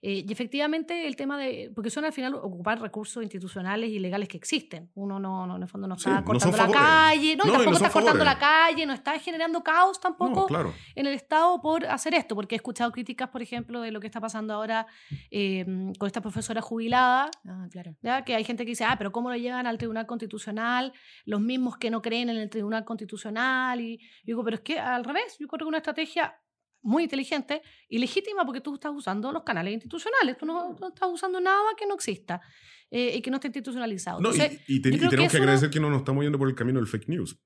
Eh, 0.04 0.26
y 0.28 0.32
efectivamente 0.32 1.06
el 1.06 1.16
tema 1.16 1.38
de, 1.38 1.72
porque 1.76 1.92
son 1.92 2.06
al 2.06 2.12
final 2.14 2.34
ocupar 2.34 2.82
recursos 2.82 3.22
institucionales 3.22 3.90
y 3.92 4.00
legales 4.00 4.28
que 4.28 4.38
existen. 4.38 4.90
Uno 4.96 5.20
no, 5.20 5.46
no 5.46 5.56
en 5.58 5.62
el 5.62 5.68
fondo 5.68 5.88
no 5.88 5.94
está 5.96 6.24
cortando 6.24 6.58
la 6.58 6.72
calle, 6.72 7.36
no, 7.36 7.44
No, 7.44 7.50
y 7.52 7.54
tampoco 7.58 7.78
está 7.78 7.90
cortando 7.92 8.24
la 8.24 8.40
calle, 8.40 8.86
no 8.86 8.94
está 8.94 9.20
generando 9.20 9.62
caos 9.64 10.00
tampoco 10.00 10.42
No, 10.42 10.46
claro. 10.48 10.74
en 10.96 11.06
el 11.06 11.14
Estado 11.14 11.62
por 11.62 11.86
hacer 11.86 12.16
esto, 12.16 12.34
porque 12.36 12.56
he 12.56 12.58
escuchado 12.58 12.92
críticas, 12.92 13.30
por 13.30 13.42
ejemplo, 13.42 13.82
de 13.82 13.92
lo 13.92 14.00
que 14.00 14.08
está 14.08 14.20
pasando 14.20 14.54
ahora 14.56 14.88
eh, 15.30 15.66
con 16.00 16.08
esta 16.08 16.22
profesora 16.22 16.62
jubilada, 16.62 17.30
Ah, 17.48 17.68
claro. 17.72 17.96
¿ya? 18.02 18.24
que 18.24 18.34
hay 18.36 18.44
gente 18.44 18.66
que 18.66 18.72
dice, 18.72 18.84
ah, 18.86 18.96
pero 18.98 19.12
¿cómo 19.12 19.30
lo 19.30 19.36
llevan 19.38 19.68
al 19.68 19.78
Tribunal 19.78 20.08
Constitucional? 20.08 20.94
Los 21.26 21.42
mismos 21.42 21.78
que 21.78 21.92
no 21.92 22.02
creen 22.02 22.30
en 22.30 22.38
el 22.38 22.50
Tribunal 22.50 22.86
Constitucional. 22.86 23.80
Y 23.80 23.98
yo 23.98 24.04
digo, 24.26 24.44
pero 24.44 24.56
es 24.56 24.62
que 24.62 24.80
al 24.80 25.04
revés, 25.04 25.38
yo 25.40 25.48
creo 25.48 25.60
que 25.66 25.70
una 25.70 25.78
estrategia 25.78 26.40
muy 26.84 27.04
inteligente 27.04 27.62
y 27.88 27.98
legítima 28.00 28.46
porque 28.46 28.62
tú 28.62 28.74
estás 28.76 28.91
usando 28.94 29.32
los 29.32 29.44
canales 29.44 29.74
institucionales, 29.74 30.38
tú 30.38 30.46
no, 30.46 30.74
no 30.80 30.88
estás 30.89 31.10
usando 31.12 31.39
nada 31.39 31.70
que 31.78 31.86
no 31.86 31.94
exista 31.96 32.41
eh, 32.89 33.13
y 33.17 33.22
que 33.22 33.30
no 33.30 33.38
esté 33.38 33.48
institucionalizado. 33.48 34.20
No, 34.20 34.30
y- 34.30 34.39
Entonces, 34.39 34.62
y, 34.67 34.82
ten- 34.82 34.91
yo 34.91 34.96
y 34.96 35.00
creo 35.00 35.10
que 35.10 35.15
tenemos 35.15 35.32
que, 35.32 35.38
una- 35.38 35.44
agradecer 35.44 35.70
que 35.70 35.80
no 35.80 35.89
nos 35.89 36.00
estamos 36.00 36.24
yendo 36.24 36.38
por 36.39 36.50
el 36.50 36.56
camino 36.56 36.80
del 36.80 36.88
fake 36.88 37.08
news. 37.10 37.39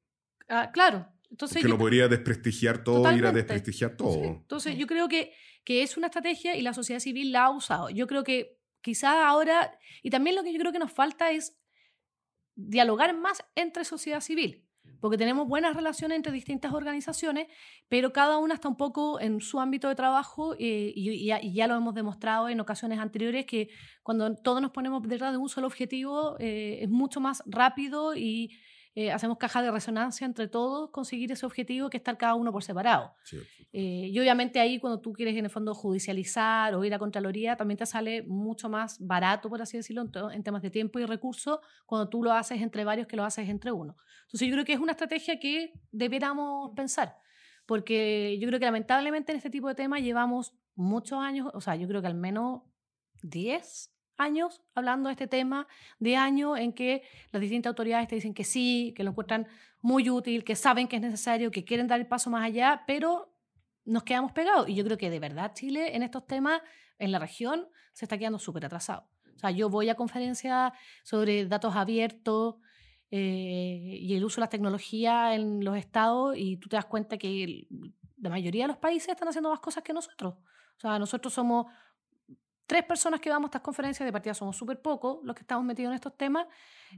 ah, 0.49 0.71
claro, 0.71 1.07
entonces 1.29 1.61
que 1.61 1.67
no 1.67 1.77
podría 1.77 2.07
desprestigiar 2.07 2.83
todo, 2.83 2.99
ir 3.01 3.05
a 3.05 3.09
Totalmente. 3.11 3.37
desprestigiar 3.39 3.97
todo. 3.97 4.23
Entonces, 4.23 4.77
yo 4.77 4.87
creo 4.87 5.07
que, 5.09 5.33
que 5.63 5.83
es 5.83 5.97
una 5.97 6.07
estrategia 6.07 6.55
y 6.55 6.61
la 6.61 6.73
sociedad 6.73 6.99
civil 6.99 7.31
la 7.31 7.45
ha 7.45 7.49
usado. 7.49 7.89
Yo 7.89 8.07
creo 8.07 8.23
que 8.23 8.57
quizás 8.81 9.15
ahora, 9.17 9.77
y 10.03 10.11
también 10.11 10.35
lo 10.35 10.43
que 10.43 10.53
yo 10.53 10.59
creo 10.59 10.71
que 10.71 10.79
nos 10.79 10.91
falta 10.93 11.31
es 11.31 11.57
dialogar 12.55 13.15
más 13.17 13.43
entre 13.55 13.83
sociedad 13.85 14.21
civil, 14.21 14.64
porque 15.05 15.19
tenemos 15.19 15.47
buenas 15.47 15.75
relaciones 15.75 16.15
entre 16.15 16.31
distintas 16.31 16.73
organizaciones, 16.73 17.45
pero 17.87 18.11
cada 18.11 18.39
una 18.39 18.55
está 18.55 18.69
un 18.69 18.75
poco 18.75 19.19
en 19.19 19.39
su 19.39 19.59
ámbito 19.59 19.87
de 19.87 19.93
trabajo 19.93 20.55
eh, 20.57 20.93
y, 20.95 21.27
ya 21.27 21.67
lo 21.67 21.75
hemos 21.75 21.93
demostrado 21.93 22.49
en 22.49 22.59
ocasiones 22.59 22.97
anteriores 22.97 23.45
que 23.45 23.69
cuando 24.01 24.33
todos 24.33 24.63
nos 24.63 24.71
ponemos 24.71 25.03
detrás 25.03 25.31
de 25.31 25.37
un 25.37 25.47
solo 25.47 25.67
objetivo 25.67 26.37
eh, 26.39 26.79
es 26.81 26.89
mucho 26.89 27.19
más 27.19 27.43
rápido 27.45 28.15
y 28.15 28.57
eh, 28.97 29.11
hacemos 29.11 29.37
caja 29.37 29.61
de 29.61 29.69
resonancia 29.71 30.23
entre 30.25 30.47
todos 30.47 30.89
conseguir 30.89 31.29
ese 31.29 31.45
objetivo 31.45 31.89
que 31.89 31.97
estar 31.97 32.17
cada 32.17 32.33
uno 32.35 32.53
por 32.53 32.63
separado. 32.63 33.13
Sí. 33.25 33.37
Eh, 33.73 34.09
y 34.09 34.19
obviamente 34.19 34.61
ahí 34.61 34.79
cuando 34.79 35.01
tú 35.01 35.11
quieres 35.11 35.35
en 35.35 35.43
el 35.43 35.51
fondo 35.51 35.75
judicializar 35.75 36.73
o 36.73 36.85
ir 36.85 36.93
a 36.93 36.99
Contraloría, 36.99 37.57
también 37.57 37.77
te 37.77 37.85
sale 37.85 38.23
mucho 38.23 38.69
más 38.69 38.97
barato, 39.05 39.49
por 39.49 39.61
así 39.61 39.75
decirlo, 39.75 40.03
en, 40.03 40.31
en 40.31 40.43
temas 40.43 40.61
de 40.61 40.69
tiempo 40.69 40.97
y 40.99 41.05
recursos, 41.05 41.59
cuando 41.85 42.07
tú 42.07 42.23
lo 42.23 42.31
haces 42.31 42.61
entre 42.61 42.85
varios 42.85 43.05
que 43.05 43.17
lo 43.17 43.25
haces 43.25 43.49
entre 43.49 43.73
uno. 43.73 43.97
Entonces 44.23 44.47
yo 44.47 44.53
creo 44.53 44.63
que 44.63 44.73
es 44.73 44.79
una 44.79 44.93
estrategia 44.93 45.39
que 45.39 45.73
debiéramos 45.91 46.71
pensar, 46.73 47.17
porque 47.65 48.37
yo 48.39 48.47
creo 48.47 48.59
que 48.59 48.65
lamentablemente 48.65 49.33
en 49.33 49.37
este 49.39 49.49
tipo 49.49 49.67
de 49.67 49.75
temas 49.75 50.01
llevamos 50.03 50.53
muchos 50.73 51.19
años, 51.19 51.51
o 51.53 51.59
sea, 51.59 51.75
yo 51.75 51.85
creo 51.87 51.99
que 51.99 52.07
al 52.07 52.15
menos 52.15 52.61
10 53.23 53.94
años 54.17 54.61
hablando 54.73 55.09
de 55.09 55.13
este 55.13 55.27
tema, 55.27 55.67
de 55.99 56.15
años 56.15 56.57
en 56.57 56.73
que 56.73 57.03
las 57.31 57.41
distintas 57.41 57.71
autoridades 57.71 58.07
te 58.07 58.15
dicen 58.15 58.33
que 58.33 58.43
sí, 58.43 58.93
que 58.95 59.03
lo 59.03 59.11
encuentran 59.11 59.47
muy 59.81 60.09
útil, 60.09 60.43
que 60.43 60.55
saben 60.55 60.87
que 60.87 60.95
es 60.95 61.01
necesario, 61.01 61.51
que 61.51 61.63
quieren 61.63 61.87
dar 61.87 61.99
el 61.99 62.07
paso 62.07 62.29
más 62.29 62.43
allá, 62.43 62.83
pero 62.87 63.33
nos 63.85 64.03
quedamos 64.03 64.31
pegados. 64.31 64.67
Y 64.67 64.75
yo 64.75 64.83
creo 64.83 64.97
que 64.97 65.09
de 65.09 65.19
verdad 65.19 65.53
Chile 65.53 65.95
en 65.95 66.03
estos 66.03 66.25
temas, 66.25 66.61
en 66.97 67.11
la 67.11 67.19
región, 67.19 67.67
se 67.93 68.05
está 68.05 68.17
quedando 68.17 68.39
súper 68.39 68.65
atrasado. 68.65 69.07
O 69.35 69.39
sea, 69.39 69.51
yo 69.51 69.69
voy 69.69 69.89
a 69.89 69.95
conferencias 69.95 70.71
sobre 71.03 71.45
datos 71.45 71.75
abiertos 71.75 72.55
eh, 73.11 73.97
y 74.01 74.15
el 74.15 74.23
uso 74.23 74.37
de 74.37 74.41
las 74.41 74.49
tecnologías 74.49 75.35
en 75.35 75.63
los 75.63 75.77
estados 75.77 76.35
y 76.37 76.57
tú 76.57 76.69
te 76.69 76.77
das 76.77 76.85
cuenta 76.85 77.17
que 77.17 77.67
la 78.17 78.29
mayoría 78.29 78.63
de 78.63 78.69
los 78.69 78.77
países 78.77 79.09
están 79.09 79.27
haciendo 79.27 79.49
más 79.49 79.59
cosas 79.59 79.83
que 79.83 79.93
nosotros. 79.93 80.35
O 80.77 80.79
sea, 80.79 80.99
nosotros 80.99 81.33
somos 81.33 81.67
tres 82.67 82.83
personas 82.83 83.19
que 83.19 83.29
vamos 83.29 83.47
a 83.47 83.49
estas 83.49 83.61
conferencias, 83.61 84.05
de 84.05 84.11
partida 84.11 84.33
somos 84.33 84.57
súper 84.57 84.81
pocos 84.81 85.19
los 85.23 85.35
que 85.35 85.41
estamos 85.41 85.63
metidos 85.65 85.91
en 85.91 85.95
estos 85.95 86.17
temas, 86.17 86.47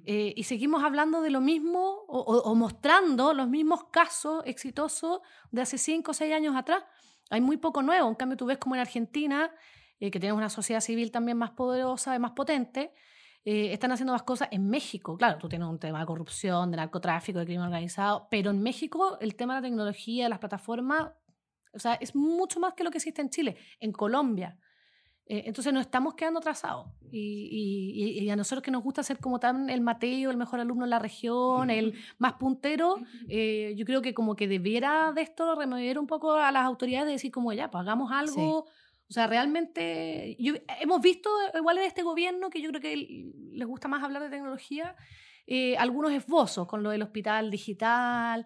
eh, 0.06 0.34
y 0.36 0.44
seguimos 0.44 0.84
hablando 0.84 1.22
de 1.22 1.30
lo 1.30 1.42
mismo 1.42 1.80
o, 2.08 2.20
o- 2.20 2.42
o 2.52 2.56
mostrando 2.56 3.34
los 3.34 3.48
mismos 3.50 3.86
casos 3.92 4.44
exitosos 4.46 5.20
de 5.52 5.62
hace 5.62 5.78
cinco 5.78 6.12
o 6.12 6.14
seis 6.14 6.34
años 6.34 6.56
atrás. 6.56 6.84
Hay 7.30 7.42
muy 7.42 7.58
poco 7.58 7.82
nuevo. 7.82 8.08
En 8.08 8.16
cambio, 8.16 8.38
tú 8.38 8.46
ves 8.46 8.58
como 8.58 8.76
en 8.76 8.82
Argentina, 8.82 9.52
eh, 10.00 10.12
que 10.12 10.20
tenemos 10.20 10.38
una 10.38 10.50
sociedad 10.50 10.80
civil 10.82 11.12
también 11.12 11.38
más 11.38 11.52
poderosa 11.52 12.16
y 12.16 12.20
más 12.20 12.32
potente, 12.32 12.94
eh, 13.44 13.72
están 13.74 13.92
haciendo 13.92 14.14
más 14.14 14.24
cosas 14.24 14.50
en 14.52 14.70
México. 14.70 15.18
Claro, 15.18 15.38
tú 15.38 15.48
tienes 15.50 15.68
un 15.68 15.80
tema 15.80 16.00
de 16.02 16.06
corrupción, 16.06 16.70
de 16.72 16.78
narcotráfico, 16.78 17.40
de 17.40 17.46
crimen 17.46 17.66
organizado, 17.66 18.28
pero 18.30 18.52
en 18.52 18.62
México 18.62 19.18
el 19.20 19.36
tema 19.36 19.56
de 19.56 19.62
la 19.62 19.68
tecnología, 19.68 20.26
de 20.26 20.30
las 20.30 20.40
plataformas, 20.40 21.12
o 21.74 21.80
sea, 21.80 21.96
es 21.96 22.16
mucho 22.16 22.60
más 22.60 22.74
que 22.74 22.84
lo 22.84 22.92
que 22.92 22.98
existe 22.98 23.22
en 23.22 23.30
Chile. 23.30 23.58
En 23.80 23.92
Colombia, 23.92 24.58
Eh, 25.30 25.44
entonces 25.46 25.74
nos 25.74 25.82
estamos 25.82 26.16
quedando 26.16 26.40
atrasados. 26.40 26.88
Y, 27.12 28.20
y, 28.22 28.30
a 28.30 28.36
nosotros 28.36 28.64
que 28.64 28.72
nos 28.72 28.84
gusta 28.84 29.04
ser 29.04 29.20
como 29.20 29.40
tan 29.40 29.70
el 29.70 29.82
Mateo, 29.82 30.30
el 30.30 30.38
mejor 30.38 30.60
alumno 30.60 30.86
en 30.86 30.90
la 30.90 31.00
región, 31.00 31.70
el 31.70 31.94
más 32.18 32.34
puntero, 32.34 32.98
eh, 33.28 33.74
yo 33.78 33.86
creo 33.86 34.02
que 34.02 34.14
como 34.14 34.36
que 34.36 34.48
debiera 34.48 35.12
de 35.14 35.22
esto 35.22 35.56
remover 35.56 36.00
un 36.00 36.08
poco 36.08 36.34
a 36.34 36.52
las 36.52 36.66
autoridades 36.66 37.08
de 37.08 37.14
decir 37.14 37.32
como 37.32 37.54
ya, 37.54 37.70
pues 37.70 37.82
hagamos 37.82 38.12
algo. 38.12 38.68
O 39.10 39.14
sea, 39.14 39.28
realmente 39.28 40.36
yo, 40.40 40.54
hemos 40.82 41.02
visto 41.02 41.30
igual 41.56 41.78
en 41.78 41.86
este 41.86 42.04
gobierno 42.04 42.50
que 42.50 42.62
yo 42.62 42.70
creo 42.70 42.82
que 42.82 43.32
les 43.54 43.68
gusta 43.68 43.88
más 43.88 44.04
hablar 44.04 44.22
de 44.24 44.30
tecnología, 44.30 44.96
eh, 45.46 45.78
algunos 45.78 46.12
esbozos 46.12 46.68
con 46.68 46.84
lo 46.84 46.90
del 46.90 47.02
hospital 47.02 47.52
digital. 47.52 48.46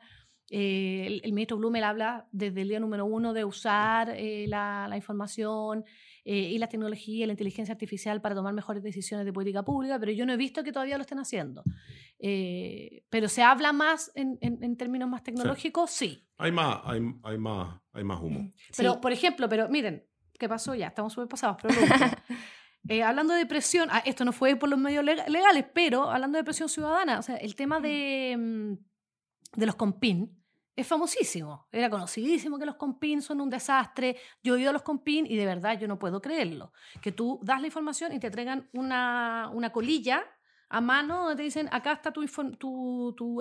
el, 0.50 1.22
ministro 1.34 1.58
Blumel 1.58 1.84
habla 1.84 2.28
desde 2.32 2.62
el 2.62 2.70
día 2.70 2.80
número 2.80 3.06
uno 3.06 3.34
de 3.34 3.44
usar 3.44 4.16
la, 4.48 4.88
la 4.88 4.98
información 4.98 5.84
eh, 6.24 6.52
y 6.52 6.60
la 6.60 6.68
tecnología 6.68 7.24
y 7.24 7.26
la 7.26 7.34
inteligencia 7.34 7.74
artificial 7.74 8.22
para 8.22 8.36
tomar 8.36 8.54
mejores 8.54 8.84
decisiones 8.84 9.26
de 9.26 9.34
política 9.34 9.64
pública, 9.64 10.00
pero 10.00 10.12
yo 10.12 10.26
no 10.26 10.34
he 10.34 10.38
visto 10.38 10.64
que 10.64 10.72
todavía 10.72 10.98
lo 10.98 11.02
estén 11.02 11.18
haciendo. 11.18 11.64
Eh, 12.20 13.04
pero 13.10 13.28
se 13.28 13.42
habla 13.42 13.74
más 13.74 14.12
en, 14.14 14.38
en, 14.42 14.78
términos 14.78 15.10
más 15.10 15.24
tecnológicos, 15.24 15.90
sí. 15.90 16.28
Hay, 16.38 16.52
más, 16.52 16.80
hay, 16.84 17.02
hay, 17.24 17.38
más, 17.40 17.80
hay 17.94 18.04
más 18.04 18.22
humo. 18.22 18.52
Pero, 18.78 19.02
por 19.02 19.12
ejemplo, 19.12 19.50
pero 19.50 19.68
miren, 19.70 20.06
¿qué 20.38 20.48
pasó? 20.48 20.76
Ya, 20.76 20.88
estamos 20.88 21.14
súper 21.14 21.28
pasados, 21.28 21.58
pero 21.60 21.74
eh, 22.90 23.02
hablando 23.02 23.34
de 23.34 23.48
presión, 23.48 23.90
ah, 23.92 24.04
esto 24.06 24.24
no 24.24 24.32
fue 24.32 24.56
por 24.56 24.70
los 24.70 24.78
medios 24.78 25.04
legales, 25.04 25.66
pero 25.74 26.12
hablando 26.12 26.38
de 26.38 26.44
presión 26.44 26.70
ciudadana, 26.70 27.18
o 27.18 27.24
sea, 27.24 27.38
el 27.38 27.56
tema 27.56 27.80
de, 27.80 28.38
mm, 28.38 29.60
de 29.60 29.66
los 29.66 29.76
compin, 29.76 30.41
es 30.76 30.88
famosísimo. 30.88 31.68
Era 31.72 31.90
conocidísimo 31.90 32.58
que 32.58 32.66
los 32.66 32.76
compin 32.76 33.22
son 33.22 33.42
un 33.42 33.50
desastre. 33.50 34.18
Yo 34.44 34.56
he 34.56 34.62
ido 34.62 34.70
a 34.70 34.74
los 34.74 34.84
compin 34.84 35.26
y 35.26 35.36
de 35.36 35.46
verdad 35.46 35.80
yo 35.80 35.88
no 35.88 36.00
puedo 36.00 36.22
creerlo. 36.22 36.72
Que 37.02 37.12
tú 37.12 37.40
das 37.44 37.60
la 37.60 37.68
información 37.68 38.14
y 38.14 38.20
te 38.20 38.32
traigan 38.32 38.70
una, 38.74 39.50
una 39.54 39.72
colilla 39.72 40.26
a 40.70 40.80
mano 40.80 41.24
donde 41.24 41.36
te 41.36 41.44
dicen, 41.44 41.68
acá 41.72 41.94
está 41.94 42.12
tu, 42.12 42.22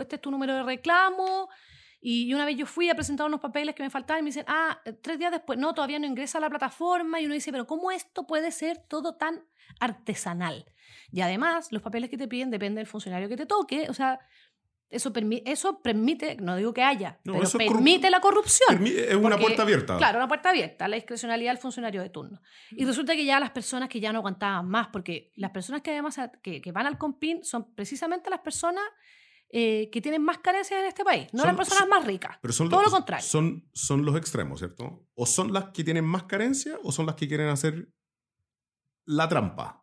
este 0.01 0.17
es 0.17 0.21
tu 0.21 0.31
número 0.31 0.55
de 0.55 0.63
reclamo. 0.65 1.49
Y 2.03 2.33
una 2.35 2.45
vez 2.45 2.57
yo 2.57 2.67
fui 2.67 2.89
a 2.89 2.95
presentar 2.95 3.27
unos 3.27 3.41
papeles 3.41 3.75
que 3.75 3.83
me 3.83 3.91
faltaban 3.91 4.21
y 4.21 4.23
me 4.25 4.29
dicen, 4.29 4.47
ah, 4.49 4.81
tres 5.03 5.19
días 5.19 5.31
después, 5.31 5.59
no, 5.59 5.75
todavía 5.75 5.99
no 5.99 6.07
ingresa 6.07 6.39
a 6.39 6.41
la 6.41 6.51
plataforma. 6.51 7.21
Y 7.21 7.27
uno 7.27 7.35
dice, 7.35 7.53
pero 7.53 7.67
¿cómo 7.67 7.91
esto 7.93 8.27
puede 8.27 8.51
ser 8.51 8.79
todo 8.89 9.17
tan 9.17 9.45
artesanal? 9.79 10.65
Y 11.13 11.21
además, 11.21 11.71
los 11.73 11.83
papeles 11.83 12.11
que 12.11 12.17
te 12.17 12.27
piden 12.27 12.51
depende 12.51 12.79
del 12.79 12.87
funcionario 12.87 13.29
que 13.29 13.37
te 13.37 13.47
toque. 13.47 13.89
O 13.91 13.95
sea, 13.95 14.19
eso, 14.91 15.13
eso 15.45 15.81
permite, 15.81 16.37
no 16.37 16.57
digo 16.57 16.75
que 16.75 16.83
haya, 16.83 17.21
pero 17.23 17.49
permite 17.57 18.11
la 18.11 18.21
corrupción. 18.21 18.85
es 18.87 19.15
una 19.15 19.39
puerta 19.39 19.63
abierta. 19.63 19.97
Claro, 19.97 20.19
una 20.19 20.29
puerta 20.29 20.51
abierta, 20.51 20.89
la 20.89 20.97
discrecionalidad 20.97 21.53
del 21.53 21.59
funcionario 21.59 22.03
de 22.03 22.11
turno. 22.11 22.43
Y 22.73 22.85
resulta 22.85 23.15
que 23.15 23.25
ya 23.25 23.39
las 23.39 23.51
personas 23.51 23.89
que 23.89 24.01
ya 24.01 24.13
no 24.13 24.19
aguantaban 24.19 24.69
más, 24.69 24.89
porque 24.89 25.33
las 25.37 25.53
personas 25.53 25.83
que 25.83 25.93
además 25.93 26.21
que, 26.43 26.61
que 26.61 26.73
van 26.73 26.87
al 26.87 26.99
compin 26.99 27.45
son 27.45 27.73
precisamente 27.75 28.31
las 28.31 28.41
personas 28.41 28.85
eh, 29.53 29.91
que 29.91 30.01
tienen 30.01 30.23
más 30.23 30.39
carencias 30.39 30.81
en 30.81 30.87
este 30.87 31.05
país, 31.05 31.27
no 31.33 31.45
las 31.45 31.57
personas 31.57 31.89
más 31.89 32.05
ricas. 32.05 32.39
Pero 32.41 32.53
son 32.53 32.69
todo 32.69 32.83
lo 32.83 32.91
contrario. 32.91 33.27
Son, 33.27 33.69
son 33.73 34.05
los 34.05 34.17
extremos, 34.17 34.61
¿cierto? 34.61 35.09
O 35.15 35.27
son 35.27 35.53
las 35.53 35.71
que 35.71 35.83
tienen 35.83 36.05
más 36.05 36.25
carencia 36.25 36.79
o 36.85 36.93
son 36.93 37.07
las 37.07 37.17
que 37.17 37.27
quieren 37.27 37.49
hacer 37.49 37.89
la 39.05 39.29
trampa. 39.29 39.80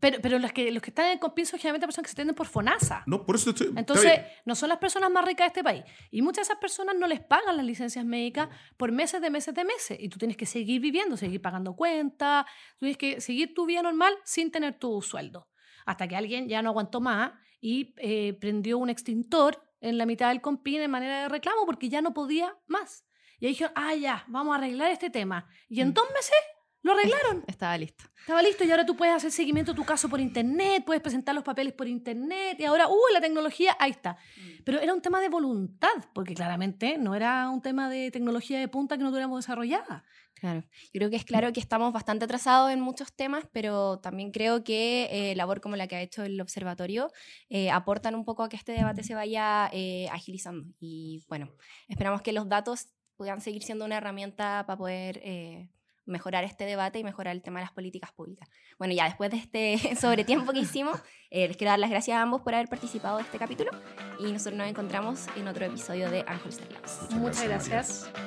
Pero, 0.00 0.18
pero 0.20 0.38
los, 0.38 0.52
que, 0.52 0.70
los 0.70 0.82
que 0.82 0.90
están 0.90 1.06
en 1.06 1.12
el 1.12 1.18
compin 1.18 1.44
son 1.46 1.58
generalmente 1.58 1.86
personas 1.86 2.06
que 2.06 2.10
se 2.10 2.16
tienden 2.16 2.34
por 2.34 2.46
FONASA. 2.46 3.02
No, 3.06 3.24
por 3.24 3.36
eso 3.36 3.50
estoy... 3.50 3.72
Entonces, 3.76 4.20
no 4.44 4.54
son 4.54 4.68
las 4.68 4.78
personas 4.78 5.10
más 5.10 5.24
ricas 5.24 5.46
de 5.46 5.48
este 5.48 5.64
país. 5.64 5.84
Y 6.10 6.22
muchas 6.22 6.46
de 6.46 6.52
esas 6.52 6.60
personas 6.60 6.96
no 6.96 7.06
les 7.06 7.20
pagan 7.20 7.56
las 7.56 7.66
licencias 7.66 8.04
médicas 8.04 8.48
por 8.76 8.92
meses 8.92 9.20
de 9.20 9.30
meses 9.30 9.54
de 9.54 9.64
meses. 9.64 9.98
Y 10.00 10.08
tú 10.08 10.18
tienes 10.18 10.36
que 10.36 10.46
seguir 10.46 10.80
viviendo, 10.80 11.16
seguir 11.16 11.42
pagando 11.42 11.74
cuentas, 11.74 12.44
tú 12.74 12.80
tienes 12.80 12.96
que 12.96 13.20
seguir 13.20 13.54
tu 13.54 13.66
vida 13.66 13.82
normal 13.82 14.14
sin 14.24 14.50
tener 14.50 14.78
tu 14.78 15.02
sueldo. 15.02 15.48
Hasta 15.86 16.06
que 16.06 16.16
alguien 16.16 16.48
ya 16.48 16.62
no 16.62 16.70
aguantó 16.70 17.00
más 17.00 17.32
y 17.60 17.94
eh, 17.96 18.34
prendió 18.40 18.78
un 18.78 18.90
extintor 18.90 19.62
en 19.80 19.98
la 19.98 20.06
mitad 20.06 20.28
del 20.28 20.40
compin 20.40 20.80
en 20.80 20.90
manera 20.90 21.22
de 21.22 21.28
reclamo 21.28 21.66
porque 21.66 21.88
ya 21.88 22.02
no 22.02 22.14
podía 22.14 22.56
más. 22.66 23.04
Y 23.40 23.46
ahí 23.46 23.52
dijeron, 23.52 23.72
ah, 23.76 23.94
ya, 23.94 24.24
vamos 24.28 24.54
a 24.54 24.58
arreglar 24.58 24.90
este 24.90 25.10
tema. 25.10 25.48
Y 25.68 25.80
en 25.80 25.90
mm. 25.90 25.94
dos 25.94 26.06
meses 26.12 26.36
lo 26.82 26.92
arreglaron. 26.92 27.44
Estaba 27.48 27.76
listo. 27.76 28.04
Estaba 28.20 28.42
listo 28.42 28.64
y 28.64 28.70
ahora 28.70 28.84
tú 28.84 28.96
puedes 28.96 29.14
hacer 29.14 29.30
seguimiento 29.30 29.72
de 29.72 29.76
tu 29.76 29.84
caso 29.84 30.08
por 30.08 30.20
internet, 30.20 30.84
puedes 30.84 31.02
presentar 31.02 31.34
los 31.34 31.44
papeles 31.44 31.72
por 31.72 31.88
internet 31.88 32.56
y 32.58 32.64
ahora, 32.64 32.88
¡uh! 32.88 33.12
La 33.12 33.20
tecnología, 33.20 33.76
ahí 33.78 33.90
está. 33.90 34.12
Mm. 34.36 34.62
Pero 34.64 34.80
era 34.80 34.92
un 34.92 35.00
tema 35.00 35.20
de 35.20 35.28
voluntad, 35.28 35.88
porque 36.14 36.34
claramente 36.34 36.98
no 36.98 37.14
era 37.14 37.48
un 37.48 37.62
tema 37.62 37.88
de 37.88 38.10
tecnología 38.10 38.60
de 38.60 38.68
punta 38.68 38.96
que 38.96 39.02
no 39.02 39.10
tuviéramos 39.10 39.44
desarrollada. 39.44 40.04
Claro, 40.34 40.60
yo 40.60 40.90
creo 40.92 41.10
que 41.10 41.16
es 41.16 41.24
claro 41.24 41.52
que 41.52 41.58
estamos 41.58 41.92
bastante 41.92 42.24
atrasados 42.24 42.70
en 42.70 42.80
muchos 42.80 43.12
temas, 43.12 43.44
pero 43.52 43.98
también 43.98 44.30
creo 44.30 44.62
que 44.62 45.08
eh, 45.10 45.34
labor 45.34 45.60
como 45.60 45.74
la 45.74 45.88
que 45.88 45.96
ha 45.96 46.00
hecho 46.00 46.22
el 46.22 46.40
observatorio 46.40 47.10
eh, 47.48 47.70
aportan 47.70 48.14
un 48.14 48.24
poco 48.24 48.44
a 48.44 48.48
que 48.48 48.54
este 48.54 48.70
debate 48.70 49.02
se 49.02 49.16
vaya 49.16 49.68
eh, 49.72 50.08
agilizando. 50.12 50.72
Y 50.78 51.24
bueno, 51.28 51.50
esperamos 51.88 52.22
que 52.22 52.32
los 52.32 52.48
datos 52.48 52.88
puedan 53.16 53.40
seguir 53.40 53.64
siendo 53.64 53.84
una 53.84 53.96
herramienta 53.96 54.64
para 54.66 54.78
poder 54.78 55.20
eh, 55.24 55.68
mejorar 56.08 56.44
este 56.44 56.64
debate 56.64 56.98
y 56.98 57.04
mejorar 57.04 57.36
el 57.36 57.42
tema 57.42 57.60
de 57.60 57.66
las 57.66 57.72
políticas 57.72 58.10
públicas. 58.12 58.48
Bueno, 58.78 58.94
ya 58.94 59.04
después 59.04 59.30
de 59.30 59.36
este 59.36 59.96
sobre 60.00 60.24
tiempo 60.24 60.52
que 60.52 60.60
hicimos, 60.60 60.98
eh, 61.30 61.46
les 61.46 61.56
quiero 61.56 61.70
dar 61.70 61.78
las 61.78 61.90
gracias 61.90 62.16
a 62.16 62.22
ambos 62.22 62.42
por 62.42 62.54
haber 62.54 62.68
participado 62.68 63.18
de 63.18 63.22
este 63.24 63.38
capítulo 63.38 63.70
y 64.18 64.32
nosotros 64.32 64.56
nos 64.56 64.68
encontramos 64.68 65.26
en 65.36 65.46
otro 65.46 65.64
episodio 65.64 66.10
de 66.10 66.24
Ángel 66.26 66.52
Labs. 66.72 67.10
Muchas 67.12 67.44
gracias. 67.44 68.10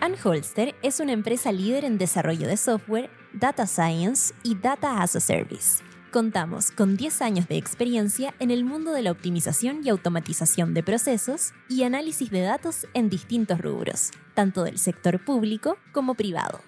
Anholster 0.00 0.74
es 0.82 1.00
una 1.00 1.12
empresa 1.12 1.50
líder 1.50 1.84
en 1.86 1.96
desarrollo 1.96 2.46
de 2.46 2.58
software, 2.58 3.08
data 3.32 3.66
science 3.66 4.34
y 4.42 4.54
data 4.54 5.00
as 5.00 5.16
a 5.16 5.20
service 5.20 5.82
Contamos 6.14 6.70
con 6.70 6.96
10 6.96 7.22
años 7.22 7.48
de 7.48 7.56
experiencia 7.56 8.34
en 8.38 8.52
el 8.52 8.64
mundo 8.64 8.92
de 8.92 9.02
la 9.02 9.10
optimización 9.10 9.80
y 9.82 9.88
automatización 9.88 10.72
de 10.72 10.84
procesos 10.84 11.52
y 11.68 11.82
análisis 11.82 12.30
de 12.30 12.42
datos 12.42 12.86
en 12.94 13.10
distintos 13.10 13.60
rubros, 13.60 14.12
tanto 14.32 14.62
del 14.62 14.78
sector 14.78 15.24
público 15.24 15.76
como 15.90 16.14
privado. 16.14 16.60